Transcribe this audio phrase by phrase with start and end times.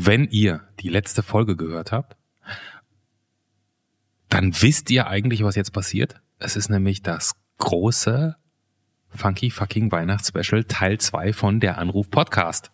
[0.00, 2.16] wenn ihr die letzte Folge gehört habt,
[4.28, 6.20] dann wisst ihr eigentlich, was jetzt passiert.
[6.38, 8.36] Es ist nämlich das große
[9.10, 12.70] Funky Fucking Weihnachtsspecial Teil 2 von der Anruf Podcast.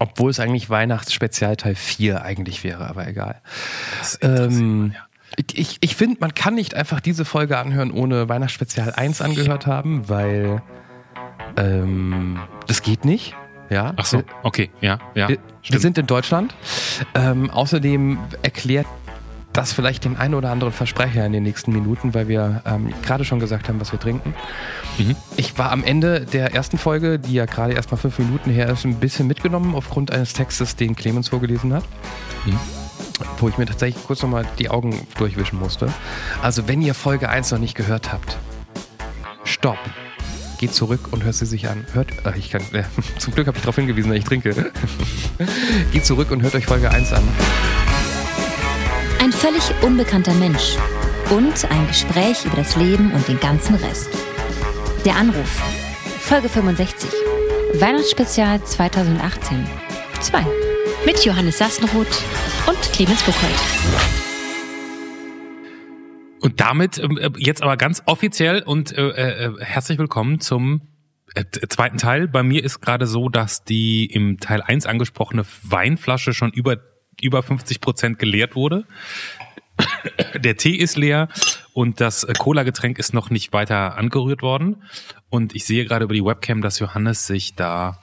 [0.00, 3.40] Obwohl es eigentlich Weihnachtsspezial Teil 4 eigentlich wäre, aber egal.
[4.20, 5.06] Ähm, ja.
[5.52, 10.08] Ich, ich finde, man kann nicht einfach diese Folge anhören, ohne Weihnachtsspezial 1 angehört haben,
[10.08, 10.62] weil
[11.56, 13.36] ähm, das geht nicht.
[13.70, 13.92] Ja.
[13.96, 15.28] Ach so, okay, ja, ja.
[15.28, 15.38] Wir,
[15.68, 16.54] wir sind in Deutschland.
[17.14, 18.86] Ähm, außerdem erklärt
[19.56, 23.24] das vielleicht den einen oder anderen Versprecher in den nächsten Minuten, weil wir ähm, gerade
[23.24, 24.34] schon gesagt haben, was wir trinken.
[24.98, 25.16] Mhm.
[25.36, 28.68] Ich war am Ende der ersten Folge, die ja gerade erst mal fünf Minuten her
[28.68, 31.84] ist, ein bisschen mitgenommen aufgrund eines Textes, den Clemens vorgelesen hat.
[32.44, 32.58] Mhm.
[33.38, 35.90] Wo ich mir tatsächlich kurz nochmal die Augen durchwischen musste.
[36.42, 38.36] Also, wenn ihr Folge 1 noch nicht gehört habt,
[39.44, 39.78] stopp
[40.58, 41.84] geht zurück und hört sie sich an.
[41.92, 42.84] Hört, äh, ich kann, äh,
[43.18, 44.72] zum Glück habe ich darauf hingewiesen, dass ich trinke.
[45.92, 47.22] geht zurück und hört euch Folge 1 an.
[49.20, 50.76] Ein völlig unbekannter Mensch
[51.30, 54.08] und ein Gespräch über das Leben und den ganzen Rest.
[55.04, 55.62] Der Anruf.
[56.20, 57.10] Folge 65.
[57.74, 59.66] Weihnachtsspezial 2018.
[60.20, 60.44] 2.
[61.04, 62.22] Mit Johannes Sassenroth
[62.66, 64.25] und Clemens Buchholz.
[66.40, 69.08] Und damit ähm, äh, jetzt aber ganz offiziell und äh,
[69.46, 70.82] äh, herzlich willkommen zum
[71.34, 72.28] äh, zweiten Teil.
[72.28, 76.78] Bei mir ist gerade so, dass die im Teil 1 angesprochene Weinflasche schon über
[77.20, 78.84] über 50 Prozent geleert wurde.
[80.34, 81.28] Der Tee ist leer
[81.72, 84.82] und das äh, Cola-Getränk ist noch nicht weiter angerührt worden.
[85.30, 88.02] Und ich sehe gerade über die Webcam, dass Johannes sich da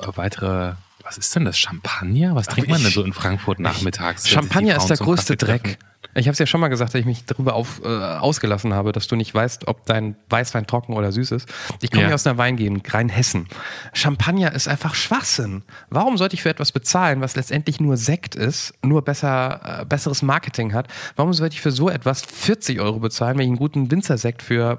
[0.00, 1.58] äh, weitere was ist denn das?
[1.58, 2.36] Champagner?
[2.36, 4.28] Was trinkt man denn so in Frankfurt nachmittags?
[4.28, 5.78] Champagner ist der größte Dreck.
[6.14, 8.92] Ich habe es ja schon mal gesagt, dass ich mich darüber auf, äh, ausgelassen habe,
[8.92, 11.48] dass du nicht weißt, ob dein Weißwein trocken oder süß ist.
[11.80, 12.08] Ich komme ja.
[12.08, 13.48] hier aus einer Weingegend, Rheinhessen.
[13.92, 15.62] Champagner ist einfach Schwachsinn.
[15.88, 20.22] Warum sollte ich für etwas bezahlen, was letztendlich nur Sekt ist, nur besser, äh, besseres
[20.22, 20.88] Marketing hat?
[21.16, 24.78] Warum sollte ich für so etwas 40 Euro bezahlen, wenn ich einen guten Winzersekt für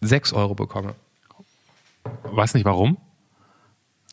[0.00, 0.94] 6 Euro bekomme?
[2.24, 2.96] Weiß nicht warum?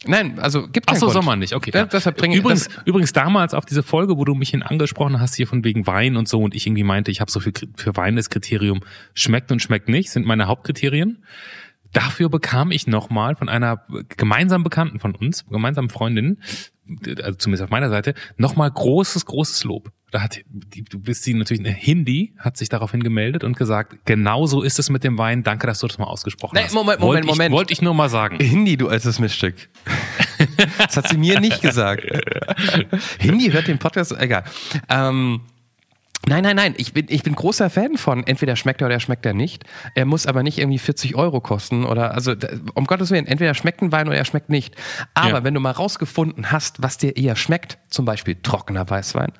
[0.05, 1.71] Nein, also gibt es Ach so, Sommer nicht, okay.
[1.73, 1.85] Ja.
[1.85, 5.47] Deshalb bringe übrigens, übrigens damals auf diese Folge, wo du mich hin angesprochen hast, hier
[5.47, 8.15] von wegen Wein und so und ich irgendwie meinte, ich habe so viel für Wein
[8.15, 8.81] das Kriterium
[9.15, 11.23] schmeckt und schmeckt nicht, sind meine Hauptkriterien.
[11.93, 13.85] Dafür bekam ich nochmal von einer
[14.15, 16.41] gemeinsamen Bekannten von uns, gemeinsamen Freundin,
[17.23, 19.91] also zumindest auf meiner Seite, nochmal großes, großes Lob.
[20.11, 24.05] Da hat, die, du bist sie natürlich eine Hindi, hat sich daraufhin gemeldet und gesagt,
[24.05, 25.43] genau so ist es mit dem Wein.
[25.43, 26.73] Danke, dass du das mal ausgesprochen nee, hast.
[26.73, 27.53] Moment, Moment, wollte Moment.
[27.53, 28.39] Wollte ich nur mal sagen.
[28.39, 29.55] Hindi, du altes Miststück.
[30.77, 32.03] das hat sie mir nicht gesagt.
[33.19, 34.45] Hindi hört den Podcast, egal.
[34.87, 35.41] Ähm,
[36.25, 36.73] Nein, nein, nein.
[36.77, 39.63] Ich bin, ich bin großer Fan von entweder schmeckt er oder schmeckt er nicht.
[39.95, 42.33] Er muss aber nicht irgendwie 40 Euro kosten oder, also,
[42.73, 44.75] um Gottes Willen, entweder schmeckt ein Wein oder er schmeckt nicht.
[45.13, 45.43] Aber ja.
[45.45, 49.31] wenn du mal rausgefunden hast, was dir eher schmeckt, zum Beispiel trockener Weißwein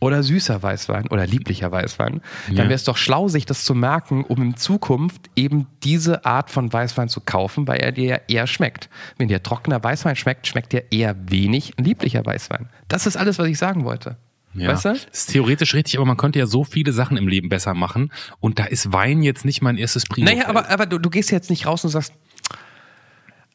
[0.00, 2.54] oder süßer Weißwein oder lieblicher Weißwein, ja.
[2.56, 6.50] dann wäre es doch schlau, sich das zu merken, um in Zukunft eben diese Art
[6.50, 8.88] von Weißwein zu kaufen, weil er dir ja eher schmeckt.
[9.18, 12.68] Wenn dir trockener Weißwein schmeckt, schmeckt dir eher wenig lieblicher Weißwein.
[12.88, 14.16] Das ist alles, was ich sagen wollte.
[14.54, 14.88] Ja, weißt du?
[14.90, 18.12] Das ist theoretisch richtig, aber man könnte ja so viele Sachen im Leben besser machen.
[18.40, 20.24] Und da ist Wein jetzt nicht mein erstes Prio.
[20.24, 22.12] Naja, aber, aber du, du gehst jetzt nicht raus und sagst,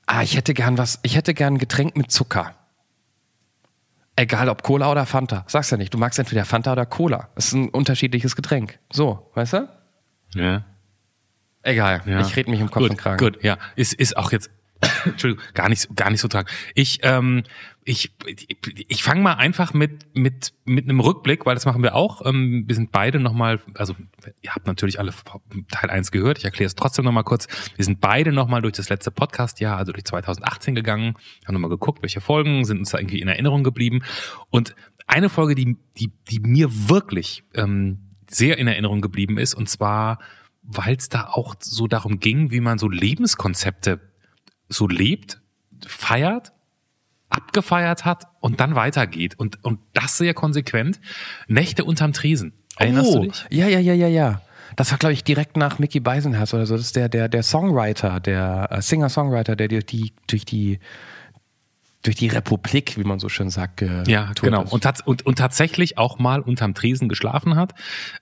[0.06, 2.54] ah, ich hätte gern was, ich hätte gern ein Getränk mit Zucker.
[4.16, 5.46] Egal ob Cola oder Fanta.
[5.48, 5.94] Sagst ja nicht.
[5.94, 7.30] Du magst entweder Fanta oder Cola.
[7.36, 8.78] Das ist ein unterschiedliches Getränk.
[8.92, 9.70] So, weißt du?
[10.36, 10.66] Ja.
[11.62, 12.02] Egal.
[12.06, 12.20] Ja.
[12.20, 13.18] Ich rede mich um Kopf gut, und Kragen.
[13.18, 13.58] Gut, ja.
[13.78, 14.50] Ist, ist auch jetzt
[15.06, 16.48] Entschuldigung, gar nicht, gar nicht so tragen.
[16.74, 17.44] Ich, ähm,
[17.84, 18.14] ich,
[18.88, 22.26] ich fange mal einfach mit mit mit einem Rückblick, weil das machen wir auch.
[22.26, 23.96] Ähm, wir sind beide nochmal, also
[24.42, 25.14] ihr habt natürlich alle
[25.72, 26.38] Teil 1 gehört.
[26.38, 27.48] Ich erkläre es trotzdem nochmal kurz.
[27.76, 32.02] Wir sind beide nochmal durch das letzte Podcast-Jahr, also durch 2018 gegangen, haben nochmal geguckt,
[32.02, 34.04] welche Folgen sind uns da irgendwie in Erinnerung geblieben.
[34.50, 34.76] Und
[35.08, 40.20] eine Folge, die die die mir wirklich ähm, sehr in Erinnerung geblieben ist, und zwar
[40.62, 44.09] weil es da auch so darum ging, wie man so Lebenskonzepte
[44.70, 45.42] so lebt,
[45.86, 46.54] feiert,
[47.30, 49.38] abgefeiert hat und dann weitergeht.
[49.38, 51.00] Und, und das sehr konsequent.
[51.48, 52.54] Nächte unterm Tresen.
[52.78, 53.46] Erinnerst oh, du dich?
[53.50, 54.42] Ja, ja, ja, ja, ja.
[54.76, 56.78] Das war, glaube ich, direkt nach Mickey Beisenherz oder so.
[56.78, 60.80] Das ist der, der, der Songwriter, der äh, Singer-Songwriter, der durch die, durch die
[62.02, 66.18] durch die Republik, wie man so schön sagt, ja genau und, und, und tatsächlich auch
[66.18, 67.74] mal unterm Tresen geschlafen hat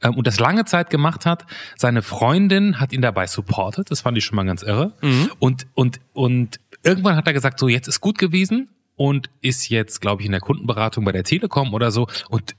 [0.01, 1.45] ähm, und das lange Zeit gemacht hat.
[1.75, 4.93] Seine Freundin hat ihn dabei supportet, das fand ich schon mal ganz irre.
[5.01, 5.31] Mhm.
[5.37, 10.01] Und und und irgendwann hat er gesagt, so jetzt ist gut gewesen und ist jetzt,
[10.01, 12.55] glaube ich, in der Kundenberatung bei der Telekom oder so und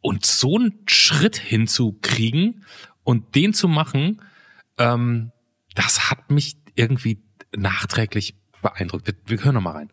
[0.00, 2.64] und so einen Schritt hinzukriegen
[3.04, 4.20] und den zu machen,
[4.78, 5.30] ähm,
[5.76, 7.22] das hat mich irgendwie
[7.56, 9.06] nachträglich beeindruckt.
[9.06, 9.92] Wir, wir hören noch mal rein.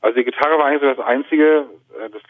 [0.00, 1.68] Also die Gitarre war eigentlich so das Einzige,
[1.98, 2.22] äh, das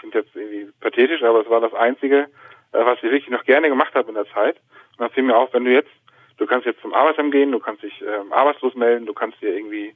[1.09, 2.29] egoistisch, aber es war das Einzige,
[2.73, 4.57] äh, was ich wirklich noch gerne gemacht habe in der Zeit.
[4.93, 5.91] Und dann fiel mir auf, wenn du jetzt,
[6.39, 9.55] du kannst jetzt zum Arbeitsamt gehen, du kannst dich ähm, arbeitslos melden, du kannst dir
[9.55, 9.95] irgendwie,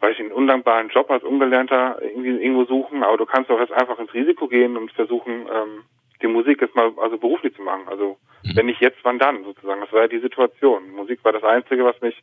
[0.00, 3.72] weiß ich, einen undankbaren Job als Ungelernter irgendwie irgendwo suchen, aber du kannst auch jetzt
[3.72, 5.84] einfach ins Risiko gehen und versuchen, ähm,
[6.22, 7.88] die Musik jetzt mal also beruflich zu machen.
[7.88, 8.56] Also mhm.
[8.56, 9.80] wenn nicht jetzt, wann dann sozusagen?
[9.80, 10.90] Das war ja die Situation.
[10.90, 12.22] Musik war das Einzige, was mich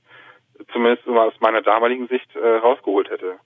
[0.71, 3.39] zumindest aus meiner damaligen Sicht äh, rausgeholt hätte.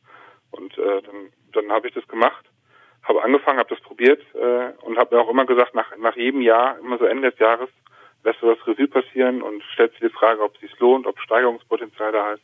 [0.56, 2.46] Und äh, dann, dann habe ich das gemacht,
[3.04, 6.42] habe angefangen, habe das probiert äh, und habe mir auch immer gesagt, nach, nach jedem
[6.42, 7.70] Jahr, immer so Ende des Jahres,
[8.24, 11.20] lässt du das Revue passieren und stellst dir die Frage, ob es sich lohnt, ob
[11.20, 12.44] Steigerungspotenzial da ist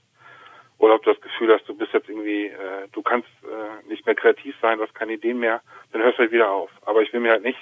[0.77, 4.05] oder ob du das Gefühl hast, du bist jetzt irgendwie, äh, du kannst äh, nicht
[4.05, 5.61] mehr kreativ sein, du hast keine Ideen mehr,
[5.91, 6.69] dann hörst du halt wieder auf.
[6.85, 7.59] Aber ich will mir halt nicht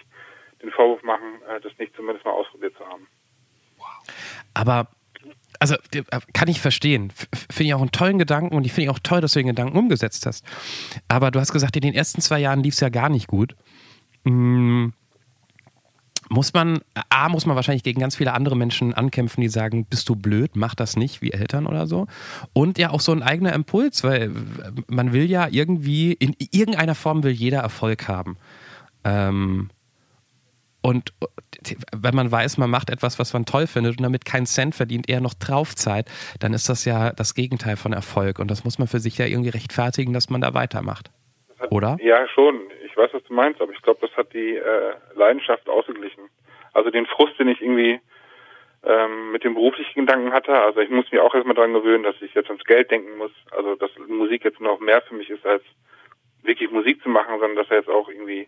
[0.61, 3.07] den Vorwurf machen, äh, das nicht zumindest mal ausprobiert zu haben.
[4.53, 4.87] Aber
[5.59, 6.03] also äh,
[6.33, 7.11] kann ich verstehen.
[7.49, 9.77] Finde ich auch einen tollen Gedanken und ich finde auch toll, dass du den Gedanken
[9.77, 10.45] umgesetzt hast.
[11.07, 13.55] Aber du hast gesagt, in den ersten zwei Jahren lief es ja gar nicht gut.
[14.25, 14.93] Hm,
[16.29, 16.79] muss man,
[17.09, 20.55] A, muss man wahrscheinlich gegen ganz viele andere Menschen ankämpfen, die sagen, bist du blöd,
[20.55, 22.05] mach das nicht, wie Eltern oder so.
[22.53, 24.31] Und ja auch so ein eigener Impuls, weil
[24.87, 28.37] man will ja irgendwie, in irgendeiner Form will jeder Erfolg haben.
[29.03, 29.69] Ähm,
[30.81, 31.13] und
[31.93, 35.09] wenn man weiß, man macht etwas, was man toll findet und damit keinen Cent verdient,
[35.09, 36.07] eher noch draufzahlt,
[36.39, 38.39] dann ist das ja das Gegenteil von Erfolg.
[38.39, 41.11] Und das muss man für sich ja irgendwie rechtfertigen, dass man da weitermacht.
[41.59, 41.97] Hat, Oder?
[42.01, 42.61] Ja, schon.
[42.85, 46.23] Ich weiß, was du meinst, aber ich glaube, das hat die äh, Leidenschaft ausgeglichen.
[46.73, 47.99] Also den Frust, den ich irgendwie
[48.83, 50.53] ähm, mit dem beruflichen Gedanken hatte.
[50.53, 53.31] Also ich muss mich auch erstmal daran gewöhnen, dass ich jetzt ans Geld denken muss.
[53.51, 55.63] Also dass Musik jetzt noch mehr für mich ist, als
[56.43, 58.47] wirklich Musik zu machen, sondern dass er jetzt auch irgendwie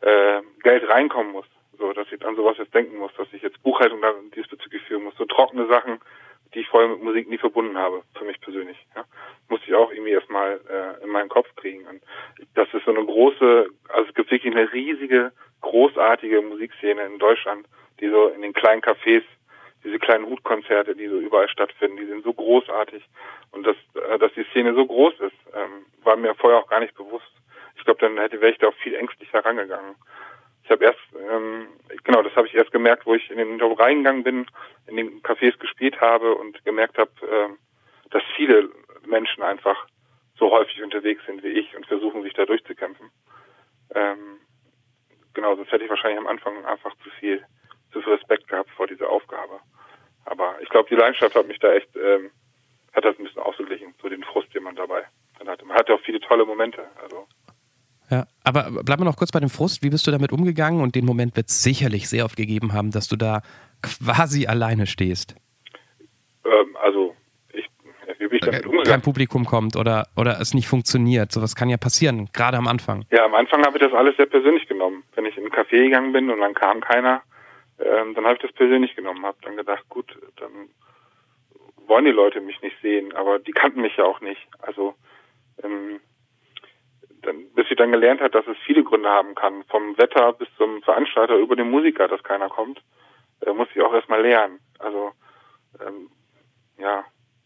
[0.00, 1.46] äh, Geld reinkommen muss.
[1.78, 5.04] So, dass ich an sowas jetzt denken muss, dass ich jetzt Buchhaltung dann diesbezüglich führen
[5.04, 5.16] muss.
[5.16, 5.98] So trockene Sachen,
[6.54, 8.76] die ich vorher mit Musik nie verbunden habe, für mich persönlich.
[8.94, 9.04] Ja.
[9.48, 11.86] Musste ich auch irgendwie erstmal äh, in meinen Kopf kriegen.
[11.86, 12.02] Und
[12.54, 15.32] das ist so eine große, also es gibt wirklich eine riesige,
[15.62, 17.66] großartige Musikszene in Deutschland,
[18.00, 19.22] die so in den kleinen Cafés,
[19.82, 23.02] diese kleinen Hutkonzerte, die so überall stattfinden, die sind so großartig.
[23.52, 26.80] Und dass, äh, dass die Szene so groß ist, ähm, war mir vorher auch gar
[26.80, 27.30] nicht bewusst
[27.80, 29.96] ich glaube, dann hätte wäre ich da auch viel ängstlicher rangegangen.
[30.62, 31.00] Ich habe erst,
[31.30, 31.68] ähm,
[32.04, 34.46] genau, das habe ich erst gemerkt, wo ich in den Job reingegangen bin,
[34.86, 37.48] in den Cafés gespielt habe und gemerkt habe, äh,
[38.10, 38.68] dass viele
[39.06, 39.86] Menschen einfach
[40.38, 43.10] so häufig unterwegs sind wie ich und versuchen, sich da durchzukämpfen.
[43.94, 44.40] Ähm,
[45.32, 47.42] genau, sonst hätte ich wahrscheinlich am Anfang einfach zu viel,
[47.92, 49.60] zu viel Respekt gehabt vor dieser Aufgabe.
[50.26, 52.30] Aber ich glaube, die Leidenschaft hat mich da echt, ähm,
[52.92, 55.04] hat das ein bisschen ausgeglichen, so den Frust, den man dabei
[55.40, 55.64] dann hatte.
[55.64, 56.88] Man hatte auch viele tolle Momente.
[57.02, 57.26] Also
[58.10, 59.82] ja, aber bleiben wir noch kurz bei dem Frust.
[59.82, 60.82] Wie bist du damit umgegangen?
[60.82, 63.42] Und den Moment wird es sicherlich sehr oft gegeben haben, dass du da
[63.82, 65.36] quasi alleine stehst.
[66.44, 67.14] Ähm, also,
[67.52, 67.70] ich,
[68.18, 68.90] wie bin ich damit umgegangen?
[68.90, 71.30] Kein Publikum kommt oder, oder es nicht funktioniert.
[71.30, 73.04] Sowas kann ja passieren, gerade am Anfang.
[73.12, 75.04] Ja, am Anfang habe ich das alles sehr persönlich genommen.
[75.14, 77.22] Wenn ich in einen Café gegangen bin und dann kam keiner,
[77.78, 79.24] ähm, dann habe ich das persönlich genommen.
[79.24, 80.50] Habe dann gedacht, gut, dann
[81.86, 84.40] wollen die Leute mich nicht sehen, aber die kannten mich ja auch nicht.
[84.62, 84.94] Also,
[85.62, 86.00] ähm,
[87.22, 90.48] dann, bis sie dann gelernt hat, dass es viele Gründe haben kann, vom Wetter bis
[90.56, 92.80] zum Veranstalter über den Musiker, dass keiner kommt,
[93.40, 94.60] äh, muss ich auch erstmal lernen.
[94.78, 95.12] Also
[95.80, 96.10] ähm,
[96.78, 97.04] ja,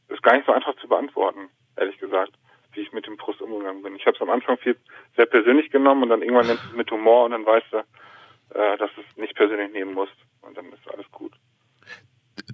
[0.09, 2.32] ist gar nicht so einfach zu beantworten, ehrlich gesagt,
[2.73, 3.97] wie ich mit dem Frust umgegangen bin.
[3.97, 4.76] Ich habe es am Anfang viel
[5.17, 8.76] sehr persönlich genommen und dann irgendwann nimmst es mit Humor und dann weißt du, äh,
[8.78, 11.33] dass du es nicht persönlich nehmen musst und dann ist alles gut.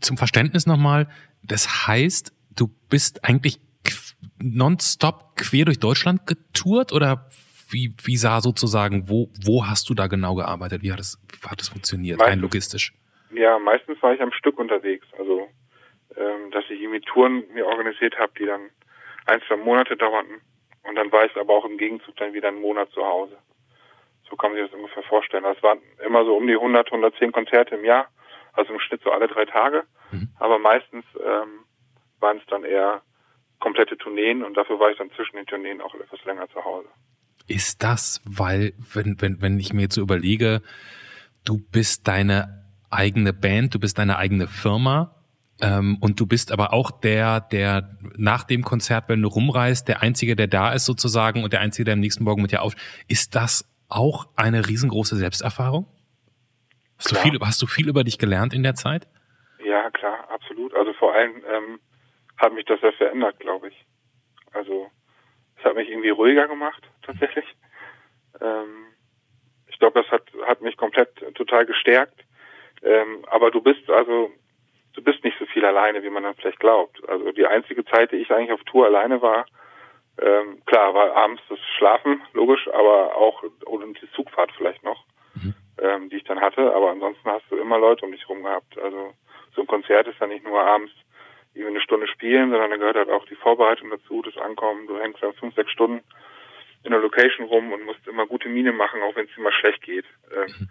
[0.01, 1.09] Zum Verständnis nochmal,
[1.43, 3.61] das heißt, du bist eigentlich
[4.43, 7.29] nonstop quer durch Deutschland getourt oder
[7.71, 10.83] wie, wie sah sozusagen, wo, wo hast du da genau gearbeitet?
[10.83, 12.93] Wie hat das, wie hat das funktioniert, meistens, rein logistisch?
[13.33, 15.07] Ja, meistens war ich am Stück unterwegs.
[15.19, 15.49] Also,
[16.17, 18.71] ähm, dass ich irgendwie Touren mir organisiert habe, die dann
[19.27, 20.41] ein, zwei Monate dauerten.
[20.83, 23.37] Und dann war ich aber auch im Gegenzug dann wieder einen Monat zu Hause.
[24.29, 25.45] So kann man sich das ungefähr vorstellen.
[25.45, 28.09] Das waren immer so um die 100, 110 Konzerte im Jahr.
[28.53, 29.85] Also im Schnitt so alle drei Tage.
[30.11, 30.29] Mhm.
[30.39, 31.65] Aber meistens ähm,
[32.19, 33.03] waren es dann eher
[33.61, 36.89] komplette Tourneen und dafür war ich dann zwischen den Tourneen auch etwas länger zu Hause.
[37.47, 40.63] Ist das, weil, wenn, wenn, wenn ich mir jetzt so überlege,
[41.45, 45.21] du bist deine eigene Band, du bist deine eigene Firma,
[45.63, 50.03] ähm, und du bist aber auch der, der nach dem Konzert, wenn du rumreist, der
[50.03, 52.75] Einzige, der da ist sozusagen und der Einzige, der am nächsten Morgen mit dir auf.
[53.09, 55.87] Ist das auch eine riesengroße Selbsterfahrung?
[56.97, 59.09] Hast du, viel, hast du viel über dich gelernt in der Zeit?
[59.65, 60.75] Ja, klar, absolut.
[60.75, 61.81] Also vor allem ähm,
[62.41, 63.85] hat mich das sehr verändert, glaube ich.
[64.53, 64.91] Also
[65.59, 67.47] es hat mich irgendwie ruhiger gemacht, tatsächlich.
[68.41, 68.87] Ähm,
[69.67, 72.25] ich glaube, das hat, hat mich komplett total gestärkt.
[72.83, 74.31] Ähm, aber du bist also,
[74.95, 77.07] du bist nicht so viel alleine, wie man dann vielleicht glaubt.
[77.09, 79.47] Also die einzige Zeit, die ich eigentlich auf Tour alleine war,
[80.21, 85.05] Ähm, klar, war abends das Schlafen, logisch, aber auch und die Zugfahrt vielleicht noch,
[85.35, 85.55] mhm.
[85.79, 86.75] ähm, die ich dann hatte.
[86.75, 88.77] Aber ansonsten hast du immer Leute um dich rum gehabt.
[88.79, 89.15] Also
[89.55, 90.93] so ein Konzert ist ja nicht nur abends
[91.55, 94.87] irgendwie eine Stunde spielen, sondern da gehört halt auch die Vorbereitung dazu, das Ankommen.
[94.87, 96.01] Du hängst dann fünf, sechs Stunden
[96.83, 99.53] in der Location rum und musst immer gute Miene machen, auch wenn es dir mal
[99.53, 100.07] schlecht geht.
[100.35, 100.69] Ähm, mhm.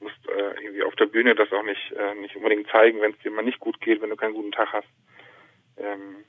[0.00, 3.18] musst äh, irgendwie auf der Bühne das auch nicht äh, nicht unbedingt zeigen, wenn es
[3.18, 4.88] dir mal nicht gut geht, wenn du keinen guten Tag hast.
[5.76, 6.24] Ähm,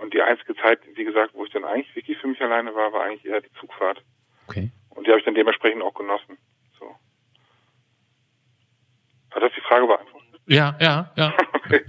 [0.00, 2.92] und die einzige Zeit, wie gesagt, wo ich dann eigentlich wirklich für mich alleine war,
[2.92, 4.02] war eigentlich eher die Zugfahrt.
[4.48, 4.70] Okay.
[4.90, 6.36] Und die habe ich dann dementsprechend auch genossen.
[6.78, 6.96] So.
[9.30, 10.40] Hat das die Frage beantwortet?
[10.46, 11.32] Ja, ja, ja.
[11.52, 11.84] okay.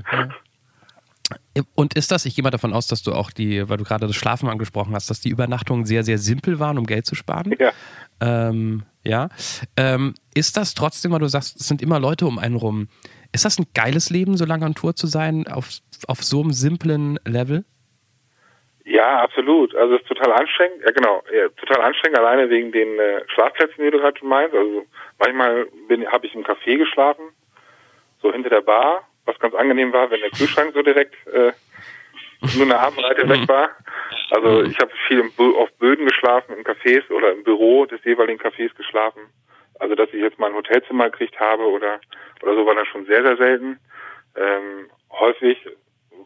[1.73, 4.07] Und ist das, ich gehe mal davon aus, dass du auch die, weil du gerade
[4.07, 7.55] das Schlafen angesprochen hast, dass die Übernachtungen sehr, sehr simpel waren, um Geld zu sparen?
[7.59, 7.71] Ja.
[8.21, 9.29] Ähm, ja.
[9.77, 12.89] Ähm, ist das trotzdem, weil du sagst, es sind immer Leute um einen rum,
[13.31, 15.69] ist das ein geiles Leben, so lange an Tour zu sein, auf,
[16.07, 17.65] auf so einem simplen Level?
[18.85, 19.75] Ja, absolut.
[19.75, 20.81] Also es ist total anstrengend.
[20.85, 21.23] Ja, genau.
[21.33, 24.55] Ja, total anstrengend, alleine wegen den äh, Schlafplätzen, die du gerade meinst.
[24.55, 24.85] Also
[25.19, 25.67] manchmal
[26.11, 27.25] habe ich im Café geschlafen,
[28.21, 31.51] so hinter der Bar was ganz angenehm war, wenn der Kühlschrank so direkt äh,
[32.55, 33.69] nur eine Armreite weg war.
[34.31, 35.23] Also ich habe viel
[35.57, 39.21] auf Böden geschlafen, in Cafés oder im Büro des jeweiligen Cafés geschlafen.
[39.79, 41.99] Also dass ich jetzt mal ein Hotelzimmer gekriegt habe oder
[42.41, 43.79] oder so war dann schon sehr, sehr selten.
[44.35, 45.57] Ähm, häufig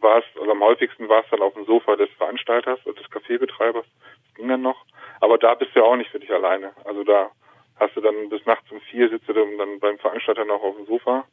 [0.01, 3.09] war es, also am häufigsten war es dann auf dem Sofa des Veranstalters oder des
[3.09, 3.85] Kaffeebetreibers.
[3.85, 4.85] Das ging dann noch.
[5.21, 6.71] Aber da bist du ja auch nicht für dich alleine.
[6.85, 7.31] Also da
[7.79, 10.85] hast du dann bis nachts um vier sitzt du dann beim Veranstalter noch auf dem
[10.85, 11.25] Sofa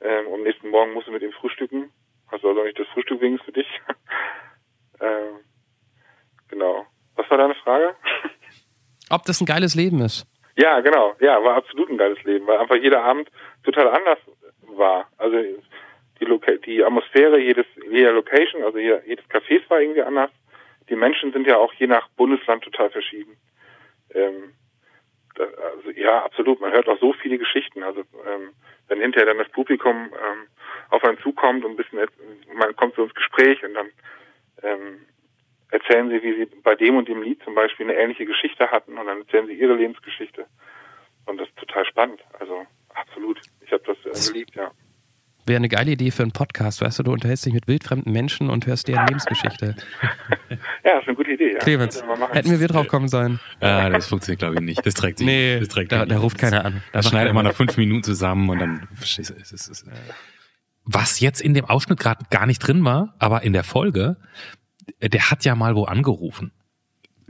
[0.00, 1.90] ähm, am nächsten Morgen musst du mit ihm frühstücken.
[2.30, 3.80] Du also nicht das Frühstück wenigstens für dich.
[5.00, 5.40] ähm,
[6.48, 6.86] genau.
[7.16, 7.96] Was war deine Frage?
[9.10, 10.26] Ob das ein geiles Leben ist.
[10.56, 11.14] Ja, genau.
[11.20, 13.30] Ja, war absolut ein geiles Leben, weil einfach jeder Abend
[13.64, 14.18] total anders
[14.62, 15.08] war.
[15.16, 15.36] Also
[16.20, 20.30] die, Loca die Atmosphäre jedes, jeder Location, also hier, jedes Cafés war irgendwie anders.
[20.88, 23.36] Die Menschen sind ja auch je nach Bundesland total verschieden.
[24.14, 24.54] Ähm,
[25.36, 26.60] da, also ja, absolut.
[26.60, 27.82] Man hört auch so viele Geschichten.
[27.82, 28.50] Also ähm,
[28.88, 30.46] wenn hinterher dann das Publikum ähm,
[30.90, 32.00] auf einen zukommt und ein bisschen,
[32.54, 33.88] man kommt so ins Gespräch und dann
[34.62, 35.00] ähm,
[35.70, 38.96] erzählen sie, wie sie bei dem und dem Lied zum Beispiel eine ähnliche Geschichte hatten
[38.98, 40.46] und dann erzählen sie ihre Lebensgeschichte.
[41.26, 42.20] Und das ist total spannend.
[42.38, 43.40] Also absolut.
[43.60, 44.70] Ich habe das äh, geliebt, ja.
[45.46, 48.50] Wäre eine geile Idee für einen Podcast, weißt du, du unterhältst dich mit wildfremden Menschen
[48.50, 49.76] und hörst deren Lebensgeschichte.
[50.50, 51.37] ja, das ist eine gute Idee.
[51.58, 51.64] Ja.
[51.64, 53.40] Clemens, hätten wir wir drauf kommen sollen.
[53.60, 54.86] Ja, das funktioniert glaube ich nicht.
[54.86, 56.82] Das trägt sich nee, Das trägt da, da ruft keiner an.
[56.92, 59.34] Da schneidet man nach fünf Minuten zusammen und dann verstehst du,
[60.84, 64.16] was jetzt in dem Ausschnitt gerade gar nicht drin war, aber in der Folge,
[65.02, 66.52] der hat ja mal wo angerufen.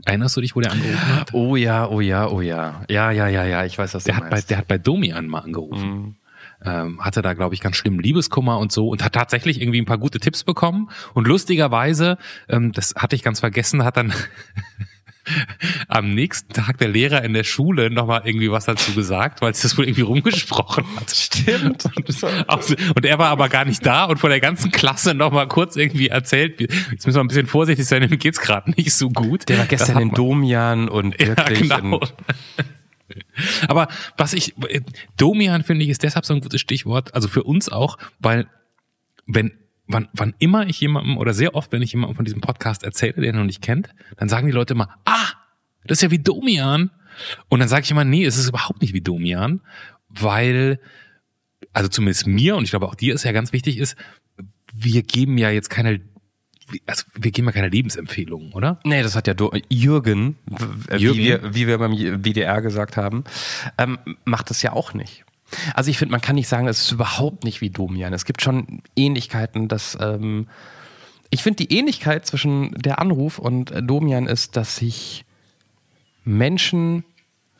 [0.05, 1.33] Erinnerst du dich, wo der angerufen hat?
[1.33, 2.85] Oh ja, oh ja, oh ja.
[2.89, 4.47] Ja, ja, ja, ja, ich weiß, was der du hat meinst.
[4.47, 5.89] Bei, der hat bei Domian mal angerufen.
[5.89, 6.15] Mhm
[6.65, 9.85] ähm, hatte da, glaube ich, ganz schlimmen Liebeskummer und so und hat tatsächlich irgendwie ein
[9.85, 10.89] paar gute Tipps bekommen.
[11.13, 14.13] Und lustigerweise, ähm, das hatte ich ganz vergessen, hat dann
[15.87, 19.61] am nächsten Tag der Lehrer in der Schule nochmal irgendwie was dazu gesagt, weil es
[19.61, 21.09] das wohl irgendwie rumgesprochen hat.
[21.11, 21.85] Stimmt.
[22.47, 25.75] Und, und, er war aber gar nicht da und vor der ganzen Klasse nochmal kurz
[25.75, 29.47] irgendwie erzählt, jetzt müssen wir ein bisschen vorsichtig sein, ihm geht's gerade nicht so gut.
[29.49, 31.69] Der war gestern in Domian und wirklich.
[31.69, 31.99] Ja, genau.
[33.67, 34.55] Aber was ich,
[35.17, 38.47] Domian finde ich ist deshalb so ein gutes Stichwort, also für uns auch, weil
[39.25, 39.51] wenn,
[39.87, 43.21] wann, wann immer ich jemandem oder sehr oft, wenn ich jemandem von diesem Podcast erzähle,
[43.21, 45.27] der noch nicht kennt, dann sagen die Leute immer, ah,
[45.85, 46.91] das ist ja wie Domian.
[47.49, 49.61] Und dann sage ich immer, nee, es ist überhaupt nicht wie Domian,
[50.07, 50.79] weil,
[51.73, 53.95] also zumindest mir und ich glaube auch dir ist ja ganz wichtig ist,
[54.73, 56.01] wir geben ja jetzt keine
[56.85, 58.79] also wir geben ja keine Lebensempfehlungen, oder?
[58.83, 60.37] Nee, das hat ja Jürgen, Jürgen,
[60.91, 63.23] wie wir, wie wir beim WDR gesagt haben,
[63.77, 65.25] ähm, macht das ja auch nicht.
[65.73, 68.13] Also ich finde, man kann nicht sagen, es ist überhaupt nicht wie Domian.
[68.13, 70.47] Es gibt schon Ähnlichkeiten, dass ähm,
[71.31, 75.25] ich finde die Ähnlichkeit zwischen der Anruf und Domian ist, dass sich
[76.23, 77.03] Menschen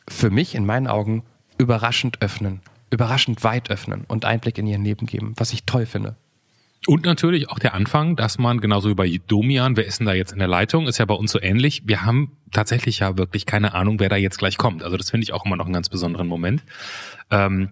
[0.07, 1.23] für mich in meinen Augen
[1.57, 6.15] überraschend öffnen, überraschend weit öffnen und Einblick in ihr Leben geben, was ich toll finde.
[6.89, 10.15] Und natürlich auch der Anfang, dass man genauso wie bei Domian, wer ist denn da
[10.15, 11.83] jetzt in der Leitung, ist ja bei uns so ähnlich.
[11.85, 14.81] Wir haben tatsächlich ja wirklich keine Ahnung, wer da jetzt gleich kommt.
[14.81, 16.63] Also das finde ich auch immer noch einen ganz besonderen Moment.
[17.29, 17.69] Ähm,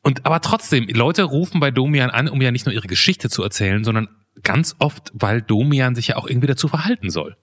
[0.00, 3.42] und aber trotzdem, Leute rufen bei Domian an, um ja nicht nur ihre Geschichte zu
[3.42, 4.08] erzählen, sondern
[4.42, 7.36] ganz oft, weil Domian sich ja auch irgendwie dazu verhalten soll.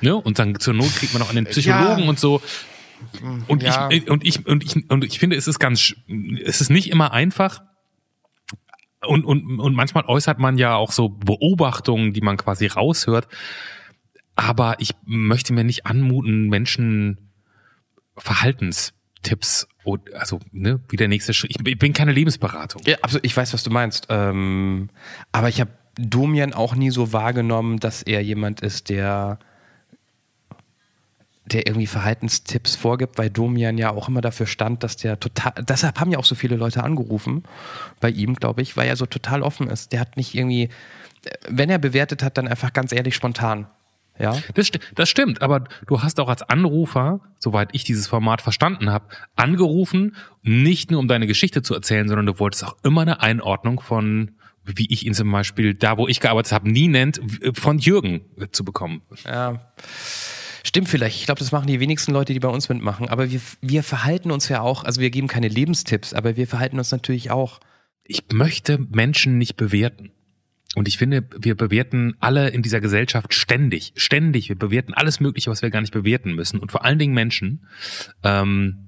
[0.00, 0.16] Ne?
[0.16, 2.08] Und dann zur Not kriegt man auch einen Psychologen ja.
[2.08, 2.40] und so.
[3.46, 3.90] Und, ja.
[3.90, 5.94] ich, und ich und ich und ich finde, es ist ganz,
[6.42, 7.60] es ist nicht immer einfach
[9.06, 13.28] und, und, und manchmal äußert man ja auch so Beobachtungen, die man quasi raushört.
[14.34, 17.30] Aber ich möchte mir nicht anmuten, Menschen
[18.16, 19.68] Verhaltenstipps,
[20.14, 21.56] also ne, wie der nächste Schritt.
[21.64, 22.82] Ich bin keine Lebensberatung.
[22.86, 23.24] Ja, absolut.
[23.24, 24.06] Ich weiß, was du meinst.
[24.10, 24.90] Ähm,
[25.32, 29.38] aber ich habe Domian auch nie so wahrgenommen, dass er jemand ist, der
[31.52, 35.98] der irgendwie Verhaltenstipps vorgibt, weil Domian ja auch immer dafür stand, dass der total, deshalb
[36.00, 37.42] haben ja auch so viele Leute angerufen
[38.00, 39.92] bei ihm, glaube ich, weil er so total offen ist.
[39.92, 40.68] Der hat nicht irgendwie,
[41.48, 43.66] wenn er bewertet hat, dann einfach ganz ehrlich spontan.
[44.20, 44.36] Ja.
[44.54, 48.90] Das, sti- das stimmt, aber du hast auch als Anrufer, soweit ich dieses Format verstanden
[48.90, 49.04] habe,
[49.36, 53.80] angerufen, nicht nur um deine Geschichte zu erzählen, sondern du wolltest auch immer eine Einordnung
[53.80, 54.32] von,
[54.64, 57.20] wie ich ihn zum Beispiel da, wo ich gearbeitet habe, nie nennt,
[57.54, 59.02] von Jürgen zu bekommen.
[59.24, 59.60] Ja.
[60.68, 61.18] Stimmt vielleicht.
[61.18, 63.08] Ich glaube, das machen die wenigsten Leute, die bei uns mitmachen.
[63.08, 66.76] Aber wir, wir verhalten uns ja auch, also wir geben keine Lebenstipps, aber wir verhalten
[66.76, 67.60] uns natürlich auch.
[68.04, 70.10] ich möchte Menschen nicht bewerten.
[70.74, 74.50] Und ich finde, wir bewerten alle in dieser Gesellschaft ständig, ständig.
[74.50, 76.60] Wir bewerten alles Mögliche, was wir gar nicht bewerten müssen.
[76.60, 77.66] Und vor allen Dingen Menschen,
[78.22, 78.87] ähm,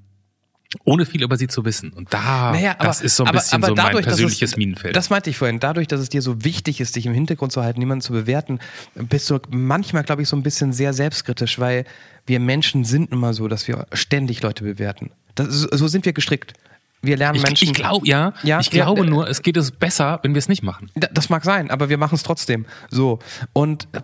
[0.85, 1.93] ohne viel über sie zu wissen.
[1.93, 4.95] Und da, das ist so ein bisschen so mein persönliches es, Minenfeld.
[4.95, 5.59] Das meinte ich vorhin.
[5.59, 8.61] Dadurch, dass es dir so wichtig ist, dich im Hintergrund zu halten, niemanden zu bewerten,
[8.95, 11.85] bist du manchmal, glaube ich, so ein bisschen sehr selbstkritisch, weil
[12.27, 15.11] wir Menschen sind mal so, dass wir ständig Leute bewerten.
[15.35, 16.55] Das, so sind wir gestrickt.
[17.03, 17.69] Wir lernen ich Menschen.
[17.69, 20.63] ich glaube, ja, Ja, ich glaube nur, es geht es besser, wenn wir es nicht
[20.63, 20.91] machen.
[20.95, 22.67] Da- Das mag sein, aber wir machen es trotzdem.
[22.91, 23.19] So.
[23.55, 24.01] Und äh,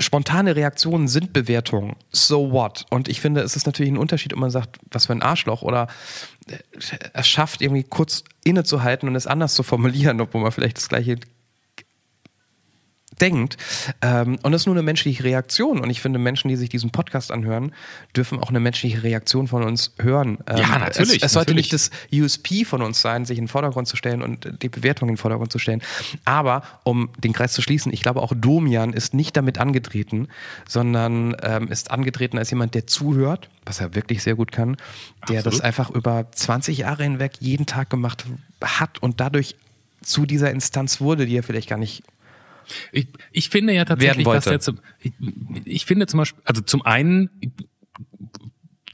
[0.00, 1.96] spontane Reaktionen sind Bewertungen.
[2.10, 2.86] So what?
[2.90, 5.60] Und ich finde, es ist natürlich ein Unterschied, ob man sagt, was für ein Arschloch
[5.62, 5.88] oder
[6.48, 6.56] äh,
[7.12, 11.16] es schafft, irgendwie kurz innezuhalten und es anders zu formulieren, obwohl man vielleicht das gleiche
[13.18, 13.56] denkt.
[14.02, 15.80] Ähm, und das ist nur eine menschliche Reaktion.
[15.80, 17.72] Und ich finde, Menschen, die sich diesen Podcast anhören,
[18.16, 20.38] dürfen auch eine menschliche Reaktion von uns hören.
[20.46, 21.72] Ähm, Ja, natürlich, Es, es sollte natürlich.
[21.72, 25.08] nicht das USP von uns sein, sich in den Vordergrund zu stellen und die Bewertung
[25.08, 25.82] in den Vordergrund zu stellen.
[26.24, 30.28] Aber um den Kreis zu schließen, ich glaube auch Domian ist nicht damit angetreten,
[30.68, 34.76] sondern ähm, ist angetreten als jemand, der zuhört, was er wirklich sehr gut kann,
[35.28, 35.64] der das Absolut.
[35.64, 38.24] einfach über 20 Jahre hinweg jeden Tag gemacht
[38.62, 39.56] hat und dadurch
[40.02, 42.02] zu dieser Instanz wurde, die er vielleicht gar nicht
[42.92, 45.12] Ich, ich finde ja tatsächlich, dass zum, ich,
[45.64, 47.30] ich finde zum Beispiel, also zum einen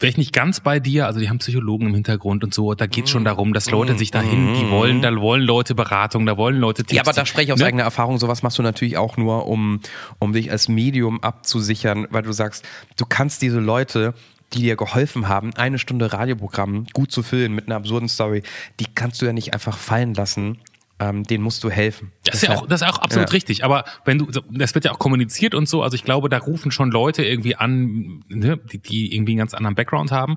[0.01, 2.87] wäre ich nicht ganz bei dir, also die haben Psychologen im Hintergrund und so, da
[2.87, 6.59] geht schon darum, dass Leute sich dahin, die wollen, da wollen Leute Beratung, da wollen
[6.59, 6.97] Leute Tipps.
[6.97, 7.67] Ja, aber da spreche ich aus ne?
[7.67, 8.19] eigener Erfahrung.
[8.19, 9.81] Sowas machst du natürlich auch nur, um,
[10.19, 12.65] um dich als Medium abzusichern, weil du sagst,
[12.97, 14.15] du kannst diese Leute,
[14.53, 18.43] die dir geholfen haben, eine Stunde Radioprogramm gut zu füllen mit einer absurden Story,
[18.81, 20.59] die kannst du ja nicht einfach fallen lassen.
[21.01, 22.13] Ähm, denen musst du helfen.
[22.25, 23.33] Das ist ja auch, das ist auch absolut Ja.
[23.33, 23.65] richtig.
[23.65, 25.83] Aber wenn du, das wird ja auch kommuniziert und so.
[25.83, 29.55] Also ich glaube, da rufen schon Leute irgendwie an, ne, die, die irgendwie einen ganz
[29.55, 30.37] anderen Background haben.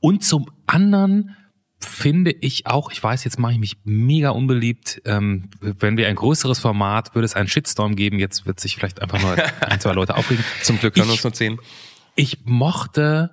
[0.00, 1.36] Und zum anderen
[1.78, 5.00] finde ich auch, ich weiß, jetzt mache ich mich mega unbeliebt.
[5.04, 8.18] Ähm, wenn wir ein größeres Format, würde es einen Shitstorm geben.
[8.18, 10.44] Jetzt wird sich vielleicht einfach nur ein, zwei Leute aufregen.
[10.62, 11.60] Zum Glück hören uns nur zehn.
[12.16, 13.30] Ich mochte,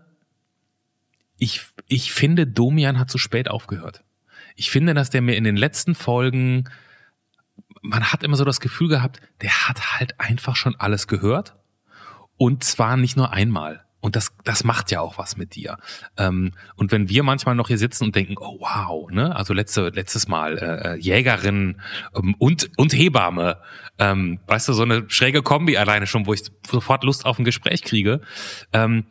[1.38, 4.04] ich, ich finde, Domian hat zu spät aufgehört.
[4.56, 6.70] Ich finde, dass der mir in den letzten Folgen,
[7.82, 11.56] man hat immer so das Gefühl gehabt, der hat halt einfach schon alles gehört.
[12.38, 13.86] Und zwar nicht nur einmal.
[14.02, 15.78] Und das, das macht ja auch was mit dir.
[16.18, 19.90] Ähm, und wenn wir manchmal noch hier sitzen und denken, oh wow, ne, also letzte,
[19.90, 21.80] letztes Mal äh, äh, Jägerin
[22.16, 23.60] ähm, und und Hebamme,
[24.00, 27.46] ähm, weißt du, so eine schräge Kombi alleine schon, wo ich sofort Lust auf ein
[27.46, 28.22] Gespräch kriege.
[28.74, 29.06] Ähm,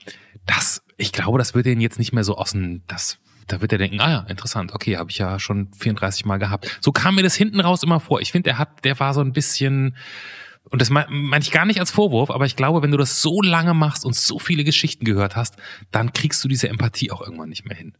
[0.44, 3.19] das, ich glaube, das wird den jetzt nicht mehr so aus dem, das,
[3.52, 6.78] da wird er denken, ah ja, interessant, okay, habe ich ja schon 34 Mal gehabt.
[6.80, 8.20] So kam mir das hinten raus immer vor.
[8.20, 9.96] Ich finde, der hat, der war so ein bisschen,
[10.70, 13.22] und das meine mein ich gar nicht als Vorwurf, aber ich glaube, wenn du das
[13.22, 15.56] so lange machst und so viele Geschichten gehört hast,
[15.90, 17.94] dann kriegst du diese Empathie auch irgendwann nicht mehr hin.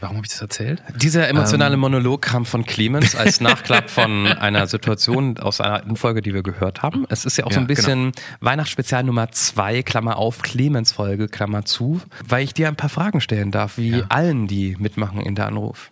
[0.00, 0.82] Warum habe ich das erzählt?
[0.96, 1.36] Dieser Ähm.
[1.36, 6.34] emotionale Monolog kam von Clemens als Nachklapp von einer Situation aus einer alten Folge, die
[6.34, 7.06] wir gehört haben.
[7.08, 11.28] Es ist ja auch so Ja, ein bisschen Weihnachtsspezial Nummer zwei, Klammer auf, Clemens Folge,
[11.28, 14.06] Klammer zu, weil ich dir ein paar Fragen stellen darf, wie Ja.
[14.08, 15.90] allen, die mitmachen in der Anruf.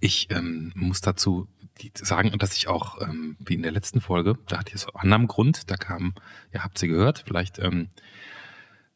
[0.00, 1.46] Ich ähm, muss dazu
[1.94, 4.94] sagen, dass ich auch, ähm, wie in der letzten Folge, da hatte ich es aus
[4.96, 6.14] anderem Grund, da kam,
[6.54, 7.88] ihr habt sie gehört, vielleicht ähm,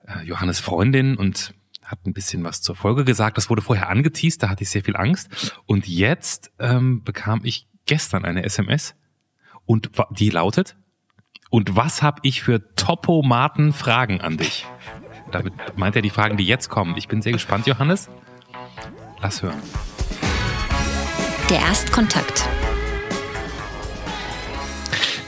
[0.06, 1.52] äh, Johannes Freundin und
[1.84, 3.36] hat ein bisschen was zur Folge gesagt.
[3.36, 5.56] Das wurde vorher angeteased, da hatte ich sehr viel Angst.
[5.66, 8.94] Und jetzt ähm, bekam ich gestern eine SMS
[9.66, 10.76] und die lautet,
[11.50, 14.66] und was habe ich für Topomaten Fragen an dich?
[15.30, 16.96] Damit meint er die Fragen, die jetzt kommen.
[16.96, 18.08] Ich bin sehr gespannt, Johannes.
[19.20, 19.62] Lass hören.
[21.48, 22.48] Der Erstkontakt.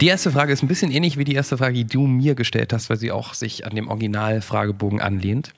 [0.01, 2.73] Die erste Frage ist ein bisschen ähnlich wie die erste Frage, die du mir gestellt
[2.73, 5.55] hast, weil sie auch sich an dem Original-Fragebogen anlehnt.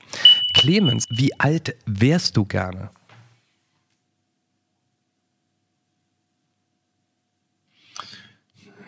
[0.53, 2.89] Clemens, wie alt wärst du gerne?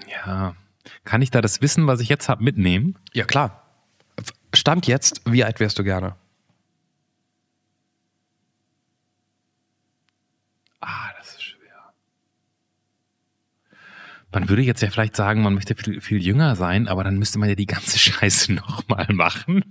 [0.08, 0.56] Ja.
[1.04, 2.98] Kann ich da das Wissen, was ich jetzt habe, mitnehmen?
[3.14, 3.66] Ja, klar.
[4.54, 6.16] Stand jetzt, wie alt wärst du gerne?
[10.80, 11.94] Ah, das ist schwer.
[14.32, 17.40] Man würde jetzt ja vielleicht sagen, man möchte viel, viel jünger sein, aber dann müsste
[17.40, 19.64] man ja die ganze Scheiße nochmal machen.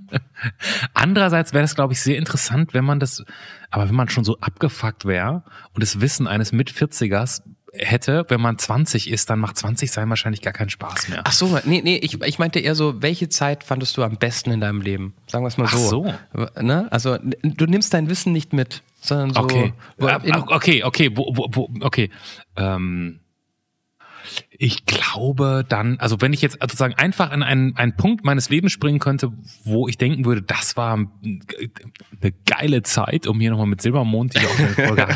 [0.95, 3.25] Andererseits wäre das, glaube ich, sehr interessant, wenn man das,
[3.71, 5.45] aber wenn man schon so abgefuckt wäre
[5.75, 7.43] und das Wissen eines Mit-40ers
[7.73, 11.23] hätte, wenn man 20 ist, dann macht 20 sein wahrscheinlich gar keinen Spaß mehr.
[11.25, 14.51] Ach so, nee, nee, ich, ich meinte eher so, welche Zeit fandest du am besten
[14.51, 15.15] in deinem Leben?
[15.27, 16.13] Sagen wir es mal Ach so.
[16.35, 16.47] so.
[16.61, 16.89] Ne?
[16.91, 19.41] Also du nimmst dein Wissen nicht mit, sondern so.
[19.41, 19.73] Okay,
[20.25, 22.11] in, okay, okay, wo, wo, wo, okay.
[22.57, 23.21] Ähm,
[24.51, 28.73] ich glaube dann, also wenn ich jetzt sozusagen einfach an einen, einen Punkt meines Lebens
[28.73, 29.33] springen könnte,
[29.65, 34.41] wo ich denken würde, das war eine geile Zeit, um hier nochmal mit Silbermond, die
[34.43, 35.15] wir auch in der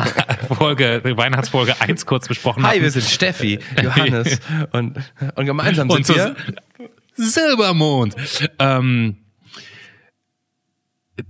[0.48, 2.82] Folge, Folge, Weihnachtsfolge 1 kurz besprochen Hi, haben.
[2.82, 4.40] wir sind Steffi, Johannes
[4.72, 4.98] und,
[5.34, 6.36] und gemeinsam sind Und wir.
[7.16, 8.16] Silbermond.
[8.58, 9.16] Ähm,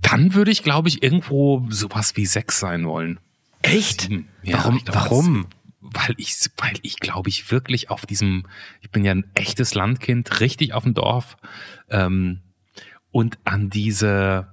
[0.01, 3.19] dann würde ich, glaube ich, irgendwo sowas wie sechs sein wollen.
[3.61, 4.09] Echt?
[4.43, 4.77] Ja, warum?
[4.77, 5.47] ich glaube, warum?
[5.93, 8.45] Weil ich, weil ich glaube ich wirklich auf diesem,
[8.81, 11.37] ich bin ja ein echtes Landkind, richtig auf dem Dorf
[11.89, 12.41] ähm,
[13.11, 14.47] und an diese,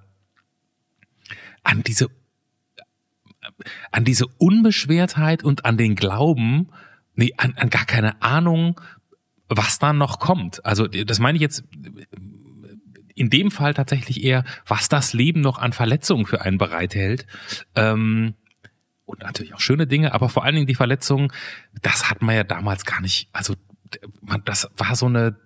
[1.63, 2.09] an diese,
[3.91, 6.71] an diese Unbeschwertheit und an den Glauben,
[7.15, 8.81] nee, an, an gar keine Ahnung,
[9.49, 10.65] was da noch kommt.
[10.65, 11.65] Also das meine ich jetzt
[13.15, 17.27] in dem Fall tatsächlich eher, was das Leben noch an Verletzungen für einen bereithält.
[17.75, 18.35] Ähm,
[19.13, 21.33] und natürlich auch schöne Dinge, aber vor allen Dingen die Verletzungen,
[21.83, 23.55] das hat man ja damals gar nicht, also
[24.23, 25.37] man, das war so eine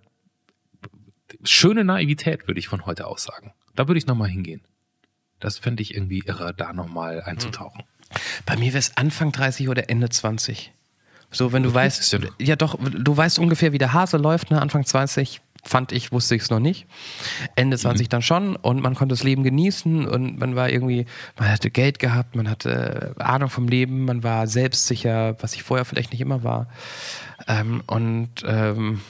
[1.43, 3.53] schöne Naivität, würde ich von heute aus sagen.
[3.75, 4.63] Da würde ich nochmal hingehen.
[5.41, 7.83] Das fände ich irgendwie irre, da nochmal einzutauchen.
[8.47, 10.73] Bei mir wäre es Anfang 30 oder Ende 20.
[11.31, 14.63] So, wenn du weißt, ja doch, du weißt ungefähr, wie der Hase läuft, ne?
[14.63, 16.87] Anfang 20 fand ich, wusste ich es noch nicht.
[17.57, 21.07] Ende 20 dann schon und man konnte das Leben genießen und man war irgendwie,
[21.39, 25.85] man hatte Geld gehabt, man hatte Ahnung vom Leben, man war selbstsicher, was ich vorher
[25.85, 26.69] vielleicht nicht immer war.
[27.49, 29.01] Ähm, und ähm,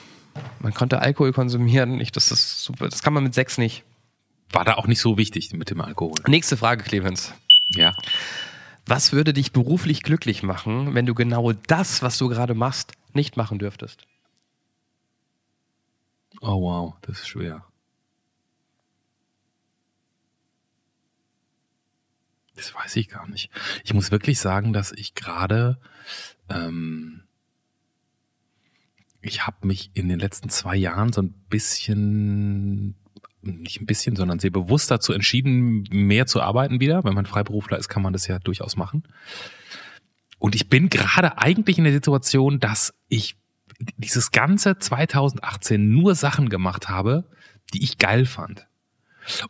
[0.60, 2.00] man konnte Alkohol konsumieren.
[2.00, 2.88] Ich, das ist super.
[2.88, 3.84] Das kann man mit sechs nicht.
[4.50, 6.14] War da auch nicht so wichtig mit dem Alkohol.
[6.26, 7.34] Nächste Frage, Clemens.
[7.68, 7.94] Ja.
[8.86, 13.36] Was würde dich beruflich glücklich machen, wenn du genau das, was du gerade machst, nicht
[13.36, 14.06] machen dürftest?
[16.40, 17.64] Oh wow, das ist schwer.
[22.56, 23.50] Das weiß ich gar nicht.
[23.84, 25.78] Ich muss wirklich sagen, dass ich gerade,
[26.48, 27.22] ähm,
[29.20, 32.96] ich habe mich in den letzten zwei Jahren so ein bisschen,
[33.42, 37.04] nicht ein bisschen, sondern sehr bewusst dazu entschieden, mehr zu arbeiten wieder.
[37.04, 39.02] Wenn man Freiberufler ist, kann man das ja durchaus machen.
[40.38, 43.36] Und ich bin gerade eigentlich in der Situation, dass ich
[43.96, 47.28] dieses ganze 2018 nur Sachen gemacht habe,
[47.74, 48.66] die ich geil fand.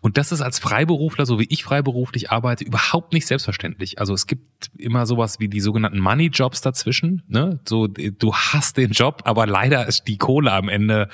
[0.00, 3.98] Und das ist als Freiberufler, so wie ich freiberuflich arbeite, überhaupt nicht selbstverständlich.
[3.98, 7.22] Also es gibt immer sowas wie die sogenannten Money Jobs dazwischen.
[7.28, 7.60] Ne?
[7.66, 11.08] So, du hast den Job, aber leider ist die Kohle am Ende,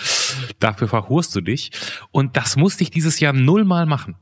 [0.60, 1.72] dafür verhurst du dich.
[2.10, 4.16] Und das musste ich dieses Jahr nullmal machen.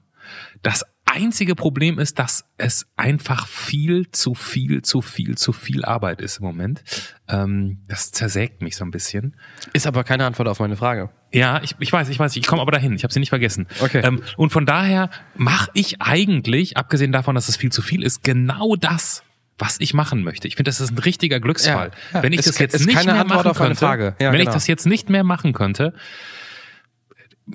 [0.62, 6.20] Das einzige Problem ist, dass es einfach viel zu viel, zu viel, zu viel Arbeit
[6.20, 6.82] ist im Moment.
[7.28, 9.36] Ähm, das zersägt mich so ein bisschen.
[9.72, 11.10] Ist aber keine Antwort auf meine Frage.
[11.32, 12.94] Ja, ich, ich weiß, ich weiß, ich komme aber dahin.
[12.94, 13.66] Ich habe sie nicht vergessen.
[13.80, 14.00] Okay.
[14.04, 18.22] Ähm, und von daher mache ich eigentlich, abgesehen davon, dass es viel zu viel ist,
[18.22, 19.22] genau das,
[19.58, 20.48] was ich machen möchte.
[20.48, 21.90] Ich finde, das ist ein richtiger Glücksfall.
[22.12, 22.22] Ja, ja.
[22.22, 24.16] wenn ich Ist das jetzt nicht mehr Antwort machen könnte, Frage.
[24.18, 24.50] Ja, wenn genau.
[24.50, 25.92] ich das jetzt nicht mehr machen könnte,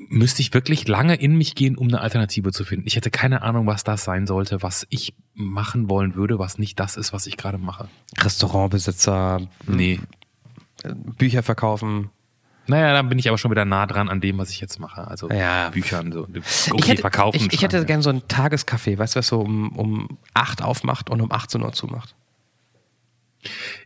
[0.09, 2.87] müsste ich wirklich lange in mich gehen, um eine Alternative zu finden.
[2.87, 6.79] Ich hätte keine Ahnung, was das sein sollte, was ich machen wollen würde, was nicht
[6.79, 7.87] das ist, was ich gerade mache.
[8.17, 9.99] Restaurantbesitzer, Nee.
[11.17, 12.09] Bücher verkaufen.
[12.67, 15.07] Naja, dann bin ich aber schon wieder nah dran an dem, was ich jetzt mache.
[15.07, 15.69] Also Ja.
[15.69, 16.41] Büchern, so okay,
[16.77, 17.37] ich hätte, verkaufen.
[17.37, 17.87] Ich, ich hätte schreiben, ja.
[17.87, 21.61] gern so ein Tagescafé, weißt du, was so um, um 8 aufmacht und um 18
[21.61, 22.15] Uhr zumacht.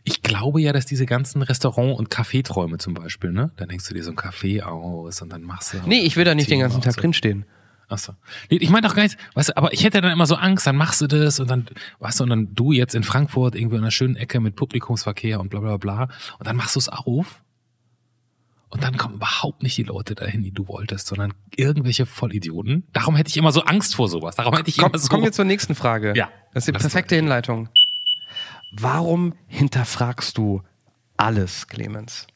[0.04, 3.52] Ich glaube ja, dass diese ganzen Restaurant- und Kaffeeträume zum Beispiel, ne?
[3.56, 5.78] Dann denkst du dir so ein Kaffee aus und dann machst du.
[5.86, 6.96] Nee, ich will da nicht den ganzen Tag aus.
[6.96, 7.44] drinstehen.
[7.88, 8.12] Achso.
[8.50, 10.64] Nee, ich meine doch gar nicht, weißt du, aber ich hätte dann immer so Angst,
[10.66, 11.66] dann machst du das und dann,
[11.98, 15.40] weißt du, und dann du jetzt in Frankfurt irgendwie in einer schönen Ecke mit Publikumsverkehr
[15.40, 16.02] und bla bla bla
[16.38, 17.42] und dann machst du es auf
[18.68, 22.84] und dann kommen überhaupt nicht die Leute dahin, die du wolltest, sondern irgendwelche Vollidioten.
[22.92, 24.36] Darum hätte ich immer so Angst vor sowas.
[24.36, 25.08] Darum hätte ich Komm, immer so.
[25.08, 26.12] kommen wir zur nächsten Frage.
[26.16, 26.28] Ja.
[26.54, 27.68] Das ist die perfekte Hinleitung.
[28.72, 30.62] Warum hinterfragst du
[31.16, 32.26] alles, Clemens?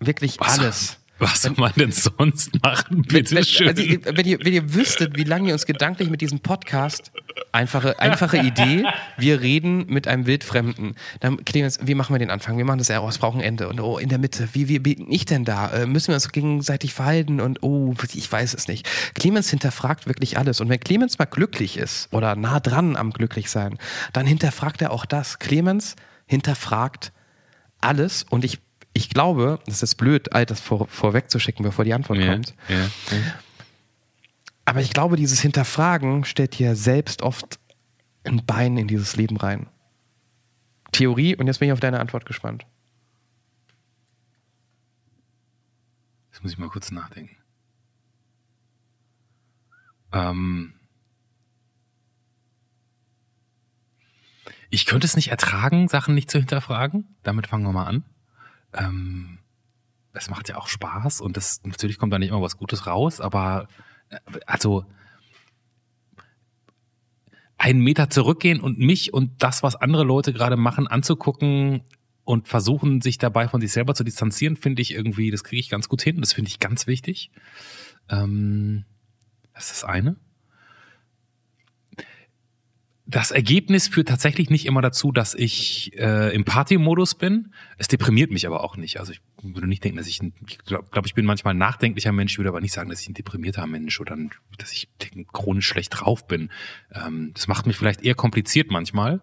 [0.00, 0.98] Wirklich was, alles.
[1.18, 3.02] Was soll man denn sonst machen?
[3.02, 3.68] Bitte wenn, schön.
[3.68, 7.10] also, ihr- wenn, ihr, wenn ihr wüsstet, wie lange ihr uns gedanklich mit diesem Podcast,
[7.52, 8.84] einfache, einfache Idee,
[9.16, 10.94] wir reden mit einem Wildfremden.
[11.20, 12.58] Dann, Clemens, wie machen wir den Anfang?
[12.58, 13.68] Wir machen das ja, oh, es braucht ein Ende.
[13.68, 15.68] Und oh, in der Mitte, wie, wie bin ich denn da?
[15.68, 17.40] Äh, müssen wir uns gegenseitig verhalten?
[17.40, 18.88] Und oh, ich weiß es nicht.
[19.14, 20.60] Clemens hinterfragt wirklich alles.
[20.60, 23.78] Und wenn Clemens mal glücklich ist oder nah dran am Glücklichsein,
[24.12, 25.38] dann hinterfragt er auch das.
[25.38, 27.12] Clemens hinterfragt
[27.80, 28.58] alles und ich
[28.94, 32.54] ich glaube, das ist blöd, all das vor, vorwegzuschicken, bevor die Antwort Ja, kommt.
[32.68, 32.84] ja, ja.
[34.68, 37.58] Aber ich glaube, dieses Hinterfragen stellt dir selbst oft
[38.24, 39.70] ein Bein in dieses Leben rein.
[40.92, 42.66] Theorie, und jetzt bin ich auf deine Antwort gespannt.
[46.30, 47.34] Jetzt muss ich mal kurz nachdenken.
[50.12, 50.74] Ähm
[54.68, 57.16] ich könnte es nicht ertragen, Sachen nicht zu hinterfragen.
[57.22, 58.04] Damit fangen wir mal an.
[58.74, 59.38] Ähm
[60.12, 63.22] es macht ja auch Spaß und das natürlich kommt da nicht immer was Gutes raus,
[63.22, 63.66] aber
[64.46, 64.84] also
[67.58, 71.82] einen Meter zurückgehen und mich und das, was andere Leute gerade machen, anzugucken
[72.24, 75.68] und versuchen, sich dabei von sich selber zu distanzieren, finde ich irgendwie, das kriege ich
[75.68, 76.20] ganz gut hin.
[76.20, 77.30] Das finde ich ganz wichtig.
[78.08, 78.84] Ähm,
[79.54, 80.16] das ist das eine.
[83.10, 87.54] Das Ergebnis führt tatsächlich nicht immer dazu, dass ich äh, im Party-Modus bin.
[87.78, 89.00] Es deprimiert mich aber auch nicht.
[89.00, 91.58] Also ich würde nicht denken, dass ich, ein, ich glaube, glaub, ich bin manchmal ein
[91.58, 94.90] nachdenklicher Mensch, würde aber nicht sagen, dass ich ein deprimierter Mensch oder ein, dass ich
[95.32, 96.50] chronisch schlecht drauf bin.
[96.92, 99.22] Ähm, das macht mich vielleicht eher kompliziert manchmal.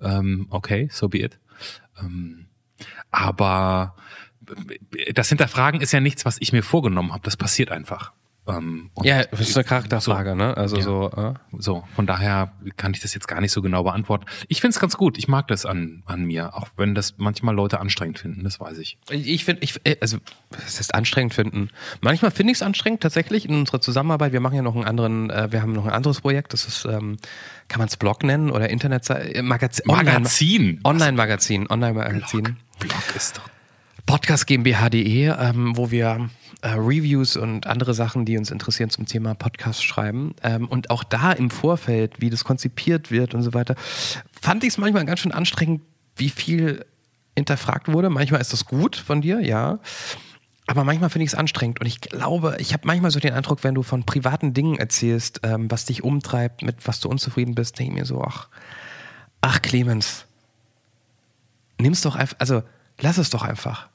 [0.00, 1.38] Ähm, okay, so be it.
[2.02, 2.48] Ähm,
[3.12, 3.94] aber
[5.14, 7.22] das Hinterfragen ist ja nichts, was ich mir vorgenommen habe.
[7.22, 8.12] Das passiert einfach.
[8.48, 10.56] Ähm, Ja, das ist eine Charakterfrage, ne?
[10.56, 10.82] Also Ja.
[10.82, 11.10] so.
[11.10, 11.34] Äh?
[11.58, 14.24] so, von daher kann ich das jetzt gar nicht so genau beantworten.
[14.48, 15.18] Ich finde es ganz gut.
[15.18, 18.78] Ich mag das an, an mir, auch wenn das manchmal Leute anstrengend finden, das weiß
[18.78, 18.98] ich.
[19.10, 20.18] Ich finde, ich, äh, also,
[20.50, 21.68] das heißt anstrengend finden.
[22.00, 24.32] Manchmal finde ich es anstrengend, tatsächlich, in unserer Zusammenarbeit.
[24.32, 26.86] Wir machen ja noch einen anderen, äh, wir haben noch ein anderes Projekt, das ist,
[26.86, 27.18] ähm,
[27.68, 29.84] kann man es Blog nennen oder Internetseite, Magazin.
[29.86, 30.80] Magazin.
[30.84, 32.56] Online-Magazin, Online-Magazin.
[32.78, 33.48] Blog ist doch.
[34.06, 36.30] Podcast GmbH.de, ähm, wo wir
[36.62, 40.34] äh, Reviews und andere Sachen, die uns interessieren zum Thema Podcast schreiben.
[40.42, 43.74] Ähm, und auch da im Vorfeld, wie das konzipiert wird und so weiter,
[44.40, 45.82] fand ich es manchmal ganz schön anstrengend,
[46.16, 46.84] wie viel
[47.36, 48.10] hinterfragt wurde.
[48.10, 49.78] Manchmal ist das gut von dir, ja.
[50.66, 53.64] Aber manchmal finde ich es anstrengend und ich glaube, ich habe manchmal so den Eindruck,
[53.64, 57.78] wenn du von privaten Dingen erzählst, ähm, was dich umtreibt, mit was du unzufrieden bist,
[57.78, 58.48] denke ich mir so, ach,
[59.40, 60.26] ach Clemens,
[61.78, 62.62] nimm's doch einfach, also
[63.00, 63.88] lass es doch einfach.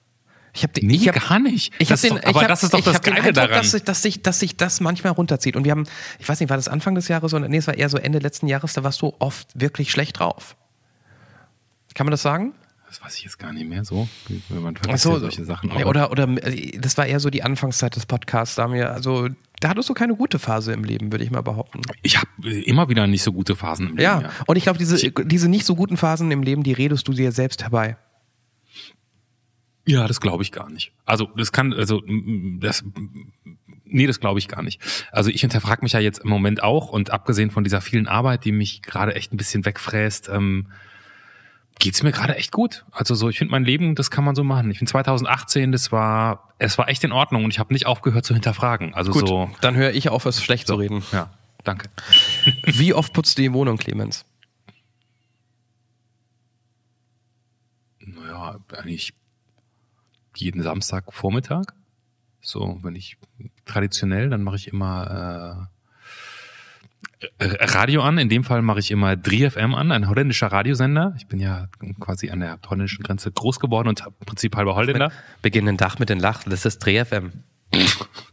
[0.55, 1.73] Ich habe Nee, ich hab, gar nicht.
[1.79, 3.33] Ich Das hab den, doch- aber ich hab, das ist doch das den Geile Eindruck,
[3.35, 3.57] daran.
[3.61, 5.55] Dass, sich- dass, sich, dass sich das manchmal runterzieht.
[5.55, 5.83] Und wir haben,
[6.19, 8.19] ich weiß nicht, war das Anfang des Jahres oder nee, es war eher so Ende
[8.19, 10.55] letzten Jahres, da warst du oft wirklich schlecht drauf.
[11.93, 12.53] Kann man das sagen?
[12.87, 14.07] Das weiß ich jetzt gar nicht mehr so.
[14.49, 15.71] Wenn man vergisst so, ja solche Sachen.
[15.71, 18.55] Aber- Oder, oder äh, das war eher so die Anfangszeit des Podcasts.
[18.55, 19.27] Da haben wir, also,
[19.59, 21.81] da hattest du keine gute Phase im Leben, würde ich mal behaupten.
[22.03, 22.29] Ich habe
[22.61, 24.01] immer wieder nicht so gute Phasen im Leben.
[24.03, 24.29] Ja, Ja.
[24.45, 27.31] und ich glaube, diese, diese nicht so guten Phasen im Leben, die redest du dir
[27.31, 27.97] selbst herbei.
[29.85, 30.91] Ja, das glaube ich gar nicht.
[31.05, 32.01] Also das kann, also
[32.59, 32.83] das,
[33.85, 34.81] nee, das glaube ich gar nicht.
[35.11, 38.45] Also ich hinterfrage mich ja jetzt im Moment auch und abgesehen von dieser vielen Arbeit,
[38.45, 40.67] die mich gerade echt ein bisschen wegfräst, ähm,
[41.77, 42.85] geht's mir gerade echt gut.
[42.91, 44.71] Also so, ich finde mein Leben, das kann man so machen.
[44.71, 48.25] Ich finde 2018, das war, es war echt in Ordnung und ich habe nicht aufgehört
[48.25, 48.93] zu hinterfragen.
[48.95, 51.03] Also Gut, so, dann höre ich auf, es schlecht zu reden.
[51.11, 51.31] ja,
[51.63, 51.89] danke.
[52.63, 54.25] Wie oft putzt du die Wohnung, Clemens?
[57.99, 59.13] Naja, eigentlich
[60.37, 61.73] jeden Samstag Vormittag.
[62.41, 63.17] So, wenn ich
[63.65, 65.69] traditionell, dann mache ich immer
[67.39, 68.17] äh, Radio an.
[68.17, 71.15] In dem Fall mache ich immer 3FM an, ein holländischer Radiosender.
[71.17, 71.67] Ich bin ja
[71.99, 75.11] quasi an der holländischen Grenze groß geworden und im Prinzip halber Holländer.
[75.41, 77.31] Beginnen Dach mit den Lach, das ist 3FM.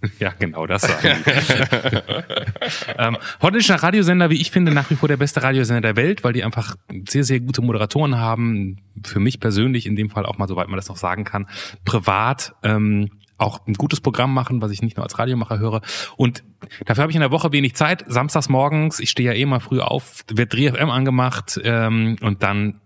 [0.19, 1.31] Ja, genau, das sagen die.
[2.99, 6.33] ähm, holländischer Radiosender, wie ich finde, nach wie vor der beste Radiosender der Welt, weil
[6.33, 6.77] die einfach
[7.09, 8.79] sehr, sehr gute Moderatoren haben.
[9.05, 11.47] Für mich persönlich, in dem Fall auch mal, soweit man das noch sagen kann,
[11.85, 15.81] privat ähm, auch ein gutes Programm machen, was ich nicht nur als Radiomacher höre.
[16.17, 16.45] Und
[16.87, 18.05] dafür habe ich in der Woche wenig Zeit.
[18.07, 22.81] Samstags morgens, ich stehe ja eh mal früh auf, wird 3FM angemacht ähm, und dann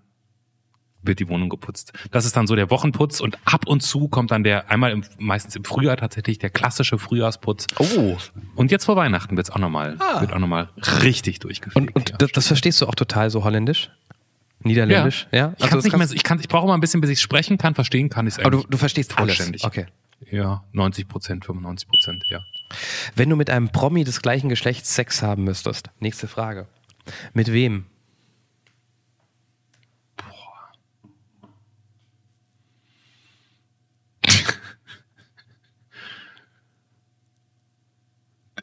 [1.07, 1.93] wird die Wohnung geputzt.
[2.11, 5.05] Das ist dann so der Wochenputz und ab und zu kommt dann der, einmal im,
[5.19, 7.67] meistens im Frühjahr tatsächlich, der klassische Frühjahrsputz.
[7.79, 8.17] Oh.
[8.55, 10.21] Und jetzt vor Weihnachten wird's auch nochmal, Ah.
[10.21, 10.69] wird auch nochmal
[11.03, 11.77] richtig durchgefegt.
[11.77, 12.17] Und, und ja.
[12.19, 13.91] das, das verstehst du auch total so holländisch?
[14.61, 15.29] Niederländisch?
[15.33, 15.55] Ja.
[15.59, 17.59] Ich, kann's nicht mehr, so- ich, kann, ich brauche mal ein bisschen, bis ich sprechen
[17.59, 19.41] kann, verstehen kann ich es aber du, du verstehst alles.
[19.65, 19.87] Okay.
[20.31, 22.41] Ja, 90 Prozent, 95 Prozent, ja.
[23.15, 26.67] Wenn du mit einem Promi des gleichen Geschlechts Sex haben müsstest, nächste Frage.
[27.35, 27.85] Mit wem?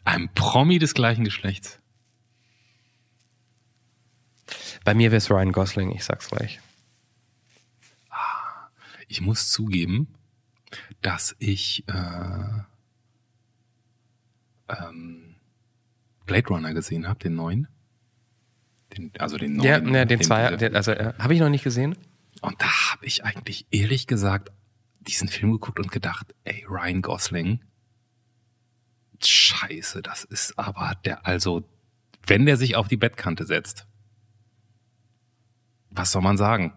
[0.06, 1.80] Ein Promi des gleichen Geschlechts.
[4.84, 6.60] Bei mir wäre es Ryan Gosling, ich sag's gleich.
[9.08, 10.08] Ich muss zugeben,
[11.02, 12.64] dass ich äh,
[14.70, 15.36] ähm,
[16.26, 17.68] Blade Runner gesehen habe, den neuen.
[18.98, 19.94] Den, also den neuen.
[19.94, 21.96] ja den Zweier, diese- den, also äh, habe ich noch nicht gesehen.
[22.42, 24.52] Und da habe ich eigentlich ehrlich gesagt
[25.02, 27.60] diesen Film geguckt und gedacht, ey, Ryan Gosling,
[29.28, 31.64] scheiße, das ist aber der, also,
[32.26, 33.88] wenn der sich auf die Bettkante setzt,
[35.90, 36.74] was soll man sagen?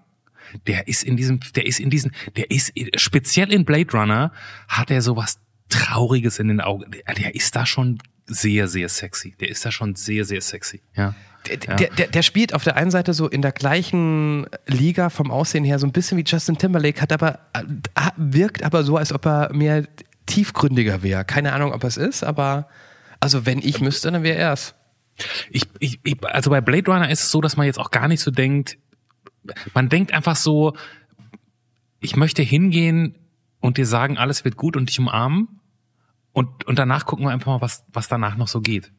[0.66, 4.32] Der ist in diesem, der ist in diesem, der ist speziell in Blade Runner
[4.68, 6.90] hat er sowas Trauriges in den Augen.
[6.90, 9.34] Der, der ist da schon sehr, sehr sexy.
[9.40, 10.82] Der ist da schon sehr, sehr sexy.
[10.94, 11.14] Ja.
[11.48, 15.30] Der, der, der, der spielt auf der einen Seite so in der gleichen Liga vom
[15.30, 17.62] Aussehen her so ein bisschen wie Justin Timberlake, hat aber äh,
[18.16, 19.86] wirkt aber so, als ob er mehr
[20.26, 21.24] tiefgründiger wäre.
[21.24, 22.68] Keine Ahnung, ob es ist, aber
[23.20, 24.74] also wenn ich müsste, dann wäre er es.
[25.50, 28.08] Ich, ich, ich, also bei Blade Runner ist es so, dass man jetzt auch gar
[28.08, 28.78] nicht so denkt,
[29.74, 30.74] man denkt einfach so,
[32.00, 33.16] ich möchte hingehen
[33.60, 35.60] und dir sagen, alles wird gut und dich umarmen
[36.32, 38.92] und, und danach gucken wir einfach mal, was, was danach noch so geht.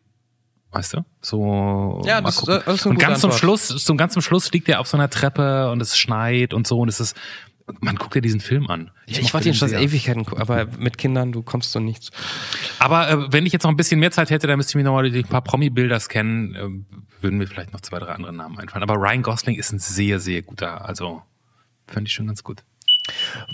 [0.72, 1.06] Weißt du?
[1.22, 2.02] So.
[2.06, 4.88] Ja, das, das ist Und ganz zum Schluss, zum ganz zum Schluss liegt er auf
[4.88, 7.16] so einer Treppe und es schneit und so und es ist,
[7.82, 8.92] man guckt ja diesen Film an.
[9.06, 12.12] Ich, ich wollte ihn schon seit Ewigkeiten gucken, aber mit Kindern, du kommst zu nichts.
[12.80, 14.84] Aber äh, wenn ich jetzt noch ein bisschen mehr Zeit hätte, dann müsste ich mir
[14.84, 18.84] nochmal ein paar Promi-Bilder scannen, äh, würden mir vielleicht noch zwei, drei andere Namen einfallen.
[18.84, 21.22] Aber Ryan Gosling ist ein sehr, sehr guter, also
[21.88, 22.64] fand ich schon ganz gut.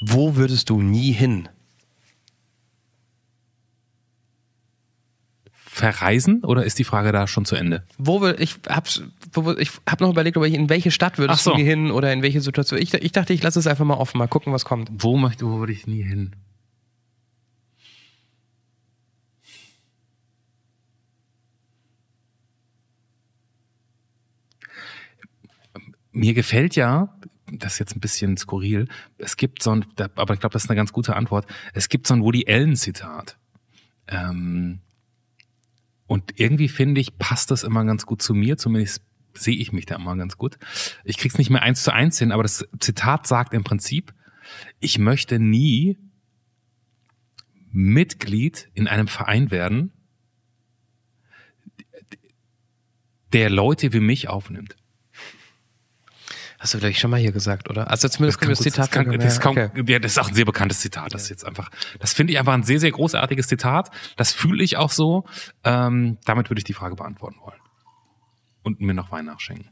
[0.02, 1.50] Wo würdest du nie hin?
[5.74, 7.84] Verreisen oder ist die Frage da schon zu Ende?
[7.98, 9.02] Wo will ich hab's,
[9.58, 11.56] ich hab noch überlegt, ob ich in welche Stadt würdest so.
[11.56, 12.80] du hin oder in welche Situation.
[12.80, 14.90] Ich, ich dachte, ich lasse es einfach mal offen, mal gucken, was kommt.
[14.94, 16.36] Wo möchte, wo würde ich nie hin?
[26.12, 27.18] Mir gefällt ja,
[27.52, 30.70] das ist jetzt ein bisschen skurril, es gibt so ein, aber ich glaube, das ist
[30.70, 33.40] eine ganz gute Antwort, es gibt so ein Woody Allen Zitat.
[34.08, 34.82] Ähm,
[36.14, 39.02] und irgendwie finde ich, passt das immer ganz gut zu mir, zumindest
[39.34, 40.60] sehe ich mich da immer ganz gut.
[41.04, 44.14] Ich krieg's nicht mehr eins zu eins hin, aber das Zitat sagt im Prinzip,
[44.80, 45.98] ich möchte nie
[47.72, 49.92] Mitglied in einem Verein werden,
[53.32, 54.76] der Leute wie mich aufnimmt.
[56.64, 57.92] Hast du vielleicht schon mal hier gesagt, oder?
[57.92, 58.86] Also zumindest das, das Zitat.
[58.86, 59.84] Das, kann, das, kann, okay.
[59.86, 61.14] ja, das ist auch ein sehr bekanntes Zitat.
[61.14, 63.92] Das ist jetzt einfach, das finde ich einfach ein sehr, sehr großartiges Zitat.
[64.16, 65.26] Das fühle ich auch so.
[65.66, 67.60] Ähm, damit würde ich die Frage beantworten wollen.
[68.64, 69.72] Und mir noch Wein nachschenken.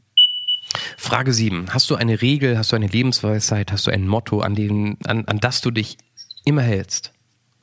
[0.98, 1.72] Frage 7.
[1.72, 5.24] Hast du eine Regel, hast du eine Lebensweisheit, hast du ein Motto, an, den, an,
[5.24, 5.96] an das du dich
[6.44, 7.14] immer hältst?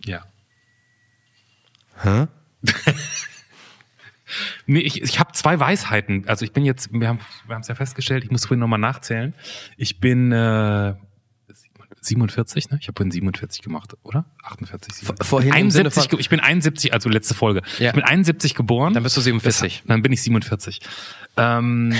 [0.03, 0.25] Ja.
[2.01, 2.25] Hä?
[4.65, 6.27] Nee, ich, ich habe zwei Weisheiten.
[6.27, 9.33] Also ich bin jetzt, wir haben wir es ja festgestellt, ich muss vorhin nochmal nachzählen.
[9.77, 10.95] Ich bin äh,
[12.01, 12.77] 47, ne?
[12.81, 14.25] Ich habe vorhin 47 gemacht, oder?
[14.43, 15.27] 48, 47.
[15.27, 17.61] Vorhin 71, ich bin 71, also letzte Folge.
[17.77, 17.89] Ja.
[17.89, 18.93] Ich bin 71 geboren.
[18.93, 19.83] Dann bist du 47.
[19.85, 20.79] Dann bin ich 47.
[21.37, 21.93] Ähm,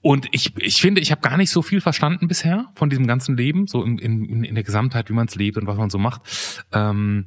[0.00, 3.36] Und ich, ich finde, ich habe gar nicht so viel verstanden bisher von diesem ganzen
[3.36, 5.98] Leben, so in, in, in der Gesamtheit, wie man es lebt und was man so
[5.98, 6.22] macht.
[6.72, 7.26] Ähm,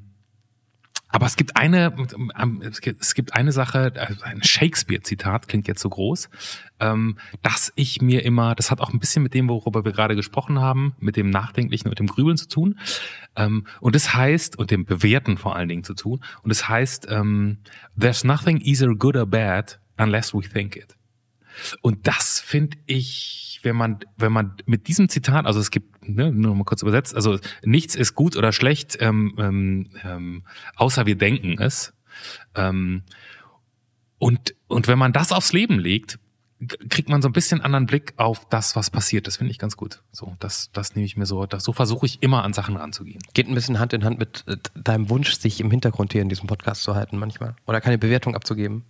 [1.12, 1.94] aber es gibt eine,
[2.40, 6.30] ähm, es gibt eine Sache, also ein Shakespeare-Zitat klingt jetzt so groß,
[6.80, 10.16] ähm, dass ich mir immer, das hat auch ein bisschen mit dem, worüber wir gerade
[10.16, 12.80] gesprochen haben, mit dem Nachdenklichen und dem Grübeln zu tun.
[13.36, 16.24] Ähm, und es das heißt, und dem Bewerten vor allen Dingen zu tun.
[16.44, 17.08] Und es das heißt,
[18.00, 20.96] there's nothing either good or bad unless we think it.
[21.82, 26.32] Und das finde ich, wenn man, wenn man mit diesem Zitat, also es gibt, ne,
[26.32, 30.44] nur mal kurz übersetzt, also nichts ist gut oder schlecht, ähm, ähm, ähm,
[30.76, 31.94] außer wir denken es.
[32.56, 33.04] Ähm,
[34.18, 36.20] und, und wenn man das aufs Leben legt,
[36.90, 39.26] kriegt man so ein bisschen anderen Blick auf das, was passiert.
[39.26, 40.04] Das finde ich ganz gut.
[40.12, 43.22] So, das, das nehme ich mir so, das, so versuche ich immer an Sachen ranzugehen.
[43.34, 46.30] Geht ein bisschen Hand in Hand mit äh, deinem Wunsch, sich im Hintergrund hier in
[46.30, 47.56] diesem Podcast zu halten manchmal.
[47.66, 48.84] Oder keine Bewertung abzugeben.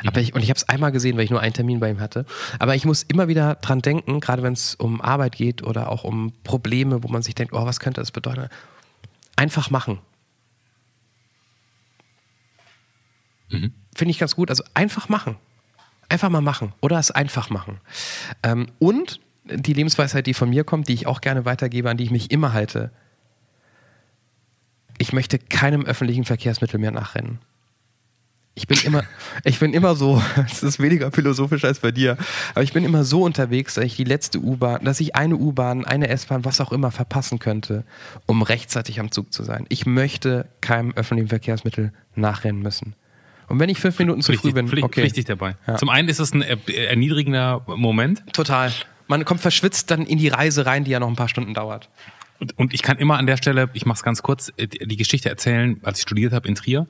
[0.03, 0.09] Mhm.
[0.09, 2.01] Aber ich, und ich habe es einmal gesehen, weil ich nur einen Termin bei ihm
[2.01, 2.27] hatte.
[2.59, 6.03] Aber ich muss immer wieder dran denken, gerade wenn es um Arbeit geht oder auch
[6.03, 8.49] um Probleme, wo man sich denkt, oh, was könnte das bedeuten?
[9.37, 10.01] Einfach machen.
[13.51, 13.73] Mhm.
[13.95, 14.51] Finde ich ganz gut.
[14.51, 15.37] Also einfach machen.
[16.13, 17.81] Einfach mal machen oder es einfach machen.
[18.43, 22.05] Ähm, und die Lebensweisheit, die von mir kommt, die ich auch gerne weitergebe, an die
[22.05, 22.91] ich mich immer halte.
[24.99, 27.39] Ich möchte keinem öffentlichen Verkehrsmittel mehr nachrennen.
[28.55, 29.05] Ich bin immer,
[29.45, 32.19] ich bin immer so, es ist weniger philosophisch als bei dir,
[32.51, 35.85] aber ich bin immer so unterwegs, dass ich die letzte U-Bahn, dass ich eine U-Bahn,
[35.85, 37.85] eine S-Bahn, was auch immer verpassen könnte,
[38.27, 39.65] um rechtzeitig am Zug zu sein.
[39.71, 42.95] Ich möchte keinem öffentlichen Verkehrsmittel nachrennen müssen.
[43.53, 45.03] Und wenn ich fünf Minuten zu früh bin, okay.
[45.03, 45.57] Pflichtig dabei.
[45.67, 45.77] Ja.
[45.77, 48.23] Zum einen ist es ein erniedrigender Moment.
[48.33, 48.73] Total.
[49.09, 51.91] Man kommt verschwitzt dann in die Reise rein, die ja noch ein paar Stunden dauert.
[52.39, 54.97] Und, und ich kann immer an der Stelle, ich mache es ganz kurz, äh, die
[54.97, 56.87] Geschichte erzählen, als ich studiert habe in Trier.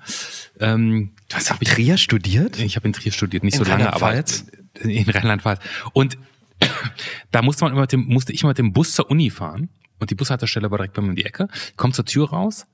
[0.60, 2.60] Ähm, Was hab ich Trier studiert?
[2.60, 4.46] ich habe in Trier studiert, nicht In so lange, aber Rheinland-Pfalz?
[4.84, 5.58] in Rheinland-Pfalz.
[5.94, 6.16] Und
[7.32, 9.68] da musste man immer mit dem, musste ich immer mit dem Bus zur Uni fahren.
[10.02, 11.46] Und die Bushaltestelle war direkt bei mir um die Ecke.
[11.76, 12.66] Komm zur Tür raus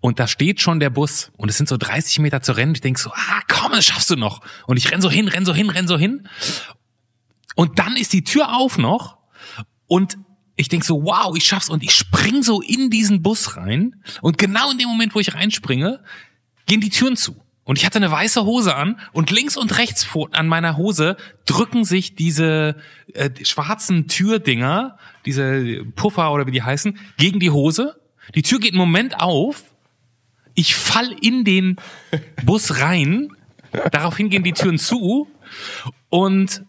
[0.00, 1.30] und da steht schon der Bus.
[1.36, 2.74] Und es sind so 30 Meter zu rennen.
[2.74, 4.40] Ich denk so, ah, komm, das schaffst du noch.
[4.66, 6.28] Und ich renn so hin, renn so hin, renn so hin.
[7.54, 9.18] Und dann ist die Tür auf noch
[9.86, 10.18] und
[10.56, 14.36] ich denk so, wow, ich schaff's und ich spring so in diesen Bus rein und
[14.36, 16.02] genau in dem Moment, wo ich reinspringe,
[16.66, 17.40] gehen die Türen zu.
[17.64, 21.84] Und ich hatte eine weiße Hose an und links und rechts an meiner Hose drücken
[21.84, 22.76] sich diese
[23.14, 28.00] äh, schwarzen Türdinger, diese Puffer oder wie die heißen, gegen die Hose.
[28.34, 29.62] Die Tür geht einen Moment auf.
[30.54, 31.76] Ich fall in den
[32.44, 33.28] Bus rein.
[33.90, 35.28] Daraufhin gehen die Türen zu
[36.10, 36.64] und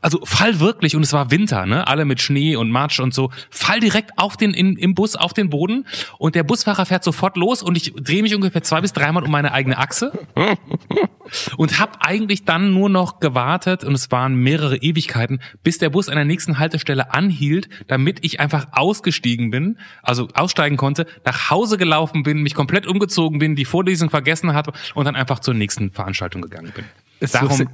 [0.00, 1.86] also fall wirklich und es war Winter, ne?
[1.86, 3.30] Alle mit Schnee und Matsch und so.
[3.50, 5.86] Fall direkt auf den in, im Bus auf den Boden
[6.18, 9.30] und der Busfahrer fährt sofort los und ich drehe mich ungefähr zwei bis dreimal um
[9.30, 10.12] meine eigene Achse
[11.56, 16.08] und habe eigentlich dann nur noch gewartet und es waren mehrere Ewigkeiten, bis der Bus
[16.08, 21.78] an der nächsten Haltestelle anhielt, damit ich einfach ausgestiegen bin, also aussteigen konnte, nach Hause
[21.78, 25.90] gelaufen bin, mich komplett umgezogen bin, die Vorlesung vergessen hatte und dann einfach zur nächsten
[25.90, 26.84] Veranstaltung gegangen bin.
[27.24, 27.68] Ist Darum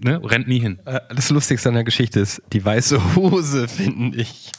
[0.00, 0.78] ne, rennt nie hin.
[0.84, 4.52] Äh, Das Lustigste an der Geschichte ist die weiße Hose, finde ich.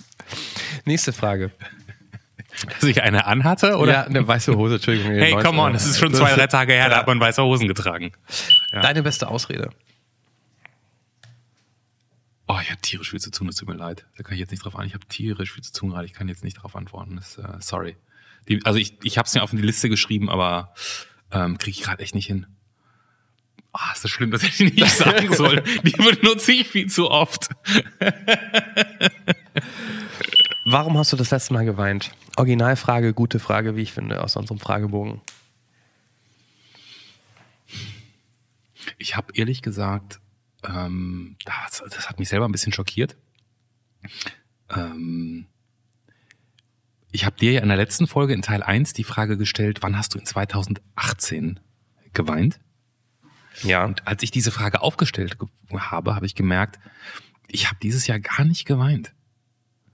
[0.85, 1.51] Nächste Frage.
[2.67, 3.91] Dass ich eine anhatte oder?
[3.93, 5.11] Ja, eine weiße Hose, Entschuldigung.
[5.13, 7.67] Hey, come on, das ist schon zwei, drei Tage her, da hat man weiße Hosen
[7.67, 8.11] getragen.
[8.73, 8.81] Ja.
[8.81, 9.69] Deine beste Ausrede.
[12.47, 14.05] Oh, ich habe tierisch viel zu tun, es tut mir leid.
[14.17, 14.87] Da kann ich jetzt nicht drauf an.
[14.87, 16.05] Ich habe tierisch viel zu tun gerade.
[16.05, 17.17] Ich kann jetzt nicht darauf antworten.
[17.17, 17.95] Das, äh, sorry.
[18.47, 20.73] Die, also ich, ich habe es mir auf die Liste geschrieben, aber
[21.31, 22.47] ähm, kriege ich gerade echt nicht hin.
[23.71, 25.63] Ah, ist das schlimm, das hätte ich nicht sagen sollen.
[25.83, 27.49] Die benutze ich viel zu oft.
[30.65, 32.11] Warum hast du das letzte Mal geweint?
[32.35, 35.21] Originalfrage, gute Frage, wie ich finde, aus unserem Fragebogen.
[38.97, 40.19] Ich habe ehrlich gesagt,
[40.63, 43.17] ähm, das, das hat mich selber ein bisschen schockiert.
[44.69, 45.47] Ähm,
[47.11, 49.97] ich habe dir ja in der letzten Folge in Teil 1 die Frage gestellt, wann
[49.97, 51.59] hast du in 2018
[52.13, 52.59] geweint?
[53.63, 53.85] Ja.
[53.85, 55.49] Und als ich diese Frage aufgestellt ge-
[55.79, 56.79] habe, habe ich gemerkt,
[57.47, 59.13] ich habe dieses Jahr gar nicht geweint.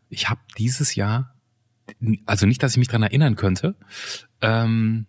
[0.09, 1.36] Ich habe dieses Jahr,
[2.26, 3.76] also nicht, dass ich mich dran erinnern könnte,
[4.41, 5.07] ähm,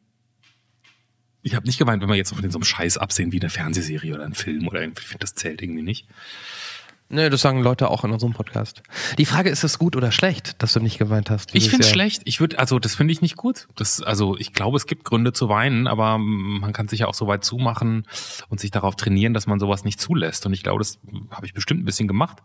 [1.43, 4.15] ich habe nicht geweint, wenn wir jetzt von so einem Scheiß absehen wie eine Fernsehserie
[4.15, 6.09] oder ein Film oder irgendwie, ich finde, das zählt irgendwie nicht.
[7.09, 8.83] Nee, das sagen Leute auch in unserem Podcast.
[9.17, 11.55] Die Frage ist es gut oder schlecht, dass du nicht geweint hast?
[11.55, 12.23] Ich finde es schlecht.
[12.25, 13.69] Ich würde, also das finde ich nicht gut.
[13.77, 17.15] Das, also ich glaube, es gibt Gründe zu weinen, aber man kann sich ja auch
[17.15, 18.07] so weit zumachen
[18.49, 20.47] und sich darauf trainieren, dass man sowas nicht zulässt.
[20.47, 20.99] Und ich glaube, das
[21.31, 22.39] habe ich bestimmt ein bisschen gemacht.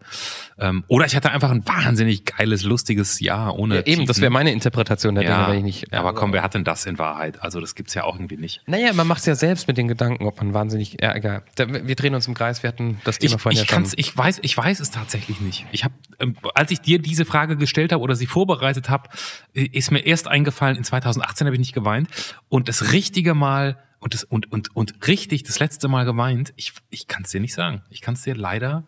[0.60, 3.78] Ähm, oder ich hatte einfach ein wahnsinnig geiles, lustiges Jahr ohne.
[3.78, 5.94] Ja, eben, das wäre meine Interpretation der Dinge, ja, wenn ich nicht.
[5.94, 7.42] aber komm, wer hat denn das in Wahrheit?
[7.42, 8.62] Also das gibt's ja auch irgendwie nicht.
[8.68, 10.98] Naja, man macht es ja selbst mit den Gedanken, ob man wahnsinnig.
[11.02, 11.42] Ja, egal.
[11.58, 13.84] Wir drehen uns im Kreis, wir hatten das Thema Ich, vorhin ich, ja schon.
[13.84, 15.66] kann's, ich weiß, ich weiß es tatsächlich nicht.
[15.72, 19.10] Ich habe, ähm, als ich dir diese Frage gestellt habe oder sie vorbereitet habe,
[19.54, 20.78] äh, ist mir erst eingefallen.
[20.78, 22.10] In 2018 habe ich nicht geweint
[22.50, 26.54] und das richtige Mal und das und und und richtig das letzte Mal geweint.
[26.56, 27.84] Ich ich kann es dir nicht sagen.
[27.90, 28.88] Ich kann es dir leider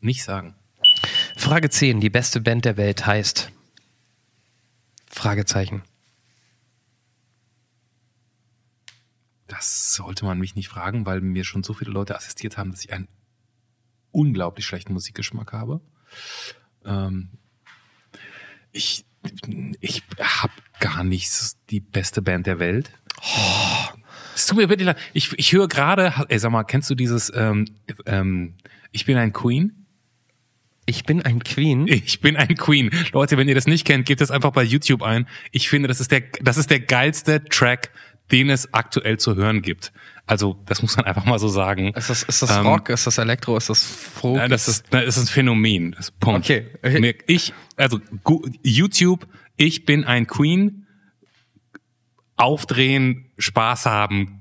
[0.00, 0.54] nicht sagen.
[1.36, 2.00] Frage 10.
[2.00, 3.50] Die beste Band der Welt heißt.
[5.10, 5.82] Fragezeichen.
[9.46, 12.84] Das sollte man mich nicht fragen, weil mir schon so viele Leute assistiert haben, dass
[12.84, 13.08] ich einen
[14.14, 15.80] unglaublich schlechten Musikgeschmack habe.
[16.84, 17.30] Ähm,
[18.72, 19.04] ich
[19.80, 21.30] ich habe gar nicht
[21.70, 22.90] die beste Band der Welt.
[24.34, 24.98] Es tut mir wirklich leid.
[25.12, 27.66] Ich, ich höre gerade, ey, sag mal, kennst du dieses ähm,
[28.06, 28.54] ähm,
[28.92, 29.86] Ich bin ein Queen?
[30.86, 31.86] Ich bin ein Queen.
[31.88, 32.90] Ich bin ein Queen.
[33.12, 35.26] Leute, wenn ihr das nicht kennt, gebt das einfach bei YouTube ein.
[35.50, 37.90] Ich finde, das ist der, das ist der geilste Track,
[38.30, 39.92] den es aktuell zu hören gibt.
[40.26, 41.92] Also, das muss man einfach mal so sagen.
[41.94, 42.88] Ist das, ist das Ähm, Rock?
[42.88, 43.56] Ist das Elektro?
[43.58, 44.38] Ist das Folk?
[44.38, 45.92] Ja, das ist, das ist ein Phänomen.
[45.92, 46.40] Das ist Punkt.
[46.48, 46.66] Okay.
[46.82, 48.00] Mir- Ich, also
[48.62, 50.86] YouTube, ich bin ein Queen,
[52.36, 54.40] aufdrehen, Spaß haben,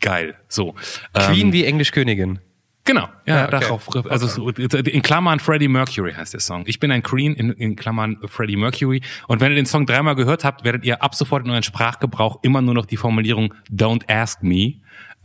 [0.00, 0.36] geil.
[0.48, 0.74] So.
[1.12, 2.38] Queen Ähm, wie Englisch Königin.
[2.86, 3.60] Genau, ja, Ja, okay.
[3.60, 6.64] darauf, also so, in Klammern Freddie Mercury heißt der Song.
[6.66, 9.00] Ich bin ein Queen in, in Klammern Freddie Mercury.
[9.26, 12.40] Und wenn ihr den Song dreimal gehört habt, werdet ihr ab sofort in euren Sprachgebrauch
[12.42, 14.74] immer nur noch die Formulierung Don't ask me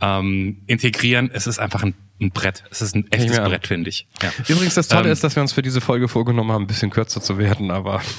[0.00, 1.30] ähm, integrieren.
[1.32, 2.64] Es ist einfach ein, ein Brett.
[2.70, 3.36] Es ist ein echtes.
[3.38, 4.06] Brett, finde ich.
[4.22, 4.30] Ja.
[4.48, 6.90] Übrigens, das Tolle Ähm, ist, dass wir uns für diese Folge vorgenommen haben, ein bisschen
[6.90, 8.00] kürzer zu werden, aber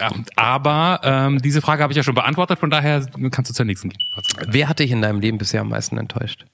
[0.00, 3.66] Ja, aber ähm, diese Frage habe ich ja schon beantwortet, von daher kannst du zur
[3.66, 4.00] nächsten gehen.
[4.46, 6.46] wer hat dich in deinem Leben bisher am meisten enttäuscht?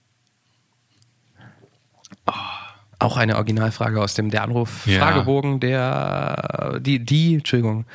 [2.98, 4.98] Auch eine Originalfrage aus dem der Anruf Ja.
[4.98, 7.86] Fragebogen, der die die Entschuldigung,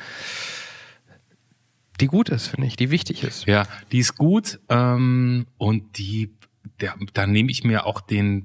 [2.00, 3.46] die gut ist, finde ich, die wichtig ist.
[3.46, 6.34] Ja, die ist gut ähm, und die,
[6.80, 8.44] der, da nehme ich mir auch den,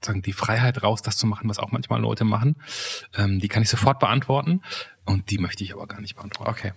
[0.00, 2.56] sagen die Freiheit raus, das zu machen, was auch manchmal Leute machen.
[3.16, 4.60] Ähm, die kann ich sofort beantworten
[5.04, 6.50] und die möchte ich aber gar nicht beantworten.
[6.50, 6.72] Okay.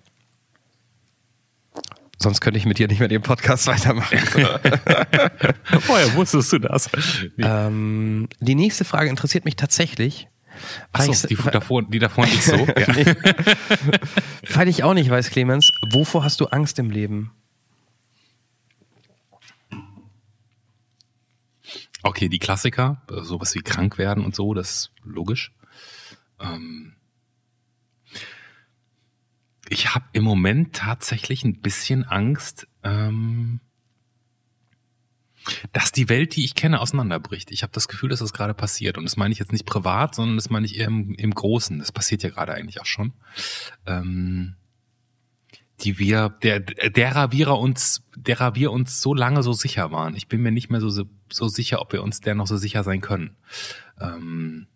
[2.20, 4.18] Sonst könnte ich mit dir nicht mehr den Podcast weitermachen.
[5.88, 6.90] Woher wusstest du das?
[7.38, 10.28] ähm, die nächste Frage interessiert mich tatsächlich.
[10.92, 12.56] Achso, ich- die davor, die davor nicht so.
[12.78, 12.88] Ja.
[14.56, 17.32] Weil ich auch nicht weiß, Clemens, wovor hast du Angst im Leben?
[22.08, 25.52] Okay, die Klassiker, äh, sowas wie krank werden und so, das ist logisch.
[26.40, 26.96] Ähm
[29.68, 33.60] ich habe im Moment tatsächlich ein bisschen Angst, ähm
[35.74, 37.52] dass die Welt, die ich kenne, auseinanderbricht.
[37.52, 38.98] Ich habe das Gefühl, dass das gerade passiert.
[38.98, 41.80] Und das meine ich jetzt nicht privat, sondern das meine ich eher im, im Großen.
[41.80, 43.14] Das passiert ja gerade eigentlich auch schon.
[43.86, 44.56] Ähm
[45.82, 50.16] die wir, der, derer wir uns, derer wir uns so lange so sicher waren.
[50.16, 50.90] Ich bin mir nicht mehr so,
[51.32, 53.36] so, sicher, ob wir uns der noch so sicher sein können.
[54.02, 54.68] Ähm,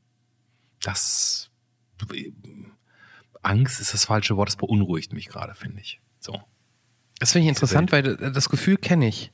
[0.84, 1.50] das
[3.42, 6.00] Angst ist das falsche Wort, das beunruhigt mich gerade, finde ich.
[6.20, 6.40] So,
[7.20, 9.32] Das finde ich interessant, weil das Gefühl kenne ich.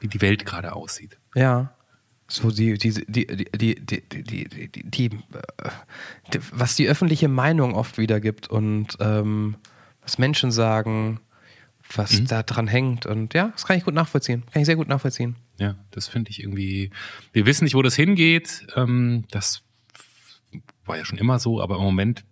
[0.00, 1.18] wie die Welt gerade aussieht.
[1.34, 1.74] Ja.
[2.28, 5.10] So die, die, die, die, die, die, die, die, die, die, äh,
[6.32, 9.56] die was die öffentliche Meinung oft wiedergibt und ähm,
[10.08, 11.20] was Menschen sagen,
[11.94, 13.04] was da dran hängt.
[13.04, 14.42] Und ja, das kann ich gut nachvollziehen.
[14.50, 15.36] Kann ich sehr gut nachvollziehen.
[15.58, 16.90] Ja, das finde ich irgendwie.
[17.34, 18.66] Wir wissen nicht, wo das hingeht.
[18.74, 19.60] Ähm, das
[20.86, 22.24] war ja schon immer so, aber im Moment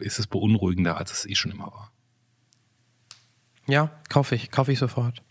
[0.00, 1.90] ist es beunruhigender, als es eh schon immer war.
[3.66, 5.22] Ja, kaufe ich, kaufe ich sofort.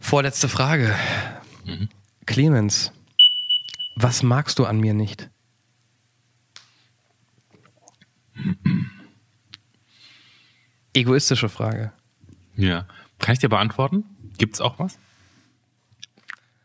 [0.00, 0.94] Vorletzte Frage.
[2.26, 2.92] Clemens,
[3.96, 5.30] was magst du an mir nicht?
[10.94, 11.92] Egoistische Frage.
[12.56, 12.86] Ja.
[13.18, 14.04] Kann ich dir beantworten?
[14.38, 14.98] Gibt's auch was?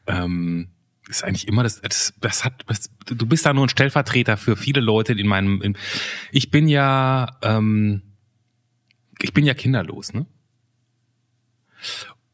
[0.07, 0.69] Ähm,
[1.07, 4.55] ist eigentlich immer das, das, das hat, das, du bist da nur ein Stellvertreter für
[4.55, 5.77] viele Leute in meinem, in,
[6.31, 8.03] ich bin ja, ähm,
[9.21, 10.25] ich bin ja kinderlos, ne?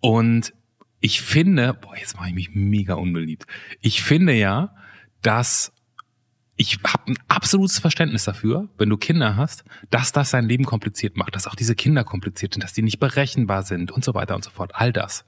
[0.01, 0.53] Und
[0.99, 3.45] ich finde, boah, jetzt mache ich mich mega unbeliebt.
[3.81, 4.75] Ich finde ja,
[5.21, 5.71] dass
[6.57, 11.17] ich habe ein absolutes Verständnis dafür, wenn du Kinder hast, dass das dein Leben kompliziert
[11.17, 14.35] macht, dass auch diese Kinder kompliziert sind, dass die nicht berechenbar sind und so weiter
[14.35, 14.71] und so fort.
[14.73, 15.25] All das.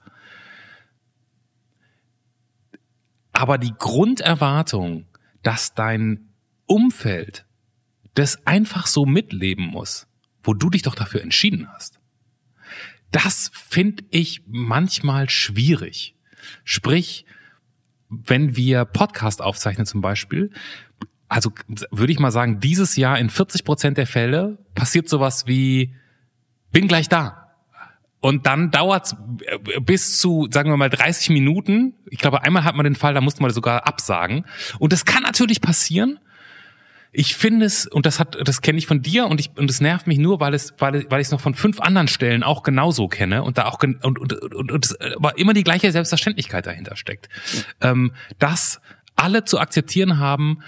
[3.34, 5.06] Aber die Grunderwartung,
[5.44, 6.30] dass dein
[6.66, 7.46] Umfeld
[8.14, 10.08] das einfach so mitleben muss,
[10.44, 12.00] wo du dich doch dafür entschieden hast,
[13.12, 16.16] das finde ich manchmal schwierig.
[16.64, 17.26] Sprich,
[18.10, 20.52] wenn wir Podcast aufzeichnen zum Beispiel,
[21.30, 21.52] also
[21.92, 25.96] würde ich mal sagen, dieses Jahr in 40 Prozent der Fälle passiert sowas wie,
[26.72, 27.48] bin gleich da.
[28.20, 29.16] Und dann dauert's
[29.46, 31.94] äh, bis zu, sagen wir mal, 30 Minuten.
[32.10, 34.46] Ich glaube, einmal hat man den Fall, da musste man sogar absagen.
[34.80, 36.20] Und das kann natürlich passieren.
[37.12, 39.82] Ich finde es, und das hat, das kenne ich von dir und ich, und es
[39.82, 42.64] nervt mich nur, weil es, weil, weil ich es noch von fünf anderen Stellen auch
[42.64, 46.96] genauso kenne und da auch, und, und, und, und aber immer die gleiche Selbstverständlichkeit dahinter
[46.96, 47.30] steckt.
[47.82, 48.82] Ähm, dass
[49.16, 50.60] alle zu akzeptieren haben,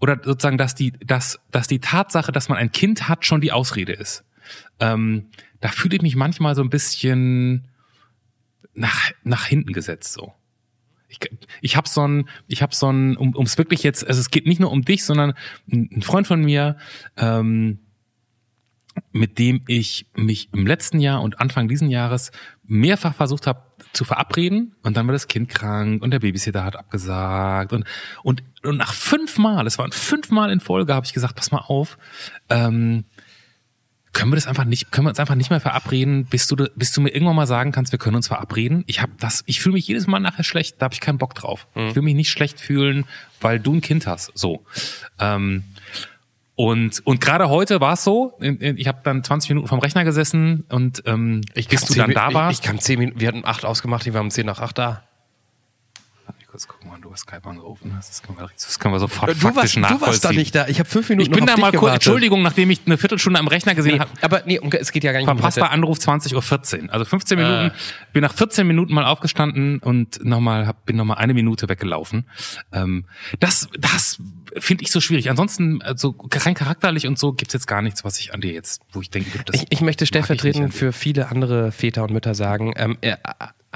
[0.00, 3.52] oder sozusagen, dass die, dass, dass die Tatsache, dass man ein Kind hat, schon die
[3.52, 4.24] Ausrede ist.
[4.80, 5.30] Ähm,
[5.60, 7.68] da fühle ich mich manchmal so ein bisschen
[8.74, 10.34] nach, nach hinten gesetzt so.
[11.08, 11.20] Ich,
[11.60, 14.46] ich habe so ein, ich habe so ein, um ums wirklich jetzt, also es geht
[14.46, 15.34] nicht nur um dich, sondern
[15.70, 16.76] ein ein Freund von mir,
[17.16, 17.78] ähm,
[19.12, 22.30] mit dem ich mich im letzten Jahr und Anfang diesen Jahres
[22.64, 23.62] mehrfach versucht habe
[23.94, 27.84] zu verabreden und dann war das Kind krank und der Babysitter hat abgesagt und
[28.22, 31.98] und, und nach fünfmal, es waren fünfmal in Folge, habe ich gesagt, pass mal auf,
[32.50, 33.04] ähm,
[34.14, 36.92] können wir das einfach nicht, können wir uns einfach nicht mehr verabreden, bis du, bis
[36.92, 38.84] du mir irgendwann mal sagen kannst, wir können uns verabreden.
[38.86, 41.34] Ich habe das, ich fühle mich jedes Mal nachher schlecht, da habe ich keinen Bock
[41.34, 41.66] drauf.
[41.88, 43.04] Ich will mich nicht schlecht fühlen,
[43.40, 44.30] weil du ein Kind hast.
[44.34, 44.64] So.
[45.18, 45.64] Ähm,
[46.56, 50.64] und und gerade heute war es so, ich habe dann 20 Minuten vom Rechner gesessen
[50.70, 52.60] und ähm, bis kam du dann da ich, warst.
[52.60, 55.02] Ich kam zehn Minuten, wir hatten acht ausgemacht, die waren um zehn nach acht da.
[56.54, 58.10] Kurz gucken, wann du bei Skype angerufen hast.
[58.10, 60.06] Das können wir, das können wir sofort Du faktisch warst, du nachvollziehen.
[60.06, 60.68] warst da nicht da.
[60.68, 61.94] Ich habe fünf Minuten ich bin da mal kurz.
[61.94, 64.10] Entschuldigung, nachdem ich eine Viertelstunde am Rechner gesehen Nee, habe.
[64.22, 65.72] aber nee, um- es geht ja gar nicht um Verpasster heute.
[65.72, 66.92] Anruf 20.14 Uhr.
[66.92, 67.72] Also 15 Minuten,
[68.12, 72.24] bin nach 14 Minuten mal aufgestanden und nochmal, hab, bin nochmal eine Minute weggelaufen.
[72.72, 73.06] Ähm,
[73.40, 74.20] das das
[74.56, 75.30] finde ich so schwierig.
[75.30, 78.80] Ansonsten, also rein charakterlich und so gibt's jetzt gar nichts, was ich an dir jetzt,
[78.92, 80.76] wo ich denke, das Ich, ich möchte ich stellvertretend dir.
[80.78, 83.16] für viele andere Väter und Mütter sagen, ähm, äh,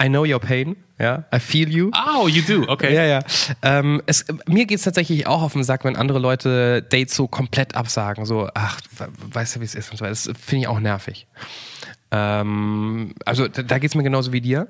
[0.00, 0.76] I know your pain.
[0.98, 1.90] Ja, I feel you.
[1.94, 2.92] Oh, you do, okay.
[2.92, 3.20] Ja, ja.
[3.62, 7.76] Ähm, es, mir geht's tatsächlich auch auf den Sack, wenn andere Leute Dates so komplett
[7.76, 8.24] absagen.
[8.24, 8.80] So, ach,
[9.30, 10.10] weißt du, wie es ist und so weiter.
[10.10, 11.28] Das finde ich auch nervig.
[12.10, 14.66] Ähm, also da, da geht es mir genauso wie dir.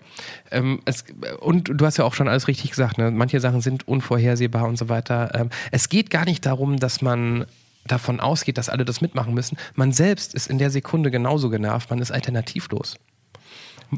[0.51, 1.05] Ähm, es,
[1.41, 2.99] und du hast ja auch schon alles richtig gesagt.
[2.99, 3.11] Ne?
[3.11, 5.31] Manche Sachen sind unvorhersehbar und so weiter.
[5.35, 7.47] Ähm, es geht gar nicht darum, dass man
[7.87, 9.57] davon ausgeht, dass alle das mitmachen müssen.
[9.75, 11.89] Man selbst ist in der Sekunde genauso genervt.
[11.89, 12.97] Man ist alternativlos.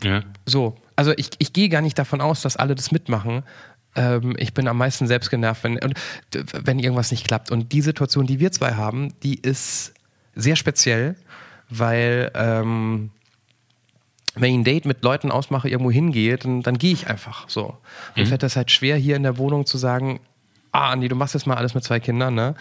[0.03, 0.23] Ja.
[0.47, 3.43] So, also ich, ich gehe gar nicht davon aus, dass alle das mitmachen.
[3.97, 5.79] Ähm, ich bin am meisten selbst genervt, wenn,
[6.31, 7.51] wenn irgendwas nicht klappt.
[7.51, 9.95] Und die Situation, die wir zwei haben, die ist
[10.35, 11.17] sehr speziell,
[11.69, 13.11] weil ähm,
[14.35, 17.77] wenn ich ein Date mit Leuten ausmache, irgendwo hingehe, dann, dann gehe ich einfach so.
[18.15, 18.29] Mir mhm.
[18.29, 20.21] fällt das halt schwer, hier in der Wohnung zu sagen,
[20.73, 22.55] ah, Andi, du machst jetzt mal alles mit zwei Kindern, ne?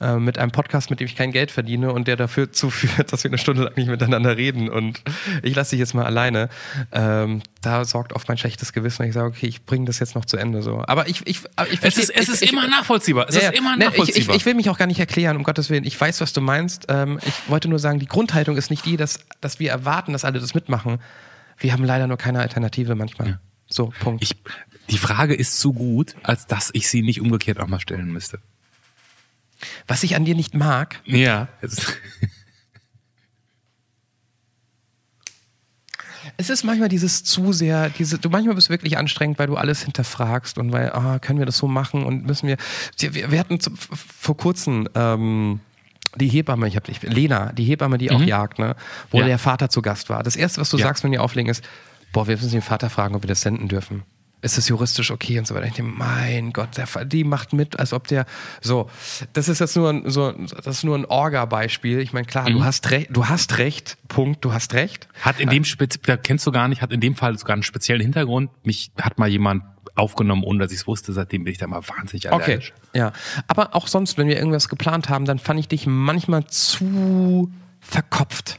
[0.00, 3.22] Äh, mit einem Podcast, mit dem ich kein Geld verdiene und der dafür zuführt, dass
[3.22, 5.02] wir eine Stunde lang nicht miteinander reden und
[5.42, 6.48] ich lasse dich jetzt mal alleine.
[6.90, 10.16] Ähm, da sorgt oft mein schlechtes Gewissen, wenn ich sage, okay, ich bringe das jetzt
[10.16, 10.62] noch zu Ende.
[10.62, 10.82] So.
[10.86, 13.26] Aber ich, ich, ich es ist, es ist ich, immer nachvollziehbar.
[13.28, 14.34] Es ja, ist immer nachvollziehbar.
[14.34, 15.84] Ich, ich, will mich auch gar nicht erklären, um Gottes Willen.
[15.84, 16.86] Ich weiß, was du meinst.
[16.88, 20.24] Ähm, ich wollte nur sagen, die Grundhaltung ist nicht die, dass, dass wir erwarten, dass
[20.24, 20.98] alle das mitmachen.
[21.58, 23.28] Wir haben leider nur keine Alternative manchmal.
[23.28, 23.40] Ja.
[23.68, 24.22] So, Punkt.
[24.24, 24.36] Ich,
[24.90, 28.40] die Frage ist zu gut, als dass ich sie nicht umgekehrt auch mal stellen müsste.
[29.86, 31.00] Was ich an dir nicht mag.
[31.04, 31.48] Ja.
[36.36, 39.56] es ist manchmal dieses zu sehr, diese, du manchmal bist du wirklich anstrengend, weil du
[39.56, 42.56] alles hinterfragst und weil, ah, können wir das so machen und müssen wir.
[42.98, 45.60] Wir, wir hatten zu, vor kurzem ähm,
[46.16, 48.16] die Hebamme, ich habe dich, Lena, die Hebamme, die mhm.
[48.16, 48.76] auch jagt, ne,
[49.10, 49.26] wo ja.
[49.26, 50.22] der Vater zu Gast war.
[50.22, 50.84] Das erste, was du ja.
[50.84, 51.64] sagst, wenn die auflegen, ist,
[52.12, 54.02] boah, wir müssen den Vater fragen, ob wir das senden dürfen
[54.44, 55.66] ist es juristisch okay und so weiter.
[55.66, 58.26] Ich denke, mein Gott, der, die macht mit, als ob der
[58.60, 58.90] so.
[59.32, 61.98] Das ist jetzt nur ein, so, das ist nur ein Orga-Beispiel.
[62.00, 62.54] Ich meine, klar, mhm.
[62.54, 63.96] du hast recht, du hast recht.
[64.08, 65.08] Punkt, du hast recht.
[65.22, 68.02] Hat in dem Spez kennst du gar nicht, hat in dem Fall sogar einen speziellen
[68.02, 68.50] Hintergrund.
[68.64, 69.64] Mich hat mal jemand
[69.94, 71.12] aufgenommen, ohne dass ich es wusste.
[71.14, 72.74] Seitdem bin ich da mal wahnsinnig allergisch.
[72.90, 73.12] Okay, ja.
[73.48, 78.58] Aber auch sonst, wenn wir irgendwas geplant haben, dann fand ich dich manchmal zu verkopft.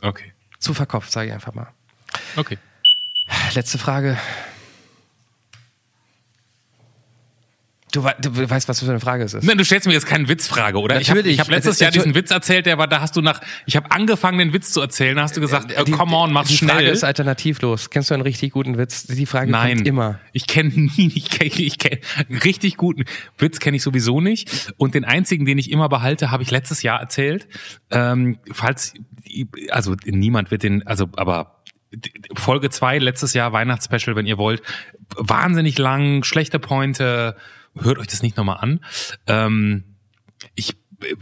[0.00, 0.32] Okay.
[0.58, 1.68] Zu verkopft, sage ich einfach mal.
[2.36, 2.56] Okay.
[3.54, 4.16] Letzte Frage.
[7.92, 9.44] Du, du, weißt, was für eine Frage es ist.
[9.44, 10.96] Nein, du stellst mir jetzt keine Witzfrage, oder?
[10.96, 11.34] Natürlich.
[11.34, 13.76] Ich habe hab letztes Jahr diesen Witz erzählt, der war, da hast du nach, ich
[13.76, 16.46] habe angefangen, den Witz zu erzählen, da hast du gesagt, äh, die, come on, mach
[16.46, 16.58] schnell.
[16.58, 17.88] Die Frage ist alternativlos.
[17.90, 19.06] Kennst du einen richtig guten Witz?
[19.06, 20.20] Die Frage Nein, kommt immer.
[20.32, 21.98] Ich kenne nie, ich kenne ich kenn,
[22.44, 23.04] richtig guten
[23.38, 24.72] Witz kenne ich sowieso nicht.
[24.76, 27.48] Und den einzigen, den ich immer behalte, habe ich letztes Jahr erzählt.
[27.90, 28.92] Ähm, falls,
[29.70, 31.62] also niemand wird den, also aber
[32.34, 34.62] Folge zwei letztes Jahr Weihnachtsspecial, wenn ihr wollt,
[35.16, 37.34] wahnsinnig lang, schlechte Pointe
[37.82, 38.80] hört euch das nicht nochmal an.
[39.26, 39.84] Ähm,
[40.54, 40.76] ich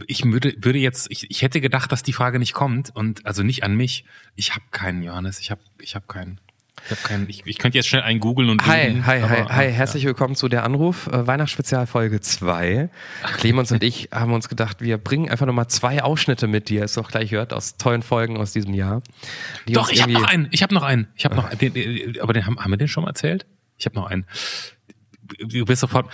[0.07, 3.43] ich würde, würde jetzt, ich, ich hätte gedacht, dass die Frage nicht kommt und also
[3.43, 4.05] nicht an mich.
[4.35, 5.39] Ich habe keinen, Johannes.
[5.39, 6.39] Ich habe ich hab keinen.
[6.85, 8.65] Ich, hab keinen, ich, ich könnte jetzt schnell einen googeln und.
[8.65, 9.71] Hi, finden, hi, hi, hi.
[9.71, 10.07] Herzlich ja.
[10.07, 11.07] willkommen zu der Anruf.
[11.07, 12.89] Äh, Weihnachtsspezial Folge 2.
[13.37, 16.83] Clemens und ich haben uns gedacht, wir bringen einfach nochmal zwei Ausschnitte mit, die ihr
[16.83, 19.01] es auch gleich hört, aus tollen Folgen aus diesem Jahr.
[19.67, 20.47] Doch, ich habe noch einen.
[20.51, 21.07] Ich habe noch einen.
[21.15, 23.45] Ich habe noch den, den, aber den haben, haben wir den schon mal erzählt?
[23.77, 24.25] Ich habe noch einen.
[25.39, 26.09] Du bist sofort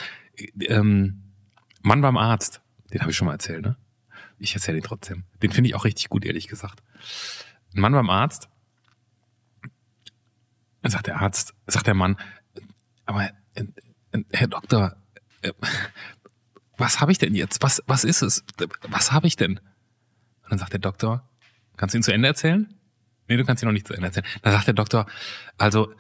[0.62, 1.34] ähm,
[1.82, 2.62] Mann beim Arzt,
[2.92, 3.78] den habe ich schon mal erzählt, ne?
[4.40, 5.24] Ich erzähle ihn trotzdem.
[5.42, 6.84] Den finde ich auch richtig gut, ehrlich gesagt.
[7.74, 8.50] Ein Mann beim Arzt,
[10.84, 12.18] sagt der Arzt, sagt der Mann,
[13.06, 13.66] aber äh,
[14.12, 14.96] äh, Herr Doktor,
[15.42, 15.54] äh,
[16.78, 17.62] was habe ich denn jetzt?
[17.62, 18.44] Was, was ist es?
[18.82, 19.58] Was habe ich denn?
[19.58, 21.30] Und dann sagt der Doktor,
[21.78, 22.74] kannst du ihn zu Ende erzählen?
[23.28, 24.26] Nee, du kannst ihn noch nicht zu Ende erzählen.
[24.42, 25.06] Dann sagt der Doktor,
[25.58, 25.94] also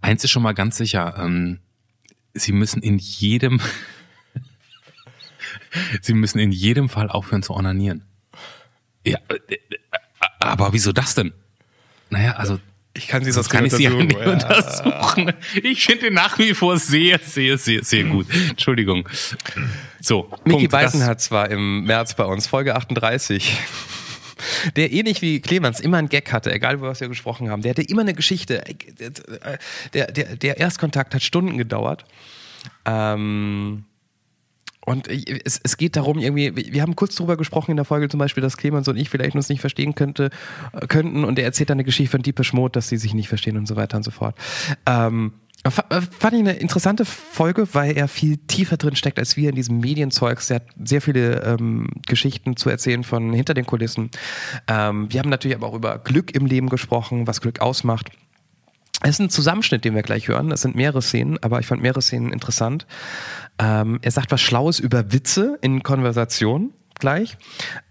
[0.00, 1.60] eins ist schon mal ganz sicher, ähm,
[2.34, 3.60] Sie müssen in jedem,
[6.02, 8.04] Sie müssen in jedem Fall aufhören zu onanieren.
[9.04, 9.58] Ja, äh, äh,
[10.38, 11.32] aber wieso das denn?
[12.10, 12.58] Naja, also
[12.92, 14.32] ich kann sie das kann ich sie ja nicht ja.
[14.32, 15.32] untersuchen.
[15.62, 18.26] Ich finde nach wie vor sehr, sehr, sehr, sehr gut.
[18.48, 19.08] Entschuldigung.
[20.00, 20.30] So.
[20.44, 23.58] Mickey Beisenherz war im März bei uns, Folge 38
[24.76, 27.62] der ähnlich wie Clemens immer einen Gag hatte, egal über was wir gesprochen haben.
[27.62, 28.62] Der hatte immer eine Geschichte.
[29.94, 32.04] Der, der, der Erstkontakt hat Stunden gedauert.
[32.84, 33.84] Ähm,
[34.86, 38.18] und es, es geht darum, irgendwie, wir haben kurz darüber gesprochen in der Folge zum
[38.18, 40.30] Beispiel, dass Clemens und ich vielleicht uns nicht verstehen könnte,
[40.72, 43.28] äh, könnten und er erzählt dann eine Geschichte von Deepish Mode, dass sie sich nicht
[43.28, 44.36] verstehen und so weiter und so fort.
[44.86, 49.50] Ähm, äh, fand ich eine interessante Folge, weil er viel tiefer drin steckt als wir
[49.50, 50.48] in diesem Medienzeugs.
[50.48, 54.10] Er hat sehr viele ähm, Geschichten zu erzählen von hinter den Kulissen.
[54.68, 58.10] Ähm, wir haben natürlich aber auch über Glück im Leben gesprochen, was Glück ausmacht.
[59.02, 60.50] Es ist ein Zusammenschnitt, den wir gleich hören.
[60.50, 62.86] Es sind mehrere Szenen, aber ich fand mehrere Szenen interessant.
[63.58, 67.36] Ähm, er sagt was Schlaues über Witze in Konversationen gleich.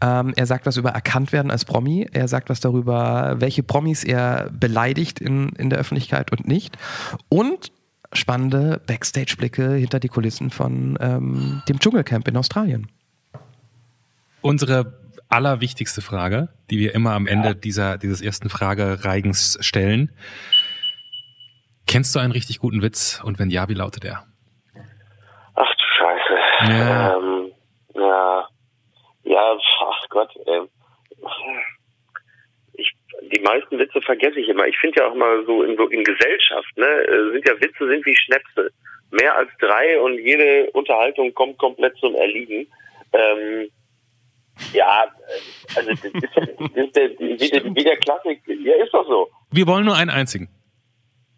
[0.02, 2.08] Ähm, er sagt was über erkannt werden als Promi.
[2.12, 6.78] Er sagt was darüber, welche Promis er beleidigt in, in der Öffentlichkeit und nicht.
[7.28, 7.72] Und
[8.14, 12.88] spannende Backstage-Blicke hinter die Kulissen von ähm, dem Dschungelcamp in Australien.
[14.42, 20.12] Unsere allerwichtigste Frage, die wir immer am Ende dieser, dieses ersten Fragereigens stellen.
[21.86, 23.22] Kennst du einen richtig guten Witz?
[23.24, 24.26] Und wenn ja, wie lautet er?
[25.56, 26.72] Ach du Scheiße.
[26.72, 27.16] Ja.
[27.16, 27.29] Ähm, ja.
[29.30, 30.62] Ja, ach Gott, ey.
[32.74, 32.92] Ich,
[33.32, 34.66] die meisten Witze vergesse ich immer.
[34.66, 37.88] Ich finde ja auch mal so in, so in Gesellschaft, ne, äh, sind ja Witze
[37.88, 38.72] sind wie Schnäpse.
[39.12, 42.68] Mehr als drei und jede Unterhaltung kommt komplett zum Erliegen.
[43.14, 43.70] Ähm,
[44.74, 48.42] ja, äh, also das ist, das ist der, wie, der, wie der Klassik.
[48.48, 49.30] Ja, ist doch so.
[49.52, 50.50] Wir wollen nur einen einzigen.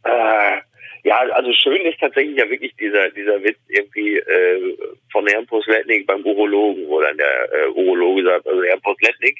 [0.04, 0.62] Äh,
[1.04, 4.78] ja, also schön ist tatsächlich ja wirklich dieser dieser Witz irgendwie äh,
[5.12, 9.38] von Herrn Posletnik beim Urologen, wo dann der äh, Urologe sagt, also Herr Posletnik,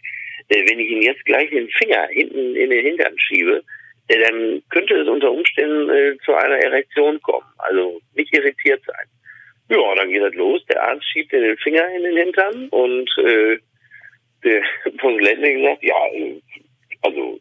[0.50, 3.62] äh, wenn ich Ihnen jetzt gleich den Finger hinten in den Hintern schiebe,
[4.08, 7.46] äh, dann könnte es unter Umständen äh, zu einer Erektion kommen.
[7.58, 9.06] Also nicht irritiert sein.
[9.70, 10.66] Ja, dann geht das los.
[10.66, 13.58] Der Arzt schiebt den Finger in den Hintern und äh,
[14.44, 14.64] der
[14.98, 16.42] Posletnik sagt, ja, äh,
[17.04, 17.40] also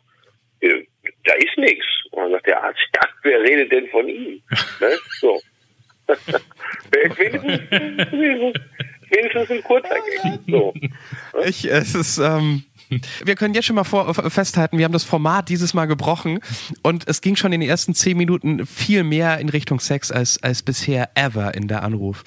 [0.61, 1.87] da ist nichts.
[2.11, 4.43] Und dann sagt der Arzt, ja, wer redet denn von ihm?
[4.81, 4.99] ne?
[5.21, 5.41] So.
[6.91, 7.61] wenigstens,
[9.11, 10.41] wenigstens ein kurzer Gag.
[10.49, 10.75] So.
[11.45, 12.65] Ich, es ist, ähm,
[13.25, 16.41] wir können jetzt schon mal vor, festhalten, wir haben das Format dieses Mal gebrochen
[16.83, 20.43] und es ging schon in den ersten zehn Minuten viel mehr in Richtung Sex als,
[20.43, 22.25] als bisher ever in der Anruf.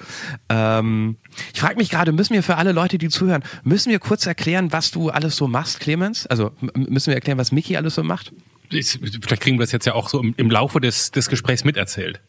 [0.50, 1.16] Ähm,
[1.52, 4.72] ich frage mich gerade, müssen wir für alle Leute, die zuhören, müssen wir kurz erklären,
[4.72, 6.26] was du alles so machst, Clemens?
[6.26, 8.32] Also müssen wir erklären, was Mickey alles so macht?
[8.70, 11.64] Ich, vielleicht kriegen wir das jetzt ja auch so im, im Laufe des, des Gesprächs
[11.64, 12.20] miterzählt.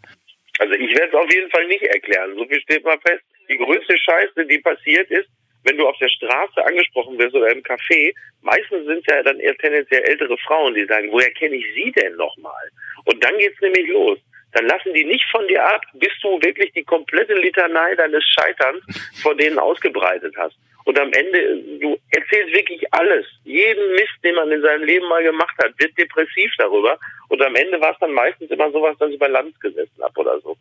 [0.59, 2.31] Also ich werde es auf jeden Fall nicht erklären.
[2.37, 3.23] So viel steht mal fest.
[3.49, 5.29] Die größte Scheiße, die passiert ist,
[5.65, 9.55] wenn du auf der Straße angesprochen wirst oder im Café, meistens sind ja dann eher
[9.57, 12.69] tendenziell ältere Frauen, die sagen, woher kenne ich sie denn nochmal?
[13.05, 14.19] Und dann geht's nämlich los.
[14.53, 18.81] Dann lassen die nicht von dir ab, bis du wirklich die komplette Litanei deines Scheiterns
[19.21, 20.55] vor denen ausgebreitet hast.
[20.85, 23.25] Und am Ende, du erzählst wirklich alles.
[23.43, 26.97] Jeden Mist, den man in seinem Leben mal gemacht hat, wird depressiv darüber.
[27.27, 30.19] Und am Ende war es dann meistens immer sowas, dass ich bei Lanz gesessen habe
[30.21, 30.55] oder so.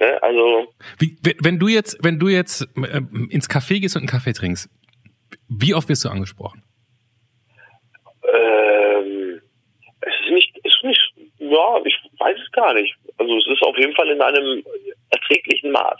[0.00, 0.22] Ne?
[0.22, 0.72] Also.
[0.98, 4.68] Wie, wenn du jetzt, wenn du jetzt äh, ins Café gehst und einen Kaffee trinkst,
[5.48, 6.62] wie oft wirst du angesprochen?
[8.24, 9.40] Ähm,
[10.00, 12.94] es ist nicht, es ist nicht, ja, ich weiß es gar nicht.
[13.18, 14.64] Also es ist auf jeden Fall in einem
[15.10, 15.98] erträglichen Maß.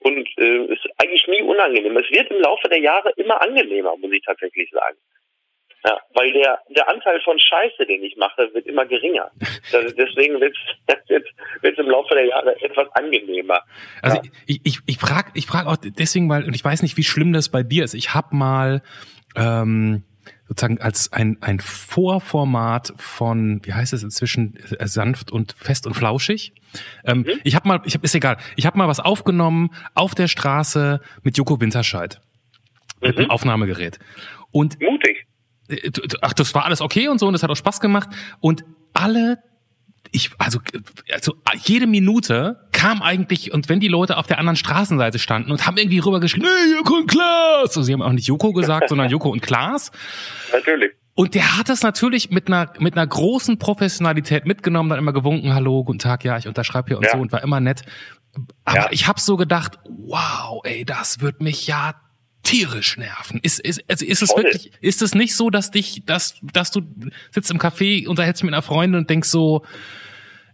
[0.00, 1.96] Und äh, ist eigentlich nie unangenehm.
[1.96, 4.96] Es wird im Laufe der Jahre immer angenehmer, muss ich tatsächlich sagen.
[5.86, 9.30] Ja, weil der, der Anteil von Scheiße, den ich mache, wird immer geringer.
[9.72, 10.54] Das, deswegen wird
[11.62, 13.62] es im Laufe der Jahre etwas angenehmer.
[14.00, 14.22] Also ja.
[14.46, 17.32] ich, ich, ich frage ich frag auch deswegen, weil, und ich weiß nicht, wie schlimm
[17.32, 17.94] das bei dir ist.
[17.94, 18.82] Ich habe mal
[19.34, 20.04] ähm,
[20.48, 25.94] sozusagen als ein, ein Vorformat von, wie heißt es inzwischen, äh, sanft und fest und
[25.94, 26.52] flauschig.
[27.04, 27.40] Ähm, mhm.
[27.42, 31.00] Ich habe mal, ich hab, ist egal, ich habe mal was aufgenommen auf der Straße
[31.22, 32.20] mit Joko Winterscheid.
[33.00, 33.08] Mhm.
[33.08, 33.98] Mit einem Aufnahmegerät.
[34.52, 35.26] Und Mutig.
[36.20, 38.08] Ach, das war alles okay und so und das hat auch Spaß gemacht.
[38.40, 39.38] Und alle
[40.12, 40.60] ich, also,
[41.12, 45.66] also jede Minute kam eigentlich, und wenn die Leute auf der anderen Straßenseite standen und
[45.66, 49.10] haben irgendwie rübergeschrieben, hey, Joko und Klaas, also sie haben auch nicht Joko gesagt, sondern
[49.10, 49.90] Joko und Klaas.
[50.52, 50.92] Natürlich.
[51.14, 55.54] Und der hat das natürlich mit einer, mit einer großen Professionalität mitgenommen, dann immer gewunken,
[55.54, 57.12] hallo, guten Tag, ja, ich unterschreibe hier und ja.
[57.12, 57.82] so und war immer nett.
[58.64, 58.88] Aber ja.
[58.90, 61.94] ich habe so gedacht, wow, ey, das wird mich ja
[62.46, 63.40] tierisch nerven.
[63.42, 64.44] Ist, ist, also ist es Voll.
[64.44, 66.82] wirklich, ist es nicht so, dass dich, dass, dass du
[67.30, 69.64] sitzt im Café, unterhältst mit einer Freundin und denkst so,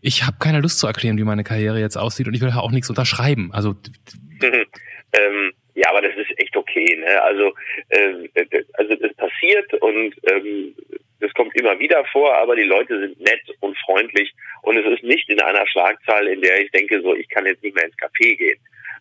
[0.00, 2.70] ich habe keine Lust zu erklären, wie meine Karriere jetzt aussieht und ich will auch
[2.70, 3.50] nichts unterschreiben.
[3.52, 3.76] Also
[4.42, 6.96] ähm, ja, aber das ist echt okay.
[6.96, 7.22] Ne?
[7.22, 7.52] Also
[7.90, 8.28] äh,
[8.74, 10.74] also es passiert und ähm,
[11.20, 14.32] das kommt immer wieder vor, aber die Leute sind nett und freundlich
[14.62, 17.62] und es ist nicht in einer Schlagzahl, in der ich denke, so ich kann jetzt
[17.62, 18.58] nicht mehr ins Café gehen.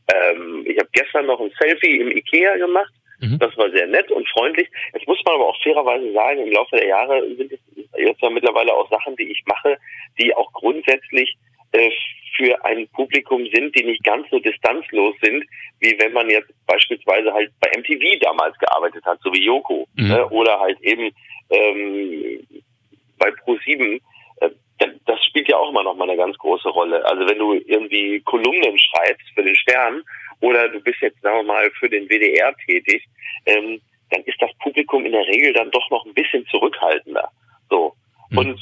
[0.07, 2.93] Ähm, ich habe gestern noch ein Selfie im Ikea gemacht.
[3.19, 3.37] Mhm.
[3.39, 4.67] Das war sehr nett und freundlich.
[4.93, 7.59] Jetzt muss man aber auch fairerweise sagen, im Laufe der Jahre sind es
[7.97, 9.77] jetzt ja mittlerweile auch Sachen, die ich mache,
[10.19, 11.35] die auch grundsätzlich
[11.71, 11.91] äh,
[12.35, 15.45] für ein Publikum sind, die nicht ganz so distanzlos sind,
[15.79, 20.07] wie wenn man jetzt beispielsweise halt bei MTV damals gearbeitet hat, so wie Yoko, mhm.
[20.07, 20.29] ne?
[20.29, 21.11] oder halt eben
[21.49, 22.39] ähm,
[23.17, 23.99] bei Pro7
[25.05, 27.05] das spielt ja auch immer noch mal eine ganz große Rolle.
[27.05, 30.03] Also wenn du irgendwie Kolumnen schreibst für den Stern
[30.39, 33.05] oder du bist jetzt, sagen wir mal, für den WDR tätig,
[33.45, 37.29] ähm, dann ist das Publikum in der Regel dann doch noch ein bisschen zurückhaltender.
[37.69, 37.93] So.
[38.29, 38.37] Mhm.
[38.37, 38.59] Und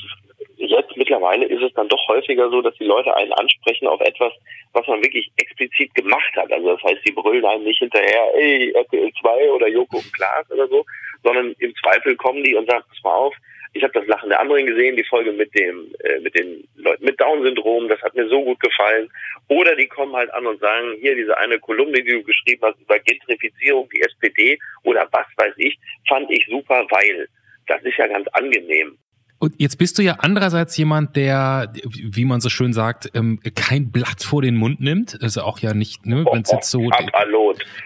[0.57, 4.34] jetzt mittlerweile ist es dann doch häufiger so, dass die Leute einen ansprechen auf etwas,
[4.74, 6.51] was man wirklich explizit gemacht hat.
[6.51, 10.49] Also das heißt, sie brüllen einem nicht hinterher, ey, RTL 2 oder Joko und Klaas
[10.51, 10.86] oder so,
[11.24, 13.36] sondern im Zweifel kommen die und sagen, pass mal auf,
[13.74, 17.05] Ich habe das Lachen der anderen gesehen, die Folge mit dem äh, mit den Leuten
[17.05, 19.09] mit Down-Syndrom, das hat mir so gut gefallen.
[19.47, 22.80] Oder die kommen halt an und sagen, hier diese eine Kolumne, die du geschrieben hast
[22.82, 27.28] über Gentrifizierung, die SPD oder was weiß ich, fand ich super, weil
[27.67, 28.97] das ist ja ganz angenehm.
[29.39, 33.89] Und jetzt bist du ja andererseits jemand, der, wie man so schön sagt, ähm, kein
[33.89, 35.17] Blatt vor den Mund nimmt.
[35.22, 36.89] Also auch ja nicht, ne, wenn es jetzt so,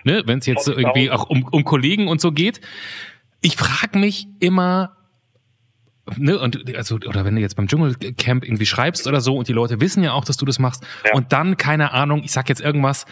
[0.04, 2.60] ne, wenn es jetzt so irgendwie auch um, um Kollegen und so geht.
[3.42, 4.98] Ich frage mich immer,
[6.18, 9.54] ne, und also, oder wenn du jetzt beim Dschungelcamp irgendwie schreibst oder so und die
[9.54, 11.14] Leute wissen ja auch, dass du das machst, ja.
[11.14, 13.06] und dann, keine Ahnung, ich sag jetzt irgendwas,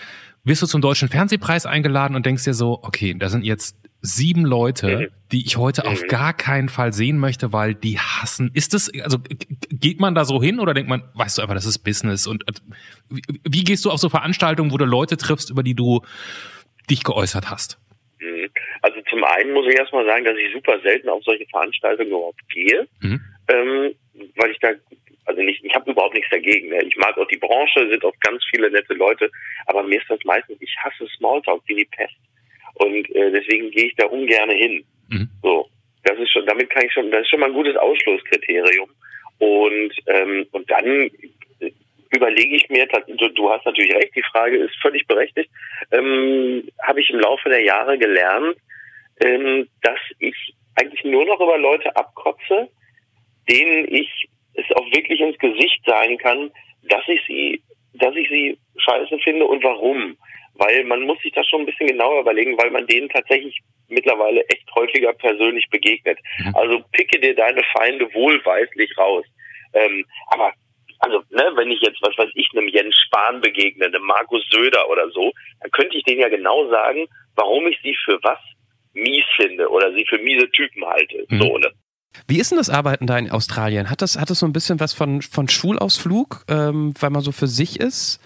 [0.44, 4.46] wirst du zum Deutschen Fernsehpreis eingeladen und denkst dir so, okay, da sind jetzt sieben
[4.46, 5.08] Leute, mhm.
[5.32, 5.90] die ich heute mhm.
[5.90, 8.50] auf gar keinen Fall sehen möchte, weil die hassen.
[8.54, 9.20] Ist das, also
[9.70, 12.26] geht man da so hin oder denkt man, weißt du einfach, das ist Business?
[12.26, 12.54] Und äh,
[13.10, 16.02] wie, wie gehst du auf so Veranstaltungen, wo du Leute triffst, über die du
[16.90, 17.78] dich geäußert hast?
[19.12, 22.88] Zum einen muss ich erstmal sagen, dass ich super selten auf solche Veranstaltungen überhaupt gehe,
[23.02, 23.20] mhm.
[23.50, 23.96] ähm,
[24.38, 24.70] weil ich da,
[25.26, 26.70] also nicht, ich habe überhaupt nichts dagegen.
[26.70, 26.82] Ne?
[26.84, 29.30] Ich mag auch die Branche, sind auch ganz viele nette Leute,
[29.68, 32.16] aber mir ist das meistens, ich hasse Smalltalk wie die Pest.
[32.76, 34.84] Und äh, deswegen gehe ich da ungern hin.
[35.10, 35.30] Mhm.
[35.44, 35.70] So,
[36.06, 38.90] das ist schon, damit kann ich schon, das ist schon mal ein gutes Ausschlusskriterium.
[39.40, 41.12] Und ähm, und dann
[42.12, 45.50] überlege ich mir, du, du hast natürlich recht, die Frage ist völlig berechtigt,
[45.92, 48.58] ähm, habe ich im Laufe der Jahre gelernt,
[49.24, 50.36] ähm, dass ich
[50.76, 52.70] eigentlich nur noch über Leute abkotze,
[53.50, 54.10] denen ich
[54.54, 56.52] es auch wirklich ins Gesicht sagen kann,
[56.84, 57.62] dass ich sie,
[57.94, 60.18] dass ich sie scheiße finde und warum
[60.56, 64.44] weil man muss sich das schon ein bisschen genauer überlegen, weil man denen tatsächlich mittlerweile
[64.50, 66.20] echt häufiger persönlich begegnet.
[66.38, 66.56] Mhm.
[66.56, 69.26] Also picke dir deine Feinde wohlweislich raus.
[69.74, 70.52] Ähm, aber
[71.00, 74.88] also, ne, wenn ich jetzt, was weiß ich, einem Jens Spahn begegne, einem Markus Söder
[74.88, 78.38] oder so, dann könnte ich denen ja genau sagen, warum ich sie für was
[78.94, 81.26] mies finde oder sie für miese Typen halte.
[81.30, 81.42] Mhm.
[81.42, 81.72] So, ne?
[82.28, 83.90] Wie ist denn das Arbeiten da in Australien?
[83.90, 87.32] Hat das, hat das so ein bisschen was von, von Schulausflug, ähm, weil man so
[87.32, 88.20] für sich ist?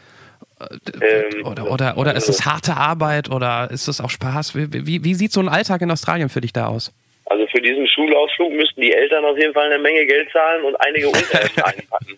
[0.59, 4.55] Ähm, oder, oder, oder ist es harte Arbeit oder ist es auch Spaß?
[4.55, 6.93] Wie, wie, wie, sieht so ein Alltag in Australien für dich da aus?
[7.25, 10.75] Also für diesen Schulausflug müssten die Eltern auf jeden Fall eine Menge Geld zahlen und
[10.75, 12.17] einige Unterhemden einpacken.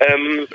[0.00, 0.46] ähm,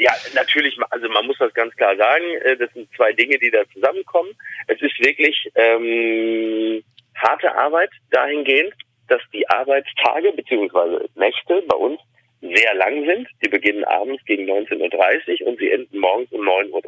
[0.00, 3.50] ja, natürlich, also man muss das ganz klar sagen, äh, das sind zwei Dinge, die
[3.50, 4.30] da zusammenkommen.
[4.66, 6.82] Es ist wirklich ähm,
[7.14, 8.72] harte Arbeit dahingehend,
[9.08, 11.06] dass die Arbeitstage bzw.
[11.16, 12.00] Nächte bei uns
[12.40, 13.28] sehr lang sind.
[13.44, 16.82] Die beginnen abends gegen 19.30 Uhr und sie enden morgens um 9.30 Uhr.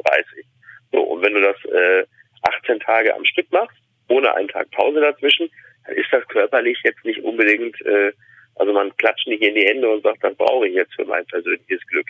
[0.91, 2.05] So, und wenn du das äh,
[2.41, 3.77] 18 Tage am Stück machst,
[4.09, 5.51] ohne einen Tag Pause dazwischen,
[5.85, 8.11] dann ist das körperlich jetzt nicht unbedingt, äh,
[8.55, 11.25] also man klatscht nicht in die Hände und sagt, das brauche ich jetzt für mein
[11.27, 12.07] persönliches Glück.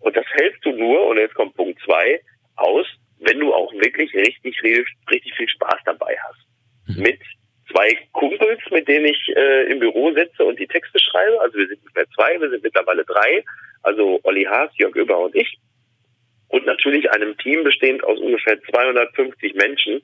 [0.00, 2.20] Und das hältst du nur, und jetzt kommt Punkt zwei,
[2.56, 2.86] aus,
[3.20, 6.96] wenn du auch wirklich richtig, richtig viel Spaß dabei hast.
[6.96, 7.02] Mhm.
[7.02, 7.20] Mit
[7.70, 11.40] zwei Kumpels, mit denen ich äh, im Büro sitze und die Texte schreibe.
[11.40, 13.44] Also wir sind nicht mehr zwei, wir sind mittlerweile drei.
[13.82, 15.58] Also Olli Haas, Jörg Oeber und ich.
[16.48, 20.00] Und natürlich einem Team bestehend aus ungefähr 250 Menschen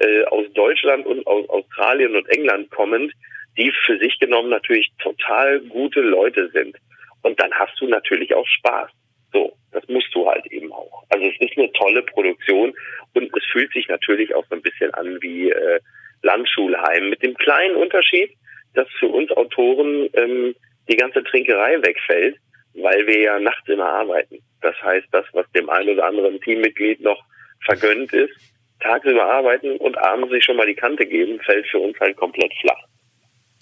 [0.00, 3.12] äh, aus Deutschland und aus Australien und England kommend,
[3.56, 6.76] die für sich genommen natürlich total gute Leute sind.
[7.22, 8.90] Und dann hast du natürlich auch Spaß.
[9.32, 11.04] So, das musst du halt eben auch.
[11.10, 12.74] Also es ist eine tolle Produktion
[13.14, 15.80] und es fühlt sich natürlich auch so ein bisschen an wie äh,
[16.22, 17.10] Landschulheim.
[17.10, 18.30] Mit dem kleinen Unterschied,
[18.74, 20.54] dass für uns Autoren ähm,
[20.88, 22.36] die ganze Trinkerei wegfällt,
[22.74, 24.38] weil wir ja nachts immer arbeiten.
[24.60, 27.22] Das heißt, das, was dem einen oder anderen Teammitglied noch
[27.64, 28.34] vergönnt ist,
[28.80, 32.52] tagsüber arbeiten und abends sich schon mal die Kante geben, fällt für uns halt komplett
[32.60, 32.84] flach.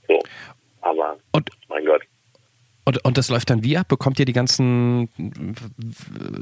[0.09, 0.21] So.
[0.81, 2.03] Aber, und, mein Gott.
[2.87, 3.89] Und, und das läuft dann wie ab?
[3.89, 5.09] Bekommt ihr die ganzen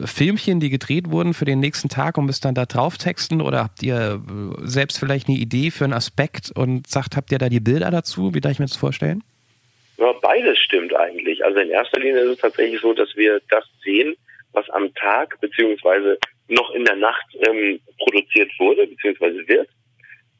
[0.05, 3.41] Filmchen, die gedreht wurden für den nächsten Tag und müsst dann da drauf texten?
[3.41, 4.21] Oder habt ihr
[4.63, 8.35] selbst vielleicht eine Idee für einen Aspekt und sagt, habt ihr da die Bilder dazu?
[8.35, 9.23] Wie darf ich mir das vorstellen?
[9.99, 11.45] Ja, beides stimmt eigentlich.
[11.45, 14.15] Also in erster Linie ist es tatsächlich so, dass wir das sehen,
[14.53, 16.19] was am Tag beziehungsweise
[16.49, 19.69] noch in der Nacht ähm, produziert wurde beziehungsweise wird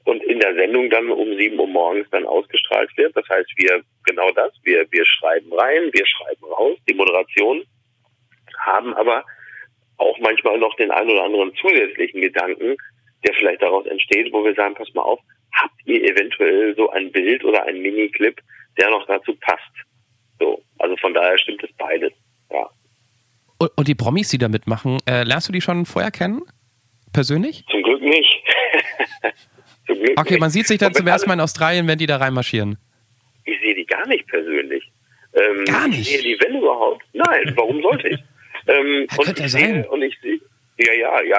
[0.05, 3.17] und in der Sendung dann um sieben Uhr morgens dann ausgestrahlt wird.
[3.17, 7.63] Das heißt, wir genau das, wir, wir schreiben rein, wir schreiben raus, die Moderation,
[8.59, 9.25] haben aber
[9.99, 12.77] auch manchmal noch den einen oder anderen zusätzlichen Gedanken,
[13.25, 15.21] der vielleicht daraus entsteht, wo wir sagen, pass mal auf,
[15.55, 18.41] habt ihr eventuell so ein Bild oder ein Miniclip,
[18.79, 19.73] der noch dazu passt?
[20.41, 22.13] So, also von daher stimmt es beides,
[22.51, 22.69] ja.
[23.59, 26.43] Und, und die Promis, die da mitmachen, äh, lernst du die schon vorher kennen?
[27.13, 27.65] Persönlich?
[27.71, 28.43] Zum Glück nicht.
[30.17, 32.79] Okay, man sieht sich dann zum ersten Mal in Australien, wenn die da reinmarschieren.
[33.45, 34.91] Ich sehe die gar nicht persönlich.
[35.35, 36.01] Ähm, gar nicht?
[36.01, 37.03] Ich sehe die, wenn überhaupt.
[37.13, 38.21] Nein, warum sollte ich?
[38.69, 39.85] Ähm, ja, könnte ich sein.
[39.87, 40.39] Und ich sehe,
[40.79, 41.39] ja, ja, ja,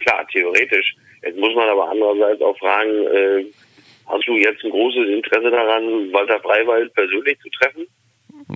[0.00, 0.96] klar, theoretisch.
[1.22, 3.44] Jetzt muss man aber andererseits auch fragen, äh,
[4.08, 7.86] Hast du jetzt ein großes Interesse daran, Walter Freiwald persönlich zu treffen?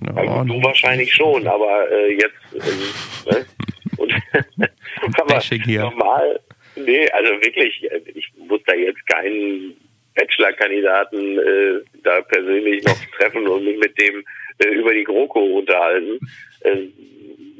[0.07, 3.47] Ja, du wahrscheinlich schon, aber äh, jetzt äh, ne?
[3.99, 4.12] und
[5.20, 5.41] aber
[5.91, 6.41] normal,
[6.77, 9.77] nee, also wirklich, ich muss da jetzt keinen
[10.14, 14.25] Bachelor-Kandidaten äh, da persönlich noch treffen und mich mit dem
[14.59, 16.18] äh, über die GroKo unterhalten.
[16.61, 16.89] Äh,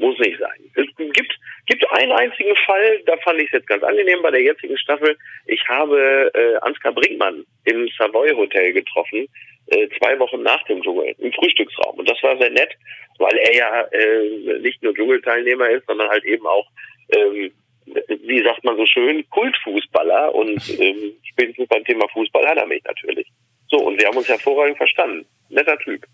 [0.03, 0.59] muss nicht sein.
[0.75, 4.43] Es gibt, gibt einen einzigen Fall, da fand ich es jetzt ganz angenehm bei der
[4.43, 5.17] jetzigen Staffel.
[5.47, 9.29] Ich habe äh, Ansgar Brinkmann im Savoy Hotel getroffen,
[9.69, 11.99] äh, zwei Wochen nach dem Dschungel, im Frühstücksraum.
[11.99, 12.71] Und das war sehr nett,
[13.19, 16.67] weil er ja äh, nicht nur Dschungelteilnehmer ist, sondern halt eben auch,
[17.15, 17.53] ähm,
[17.87, 20.35] wie sagt man so schön, Kultfußballer.
[20.35, 23.26] Und ähm, spätestens beim Thema Fußball hat er mich natürlich.
[23.68, 25.24] So, und wir haben uns hervorragend verstanden.
[25.49, 26.07] Netter Typ.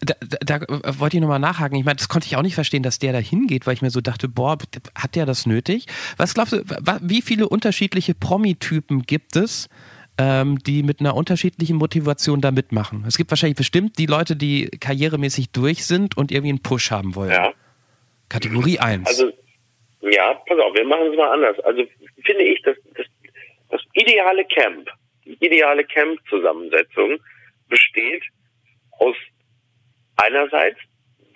[0.00, 0.66] Da, da, da
[0.98, 1.78] wollte ich nochmal nachhaken.
[1.78, 3.90] Ich meine, das konnte ich auch nicht verstehen, dass der da hingeht, weil ich mir
[3.90, 4.58] so dachte, boah,
[4.94, 5.86] hat der das nötig?
[6.16, 6.62] Was glaubst du,
[7.00, 9.68] wie viele unterschiedliche Promi-Typen gibt es,
[10.18, 13.04] ähm, die mit einer unterschiedlichen Motivation da mitmachen?
[13.08, 17.14] Es gibt wahrscheinlich bestimmt die Leute, die karrieremäßig durch sind und irgendwie einen Push haben
[17.14, 17.30] wollen.
[17.30, 17.52] Ja.
[18.28, 19.06] Kategorie 1.
[19.06, 19.32] Also,
[20.10, 21.58] ja, pass auf, wir machen es mal anders.
[21.60, 21.84] Also,
[22.24, 23.06] finde ich, dass das,
[23.70, 24.88] das ideale Camp,
[25.24, 27.18] die ideale Camp-Zusammensetzung
[27.68, 28.22] besteht
[28.98, 29.16] aus
[30.16, 30.78] einerseits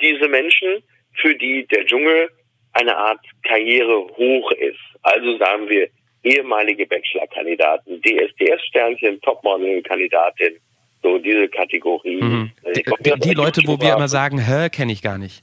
[0.01, 0.83] diese Menschen,
[1.15, 2.31] für die der Dschungel
[2.73, 4.79] eine Art Karriere hoch ist.
[5.03, 5.89] Also sagen wir
[6.23, 10.59] ehemalige Bachelor-Kandidaten, DSDS-Sternchen, Topmodel-Kandidatin,
[11.03, 12.21] so diese Kategorie.
[12.21, 12.53] mhm.
[12.65, 15.43] Also die, glaub, die, die Leute, wo wir immer sagen, hä, kenne ich gar nicht.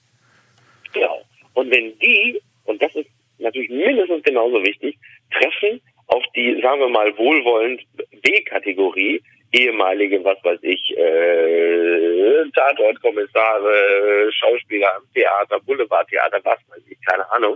[0.94, 1.26] Genau.
[1.54, 3.10] Und wenn die, und das ist
[3.46, 4.98] natürlich mindestens genauso wichtig,
[5.32, 7.82] treffen auf die, sagen wir mal, wohlwollend
[8.22, 9.22] B-Kategorie,
[9.52, 17.56] ehemalige, was weiß ich, äh, Tatortkommissare, Schauspieler am Theater, Boulevardtheater, was weiß ich, keine Ahnung,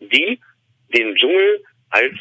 [0.00, 0.38] die
[0.94, 2.14] den Dschungel als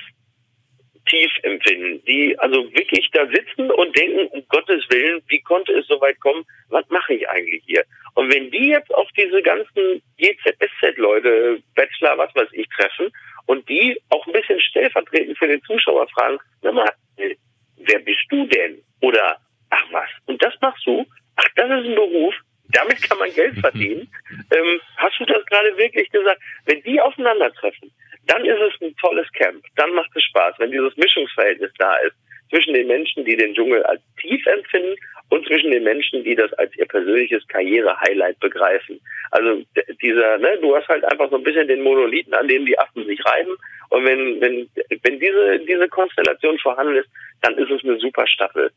[1.50, 6.00] empfinden, die also wirklich da sitzen und denken, um Gottes Willen, wie konnte es so
[6.02, 7.84] weit kommen, was mache ich eigentlich hier?
[8.16, 13.12] Und wenn die jetzt auf diese ganzen GZSZ-Leute, Bachelor, was weiß ich, treffen
[13.46, 17.36] und die auch ein bisschen stellvertretend für den Zuschauer fragen, sag mal, äh,
[17.78, 18.82] wer bist du denn?
[19.02, 19.38] Oder,
[19.70, 21.06] ach was, und das machst du?
[21.36, 22.36] Ach, das ist ein Beruf,
[22.72, 24.12] damit kann man Geld verdienen.
[24.56, 26.42] ähm, hast du das gerade wirklich gesagt?
[26.66, 27.92] Wenn die aufeinandertreffen,
[28.30, 29.64] dann ist es ein tolles Camp.
[29.76, 32.16] Dann macht es Spaß, wenn dieses Mischungsverhältnis da ist
[32.50, 34.96] zwischen den Menschen, die den Dschungel als tief empfinden
[35.30, 39.00] und zwischen den Menschen, die das als ihr persönliches Karriere-Highlight begreifen.
[39.32, 39.64] Also
[40.02, 43.06] dieser, ne, du hast halt einfach so ein bisschen den Monolithen, an dem die Affen
[43.06, 43.56] sich reiben.
[43.90, 44.70] Und wenn, wenn,
[45.04, 47.10] wenn diese, diese Konstellation vorhanden ist,
[47.42, 48.72] dann ist es eine super Staffel.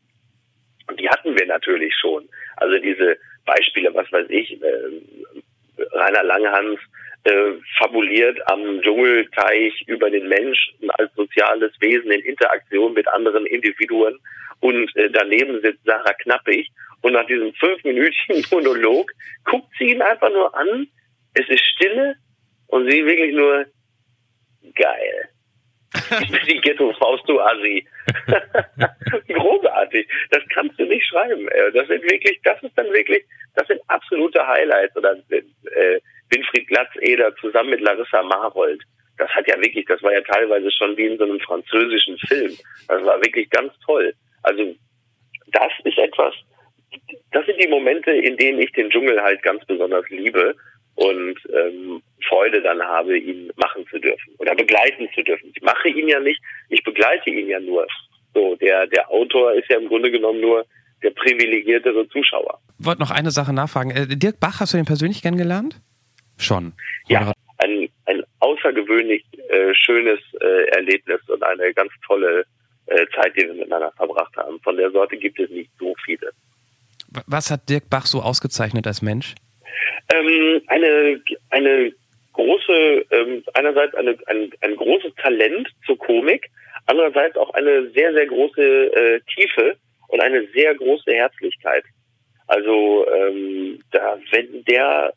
[0.87, 2.27] Und die hatten wir natürlich schon.
[2.57, 6.79] Also diese Beispiele, was weiß ich, äh, Rainer Langhans
[7.25, 14.19] äh, fabuliert am Dschungelteich über den Menschen als soziales Wesen in Interaktion mit anderen Individuen
[14.59, 16.69] und äh, daneben sitzt Sarah Knappig
[17.01, 19.11] und nach diesem fünfminütigen Monolog
[19.45, 20.87] guckt sie ihn einfach nur an,
[21.33, 22.15] es ist Stille
[22.67, 23.65] und sie wirklich nur
[24.75, 25.29] geil.
[26.47, 27.85] Die Ghetto-Faust, du Assi.
[29.27, 30.07] Großartig.
[30.31, 31.47] Das kannst du nicht schreiben.
[31.49, 31.71] ey.
[31.71, 33.23] Das sind wirklich, das ist dann wirklich,
[33.55, 34.95] das sind absolute Highlights.
[34.95, 35.99] Oder äh,
[36.33, 38.81] Winfried Glatzeder zusammen mit Larissa Marold.
[39.17, 42.57] Das hat ja wirklich, das war ja teilweise schon wie in so einem französischen Film.
[42.87, 44.13] Das war wirklich ganz toll.
[44.41, 44.75] Also
[45.51, 46.33] das ist etwas,
[47.31, 50.55] das sind die Momente, in denen ich den Dschungel halt ganz besonders liebe
[50.95, 55.51] und ähm, Freude dann habe, ihn machen zu dürfen oder begleiten zu dürfen.
[55.55, 57.87] Ich mache ihn ja nicht, ich begleite ihn ja nur.
[58.33, 60.65] So, der, der Autor ist ja im Grunde genommen nur
[61.03, 62.59] der privilegiertere Zuschauer.
[62.79, 63.91] Ich wollte noch eine Sache nachfragen.
[63.91, 65.81] Äh, Dirk Bach, hast du den persönlich kennengelernt?
[66.43, 66.73] Schon.
[67.07, 72.45] Ja, ein, ein außergewöhnlich äh, schönes äh, Erlebnis und eine ganz tolle
[72.87, 74.59] äh, Zeit, die wir miteinander verbracht haben.
[74.61, 76.31] Von der Sorte gibt es nicht so viele.
[77.27, 79.35] Was hat Dirk Bach so ausgezeichnet als Mensch?
[80.13, 81.21] Ähm, eine,
[81.51, 81.93] eine
[82.33, 86.49] große, ähm, einerseits eine, ein, ein großes Talent zur Komik,
[86.87, 89.77] andererseits auch eine sehr, sehr große äh, Tiefe
[90.09, 91.85] und eine sehr große Herzlichkeit.
[92.47, 95.13] Also ähm, da, wenn der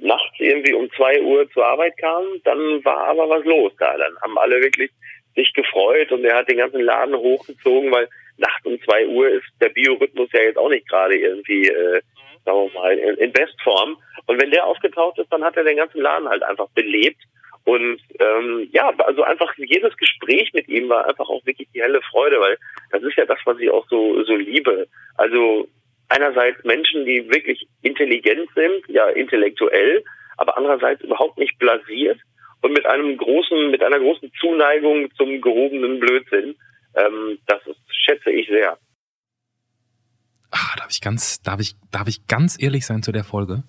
[0.00, 3.96] nachts irgendwie um zwei Uhr zur Arbeit kam, dann war aber was los da.
[3.96, 4.90] Dann haben alle wirklich
[5.34, 9.46] sich gefreut und er hat den ganzen Laden hochgezogen, weil nachts um zwei Uhr ist
[9.60, 12.00] der Biorhythmus ja jetzt auch nicht gerade irgendwie, äh,
[12.44, 13.96] sagen wir mal, in, in Bestform.
[14.26, 17.22] Und wenn der aufgetaucht ist, dann hat er den ganzen Laden halt einfach belebt.
[17.64, 22.00] Und ähm, ja, also einfach jedes Gespräch mit ihm war einfach auch wirklich die helle
[22.10, 22.56] Freude, weil
[22.90, 24.88] das ist ja das, was ich auch so so liebe.
[25.16, 25.68] Also
[26.10, 30.04] einerseits Menschen, die wirklich intelligent sind, ja intellektuell,
[30.36, 32.20] aber andererseits überhaupt nicht blasiert
[32.62, 36.56] und mit einem großen, mit einer großen Zuneigung zum gehobenen Blödsinn.
[36.94, 38.76] Ähm, das ist, schätze ich sehr.
[40.50, 43.62] Ah, darf ich ganz, darf ich, darf ich ganz ehrlich sein zu der Folge?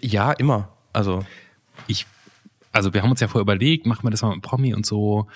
[0.00, 0.76] Ja, immer.
[0.92, 1.24] Also.
[1.86, 2.06] Ich,
[2.72, 5.28] also wir haben uns ja vorher überlegt, machen wir das mal mit Promi und so.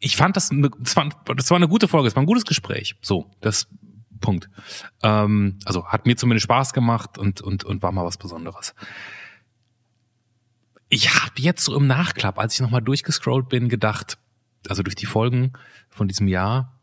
[0.00, 2.44] Ich fand das, eine- das war, das war eine gute Folge, es war ein gutes
[2.44, 2.96] Gespräch.
[3.02, 3.68] So, das
[4.20, 4.48] Punkt.
[5.02, 8.74] Ähm, also hat mir zumindest Spaß gemacht und, und, und war mal was Besonderes.
[10.88, 14.18] Ich habe jetzt so im Nachklapp, als ich nochmal durchgescrollt bin, gedacht,
[14.68, 15.52] also durch die Folgen
[15.88, 16.80] von diesem Jahr,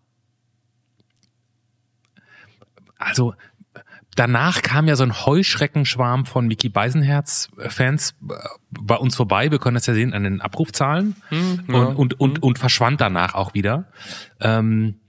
[2.97, 3.35] also
[4.17, 8.33] danach kam ja so ein Heuschreckenschwarm von Mickey Beisenherz-Fans äh,
[8.69, 9.51] bei uns vorbei.
[9.51, 11.15] Wir können das ja sehen an den Abrufzahlen
[11.67, 13.89] und, und, und, und verschwand danach auch wieder.
[14.41, 14.99] Ähm,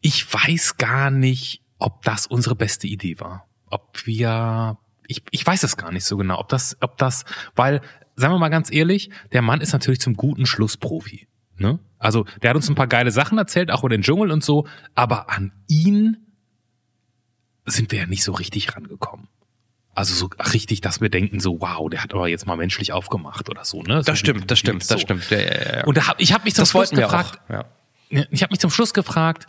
[0.00, 3.46] ich weiß gar nicht, ob das unsere beste Idee war.
[3.66, 4.76] Ob wir,
[5.06, 7.24] ich, ich weiß es gar nicht so genau, ob das, ob das,
[7.54, 7.80] weil,
[8.16, 11.28] sagen wir mal ganz ehrlich, der Mann ist natürlich zum guten Schluss Profi.
[11.56, 11.78] Ne?
[11.98, 14.66] Also, der hat uns ein paar geile Sachen erzählt, auch über den Dschungel und so,
[14.94, 16.23] aber an ihn
[17.66, 19.28] sind wir ja nicht so richtig rangekommen.
[19.94, 23.48] Also so richtig, dass wir denken so, wow, der hat aber jetzt mal menschlich aufgemacht
[23.48, 23.98] oder so, ne?
[23.98, 24.94] So Das stimmt, das stimmt, so.
[24.94, 25.30] das stimmt.
[25.30, 25.84] Ja, ja, ja.
[25.84, 27.38] Und da hab, ich habe mich zum das Schluss gefragt,
[28.08, 29.46] ich habe mich zum Schluss gefragt,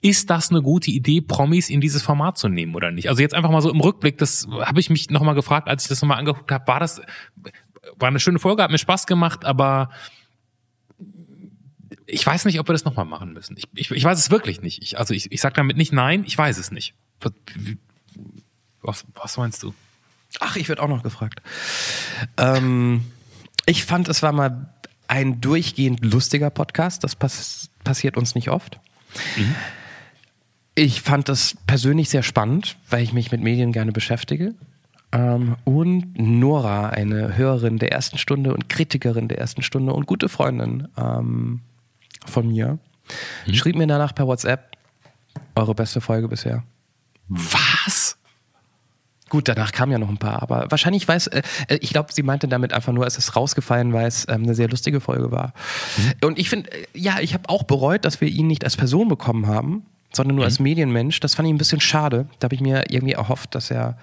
[0.00, 3.08] ist das eine gute Idee, Promis in dieses Format zu nehmen oder nicht?
[3.08, 5.88] Also jetzt einfach mal so im Rückblick, das habe ich mich nochmal gefragt, als ich
[5.88, 7.02] das nochmal angeguckt habe, war das,
[7.96, 9.90] war eine schöne Folge, hat mir Spaß gemacht, aber
[12.06, 13.56] ich weiß nicht, ob wir das nochmal machen müssen.
[13.56, 14.82] Ich, ich, ich weiß es wirklich nicht.
[14.82, 16.94] Ich, also ich, ich sage damit nicht nein, ich weiß es nicht.
[18.82, 19.74] Was, was, meinst du?
[20.38, 21.42] Ach, ich werde auch noch gefragt.
[22.36, 23.04] Ähm,
[23.66, 24.72] ich fand, es war mal
[25.08, 27.02] ein durchgehend lustiger Podcast.
[27.04, 28.80] Das pass passiert uns nicht oft.
[30.74, 34.54] Ich fand das persönlich sehr spannend, weil ich mich mit Medien gerne beschäftige.
[35.12, 40.28] Ähm, und Nora, eine Hörerin der ersten Stunde und Kritikerin der ersten Stunde und gute
[40.28, 41.60] Freundin ähm,
[42.24, 42.78] von mir,
[43.52, 44.76] schrieb mir danach per WhatsApp,
[45.54, 46.62] eure beste Folge bisher.
[47.28, 48.16] Was?
[49.28, 52.22] Gut, danach kamen ja noch ein paar, aber wahrscheinlich weiß, äh, äh, ich glaube, sie
[52.22, 55.52] meinte damit einfach nur, es ist rausgefallen, weil es ähm, eine sehr lustige Folge war.
[56.22, 59.08] Und ich finde, äh, ja, ich habe auch bereut, dass wir ihn nicht als Person
[59.08, 61.18] bekommen haben, sondern nur als Medienmensch.
[61.18, 62.28] Das fand ich ein bisschen schade.
[62.38, 63.98] Da habe ich mir irgendwie erhofft, dass er.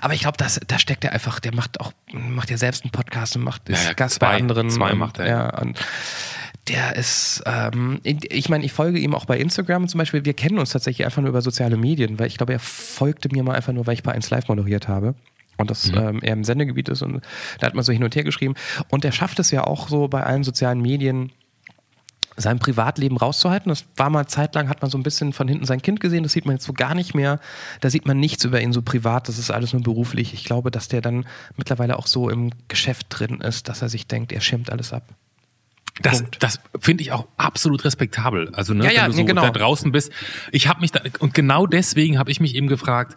[0.00, 3.34] Aber ich glaube, da steckt er einfach, der macht auch, macht ja selbst einen Podcast
[3.34, 4.70] und macht ist Ja, ja, Gast zwei- bei anderen.
[4.70, 5.26] zwei macht er.
[5.26, 5.76] Ja, und
[6.68, 10.24] der ist, ähm, ich meine, ich folge ihm auch bei Instagram zum Beispiel.
[10.24, 13.42] Wir kennen uns tatsächlich einfach nur über soziale Medien, weil ich glaube, er folgte mir
[13.42, 15.14] mal einfach nur, weil ich bei 1 Live moderiert habe.
[15.58, 17.20] Und das ähm, er im Sendegebiet ist und
[17.60, 18.54] da hat man so hin und her geschrieben.
[18.90, 21.30] Und er schafft es ja auch so bei allen sozialen Medien,
[22.36, 23.68] sein Privatleben rauszuhalten.
[23.68, 26.32] Das war mal zeitlang, hat man so ein bisschen von hinten sein Kind gesehen, das
[26.32, 27.38] sieht man jetzt so gar nicht mehr.
[27.80, 30.32] Da sieht man nichts über ihn so privat, das ist alles nur beruflich.
[30.32, 34.06] Ich glaube, dass der dann mittlerweile auch so im Geschäft drin ist, dass er sich
[34.06, 35.04] denkt, er schirmt alles ab.
[36.00, 36.42] Das, Punkt.
[36.42, 38.48] das finde ich auch absolut respektabel.
[38.54, 39.42] Also ne, Ja, ja, wenn du so genau.
[39.42, 40.10] da draußen bist.
[40.50, 43.16] Ich habe mich da und genau deswegen habe ich mich eben gefragt,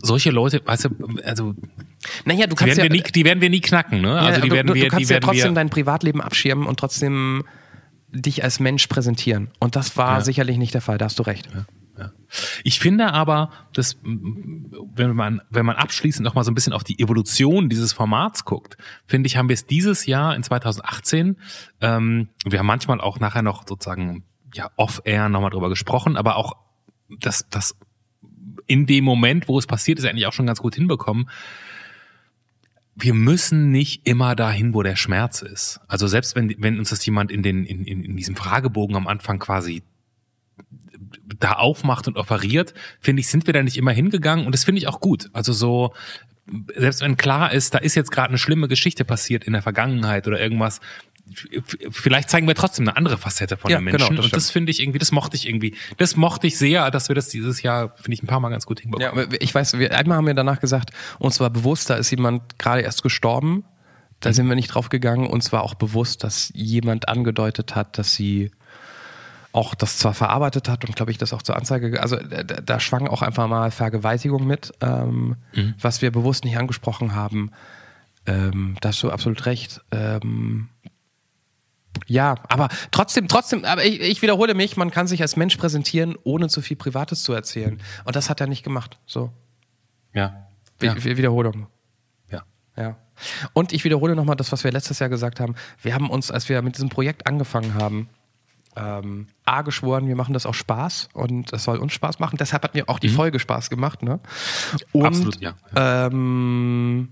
[0.00, 0.90] solche Leute, weißt du,
[1.24, 1.54] also
[2.24, 4.08] Naja, du die kannst werden, ja, wir nie, die werden wir nie knacken, ne?
[4.08, 6.78] ja, Also die du, werden wir, du kannst die ja trotzdem dein Privatleben abschirmen und
[6.78, 7.44] trotzdem
[8.12, 9.48] dich als Mensch präsentieren.
[9.58, 10.24] Und das war Ja.
[10.24, 11.48] sicherlich nicht der Fall, da hast du recht.
[11.98, 12.12] Ja.
[12.62, 16.84] Ich finde aber, dass, wenn man, wenn man abschließend noch mal so ein bisschen auf
[16.84, 18.76] die Evolution dieses Formats guckt,
[19.06, 21.36] finde ich, haben wir es dieses Jahr in 2018,
[21.80, 24.24] ähm, wir haben manchmal auch nachher noch sozusagen,
[24.54, 26.56] ja, off-air nochmal drüber gesprochen, aber auch
[27.20, 27.76] das, das
[28.66, 31.28] in dem Moment, wo es passiert ist, eigentlich auch schon ganz gut hinbekommen.
[32.94, 35.80] Wir müssen nicht immer dahin, wo der Schmerz ist.
[35.88, 39.06] Also selbst wenn, wenn uns das jemand in den, in, in, in diesem Fragebogen am
[39.06, 39.82] Anfang quasi
[41.40, 44.80] da aufmacht und offeriert, finde ich, sind wir da nicht immer hingegangen und das finde
[44.80, 45.28] ich auch gut.
[45.32, 45.92] Also so,
[46.76, 50.26] selbst wenn klar ist, da ist jetzt gerade eine schlimme Geschichte passiert in der Vergangenheit
[50.26, 50.80] oder irgendwas,
[51.90, 54.50] vielleicht zeigen wir trotzdem eine andere Facette von Ja, den genau, Menschen das und das
[54.50, 57.62] finde ich irgendwie, das mochte ich irgendwie, das mochte ich sehr, dass wir das dieses
[57.62, 59.26] Jahr, finde ich, ein paar Mal ganz gut Ja, hinbekommen.
[59.26, 62.58] aber ich weiß, wir, einmal haben wir danach gesagt, uns war bewusst, da ist jemand
[62.58, 63.64] gerade erst gestorben.
[64.20, 65.28] Da sind wir nicht drauf gegangen.
[65.28, 68.50] Uns war auch bewusst, dass jemand angedeutet hat, dass sie
[69.58, 72.80] auch das zwar verarbeitet hat und glaube ich das auch zur Anzeige, also da, da
[72.80, 75.36] schwang auch einfach mal Vergewaltigung mit, ähm,
[75.80, 77.50] was wir bewusst nicht angesprochen haben.
[78.26, 79.80] Ähm, da hast du absolut recht.
[79.90, 80.68] Ähm,
[82.06, 86.14] ja, aber trotzdem, trotzdem, aber ich, ich wiederhole mich, man kann sich als Mensch präsentieren,
[86.22, 87.80] ohne zu viel Privates zu erzählen.
[88.04, 88.98] Und das hat er nicht gemacht.
[89.06, 89.32] So.
[90.14, 90.46] Ja.
[90.80, 90.94] Ja.
[91.04, 91.66] Wi- Wiederholung.
[92.30, 92.42] ja.
[92.76, 92.96] Ja.
[93.52, 95.56] Und ich wiederhole nochmal das, was wir letztes Jahr gesagt haben.
[95.82, 98.08] Wir haben uns, als wir mit diesem Projekt angefangen haben,
[98.78, 102.36] ähm, A geschworen, wir machen das auch Spaß und es soll uns Spaß machen.
[102.38, 104.02] Deshalb hat mir auch die Folge Spaß gemacht.
[104.02, 104.20] Ne?
[104.92, 105.06] Und, Mhm.
[105.06, 105.54] Absolut, ja.
[105.76, 107.08] Ähm,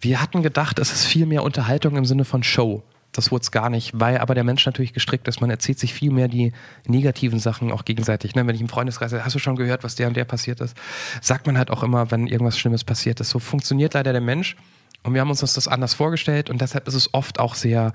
[0.00, 2.82] wir hatten gedacht, es ist viel mehr Unterhaltung im Sinne von Show.
[3.12, 5.40] das wurde es gar nicht, weil aber der Mensch natürlich gestrickt ist.
[5.40, 6.52] Man erzählt sich viel mehr die
[6.86, 8.34] negativen Sachen auch gegenseitig.
[8.34, 8.44] Ne?
[8.44, 10.76] Wenn ich im Freundeskreis sage, hast du schon gehört, was der und der passiert ist,
[11.20, 13.30] sagt man halt auch immer, wenn irgendwas Schlimmes passiert ist.
[13.30, 14.56] So funktioniert leider der Mensch.
[15.04, 17.92] Und wir haben uns das anders vorgestellt und deshalb ist es oft auch sehr,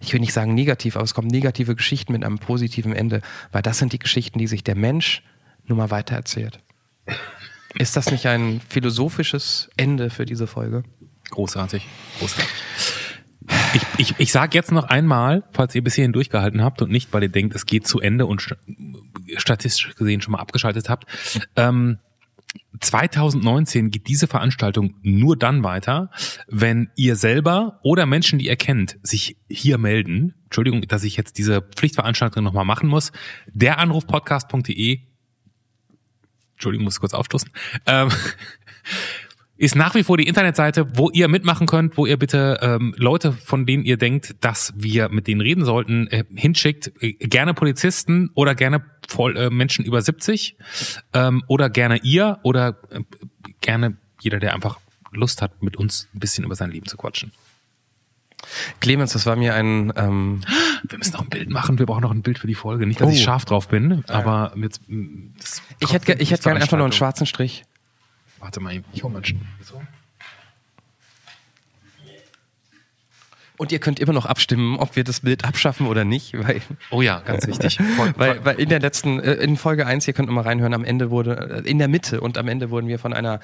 [0.00, 3.20] ich will nicht sagen negativ, aber es kommen negative Geschichten mit einem positiven Ende,
[3.52, 5.22] weil das sind die Geschichten, die sich der Mensch
[5.66, 6.60] nur mal weitererzählt.
[7.74, 10.84] Ist das nicht ein philosophisches Ende für diese Folge?
[11.30, 11.86] Großartig.
[12.18, 12.48] Großartig.
[13.74, 17.12] Ich, ich, ich sage jetzt noch einmal, falls ihr bis hierhin durchgehalten habt und nicht,
[17.12, 18.56] weil ihr denkt, es geht zu Ende und st
[19.36, 21.06] statistisch gesehen schon mal abgeschaltet habt.
[21.54, 21.98] Ähm,
[22.80, 26.10] 2019 geht diese Veranstaltung nur dann weiter,
[26.46, 30.34] wenn ihr selber oder Menschen, die ihr kennt, sich hier melden.
[30.44, 33.12] Entschuldigung, dass ich jetzt diese Pflichtveranstaltung nochmal machen muss.
[33.52, 35.00] Deranrufpodcast.de
[36.58, 37.50] Entschuldigung, muss kurz aufstoßen.
[37.86, 38.08] Ähm,
[39.58, 43.32] ist nach wie vor die Internetseite, wo ihr mitmachen könnt, wo ihr bitte ähm, Leute,
[43.32, 46.92] von denen ihr denkt, dass wir mit denen reden sollten, äh, hinschickt.
[47.00, 50.56] Äh, gerne Polizisten oder gerne voll, äh, Menschen über 70
[51.12, 53.00] ähm, oder gerne ihr oder äh,
[53.60, 54.78] gerne jeder, der einfach
[55.10, 57.32] Lust hat, mit uns ein bisschen über sein Leben zu quatschen.
[58.80, 59.92] Clemens, das war mir ein.
[59.96, 60.42] Ähm
[60.88, 61.80] wir müssen noch ein Bild machen.
[61.80, 62.86] Wir brauchen noch ein Bild für die Folge.
[62.86, 63.10] Nicht, dass oh.
[63.10, 64.82] ich scharf drauf bin, aber jetzt.
[65.80, 67.64] ich hätte, ich hätte gerne einfach nur einen schwarzen Strich.
[68.40, 69.22] Warte mal, ich hole mal
[69.62, 69.80] so.
[73.58, 76.32] Und ihr könnt immer noch abstimmen, ob wir das Bild abschaffen oder nicht.
[76.38, 77.78] Weil, oh ja, ganz wichtig.
[78.16, 81.10] weil, weil in der letzten, äh, in Folge 1, ihr könnt immer reinhören, am Ende
[81.10, 83.40] wurde, äh, in der Mitte und am Ende wurden wir von einer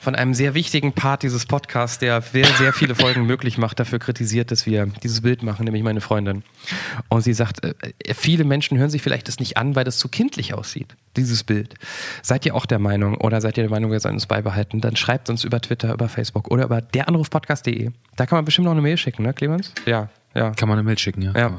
[0.00, 3.98] von einem sehr wichtigen Part dieses Podcasts, der sehr, sehr viele Folgen möglich macht, dafür
[3.98, 6.42] kritisiert, dass wir dieses Bild machen, nämlich meine Freundin.
[7.10, 7.74] Und sie sagt, äh,
[8.14, 11.74] viele Menschen hören sich vielleicht das nicht an, weil das zu kindlich aussieht, dieses Bild.
[12.22, 14.80] Seid ihr auch der Meinung oder seid ihr der Meinung, wir sollen es beibehalten?
[14.80, 17.90] Dann schreibt uns über Twitter, über Facebook oder über deranrufpodcast.de.
[18.16, 19.74] Da kann man bestimmt noch eine Mail schicken, ne, Clemens?
[19.84, 20.52] Ja, ja.
[20.52, 21.32] Kann man eine Mail schicken, ja.
[21.36, 21.58] ja.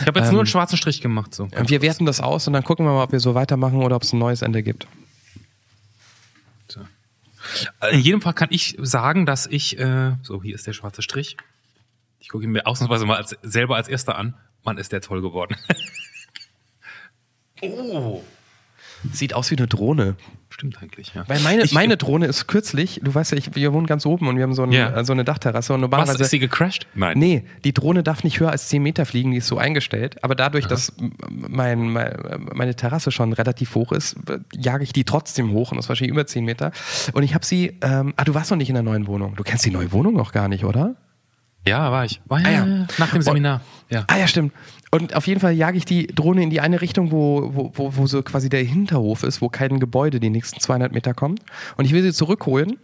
[0.00, 1.34] Ich habe jetzt ähm, nur einen schwarzen Strich gemacht.
[1.34, 1.48] So.
[1.66, 4.04] Wir werten das aus und dann gucken wir mal, ob wir so weitermachen oder ob
[4.04, 4.86] es ein neues Ende gibt.
[7.90, 11.36] In jedem Fall kann ich sagen, dass ich, äh, so hier ist der schwarze Strich.
[12.20, 14.34] Ich gucke ihn mir ausnahmsweise mal als, selber als erster an.
[14.64, 15.56] Mann, ist der toll geworden.
[17.62, 18.22] oh.
[19.12, 20.16] Sieht aus wie eine Drohne.
[20.54, 21.24] Stimmt eigentlich, ja.
[21.26, 24.28] Weil meine, ich, meine Drohne ist kürzlich, du weißt ja, ich, wir wohnen ganz oben
[24.28, 25.02] und wir haben so, ein, yeah.
[25.02, 25.74] so eine Dachterrasse.
[25.74, 26.86] Und normalerweise, Was, ist sie gecrashed?
[26.94, 27.18] Nein.
[27.18, 30.22] Nee, die Drohne darf nicht höher als 10 Meter fliegen, die ist so eingestellt.
[30.22, 30.70] Aber dadurch, Aha.
[30.70, 30.92] dass
[31.28, 32.14] mein, mein,
[32.54, 34.14] meine Terrasse schon relativ hoch ist,
[34.56, 36.70] jage ich die trotzdem hoch und das wahrscheinlich über 10 Meter.
[37.14, 39.34] Und ich habe sie, ähm, ah, du warst noch nicht in der neuen Wohnung.
[39.34, 40.94] Du kennst die neue Wohnung noch gar nicht, oder?
[41.66, 42.20] Ja, war ich.
[42.26, 42.86] War ja, ah, ja.
[42.98, 43.60] nach dem Seminar.
[43.90, 44.04] Ja.
[44.06, 44.52] Ah ja, stimmt.
[44.94, 47.96] Und auf jeden Fall jage ich die Drohne in die eine Richtung, wo, wo, wo,
[47.96, 51.40] wo so quasi der Hinterhof ist, wo kein Gebäude die nächsten 200 Meter kommt.
[51.76, 52.78] Und ich will sie zurückholen.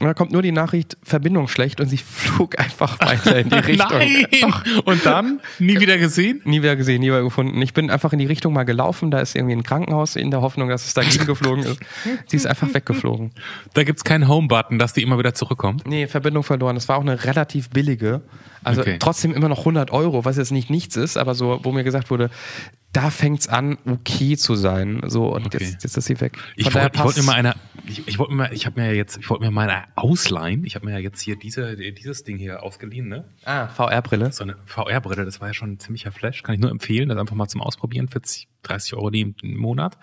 [0.00, 3.54] Und da kommt nur die Nachricht, Verbindung schlecht und sie flog einfach weiter in die
[3.72, 3.88] Richtung.
[3.90, 4.82] Nein!
[4.84, 5.40] Und dann?
[5.58, 6.40] Nie wieder gesehen?
[6.44, 7.60] Nie wieder gesehen, nie wieder gefunden.
[7.62, 10.40] Ich bin einfach in die Richtung mal gelaufen, da ist irgendwie ein Krankenhaus in der
[10.40, 11.80] Hoffnung, dass es dagegen geflogen ist.
[12.26, 13.32] Sie ist einfach weggeflogen.
[13.74, 15.86] Da gibt's keinen Home-Button, dass die immer wieder zurückkommt?
[15.86, 16.74] Nee, Verbindung verloren.
[16.74, 18.22] Das war auch eine relativ billige.
[18.64, 18.96] Also okay.
[18.98, 22.10] trotzdem immer noch 100 Euro, was jetzt nicht nichts ist, aber so, wo mir gesagt
[22.10, 22.30] wurde,
[22.92, 25.00] da fängt's an, okay zu sein.
[25.06, 25.58] So, und okay.
[25.64, 26.36] jetzt, jetzt ist sie weg.
[26.36, 27.54] Von ich wollte wollt mir mal eine,
[27.86, 30.64] ich, ich wollte mir, ich habe mir jetzt, ich wollte mir mal ausleihen.
[30.64, 33.24] Ich habe mir ja jetzt hier diese, dieses Ding hier ausgeliehen, ne?
[33.44, 34.32] Ah, VR-Brille.
[34.32, 36.42] So eine VR-Brille, das war ja schon ein ziemlicher Flash.
[36.42, 39.98] Kann ich nur empfehlen, das einfach mal zum Ausprobieren, 40, 30 Euro die im Monat.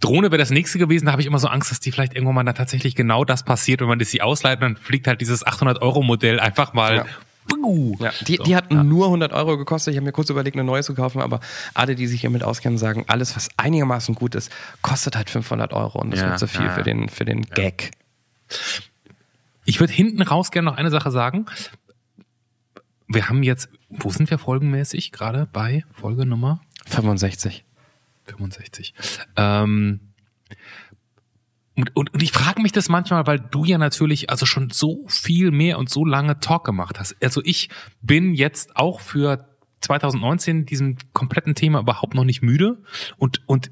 [0.00, 2.34] Drohne wäre das nächste gewesen, da habe ich immer so Angst, dass die vielleicht irgendwann
[2.34, 5.46] mal da tatsächlich genau das passiert, wenn man das sie ausleiht, dann fliegt halt dieses
[5.46, 7.06] 800 Euro Modell einfach mal ja.
[7.98, 8.82] Ja, die, so, die hat ja.
[8.82, 9.92] nur 100 Euro gekostet.
[9.92, 11.40] Ich habe mir kurz überlegt, eine neue zu kaufen, aber
[11.74, 14.50] alle, die sich hiermit auskennen, sagen, alles, was einigermaßen gut ist,
[14.82, 17.92] kostet halt 500 Euro und das ja, wird zu viel für den, für den Gag.
[19.64, 21.46] Ich würde hinten raus gerne noch eine Sache sagen.
[23.08, 26.60] Wir haben jetzt, wo sind wir folgenmäßig gerade bei Folge Nummer?
[26.86, 27.64] 65.
[28.26, 28.94] 65.
[29.36, 30.00] Ähm,
[31.76, 35.04] und, und, und ich frage mich das manchmal, weil du ja natürlich also schon so
[35.08, 37.16] viel mehr und so lange Talk gemacht hast.
[37.22, 37.68] Also ich
[38.00, 39.46] bin jetzt auch für
[39.82, 42.82] 2019 diesem kompletten Thema überhaupt noch nicht müde
[43.18, 43.70] und und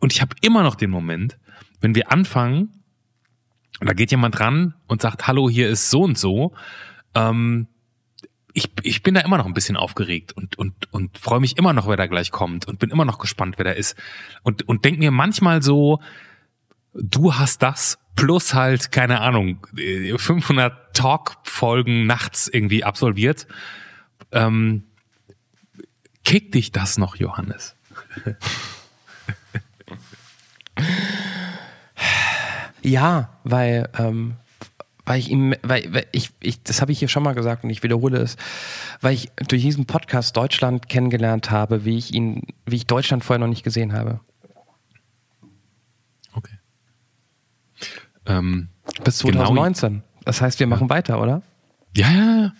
[0.00, 1.38] und ich habe immer noch den Moment,
[1.80, 2.82] wenn wir anfangen
[3.80, 6.52] und da geht jemand ran und sagt, hallo, hier ist so und so.
[7.14, 7.68] Ähm,
[8.52, 11.72] ich, ich bin da immer noch ein bisschen aufgeregt und, und, und freue mich immer
[11.72, 13.96] noch, wer da gleich kommt und bin immer noch gespannt, wer da ist.
[14.42, 16.00] Und, und denk mir manchmal so,
[16.94, 23.46] du hast das plus halt, keine Ahnung, 500 Talk-Folgen nachts irgendwie absolviert.
[24.32, 24.84] Ähm,
[26.24, 27.74] kickt dich das noch, Johannes?
[32.82, 34.36] ja, weil ähm,
[35.06, 37.70] weil ich ihm, weil, weil ich, ich, das habe ich hier schon mal gesagt und
[37.70, 38.36] ich wiederhole es,
[39.00, 43.40] weil ich durch diesen Podcast Deutschland kennengelernt habe, wie ich ihn, wie ich Deutschland vorher
[43.40, 44.20] noch nicht gesehen habe.
[46.32, 46.56] Okay.
[48.26, 48.68] Ähm,
[49.04, 49.38] Bis Genau.
[49.38, 50.02] 2019.
[50.24, 51.42] Das heißt, wir machen weiter, oder?
[51.96, 52.52] ja, ja, ja.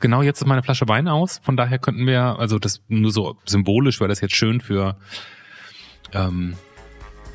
[0.00, 1.40] Genau, jetzt ist meine Flasche Wein aus.
[1.42, 4.96] Von daher könnten wir, also das nur so symbolisch, weil das jetzt schön für,
[6.12, 6.54] ähm,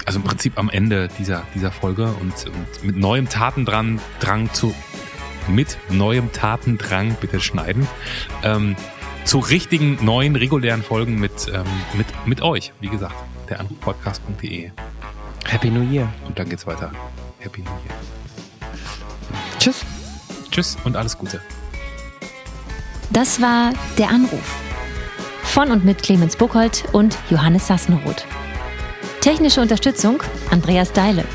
[0.06, 4.74] also im Prinzip am Ende dieser, dieser Folge und, und mit neuem Tatendrang Drang zu,
[5.50, 7.86] mit neuem Tatendrang, bitte schneiden,
[8.44, 8.78] ähm,
[9.26, 11.66] zu richtigen neuen regulären Folgen mit, ähm,
[11.96, 13.16] mit, mit euch, wie gesagt,
[13.50, 14.72] der Anrufpodcast.de.
[15.46, 16.08] Happy New Year.
[16.26, 16.92] Und dann geht's weiter.
[17.44, 18.00] Happy New Year.
[19.60, 19.82] Tschüss.
[20.50, 21.42] Tschüss und alles Gute.
[23.12, 24.56] Das war Der Anruf.
[25.44, 28.26] Von und mit Clemens Buchholz und Johannes Sassenroth.
[29.20, 31.26] Technische Unterstützung Andreas Deile.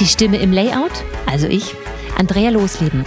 [0.00, 1.76] Die Stimme im Layout, also ich,
[2.18, 3.04] Andrea Losleben.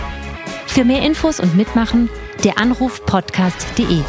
[0.67, 2.09] Für mehr Infos und Mitmachen
[2.45, 4.03] der Anruf podcast.de.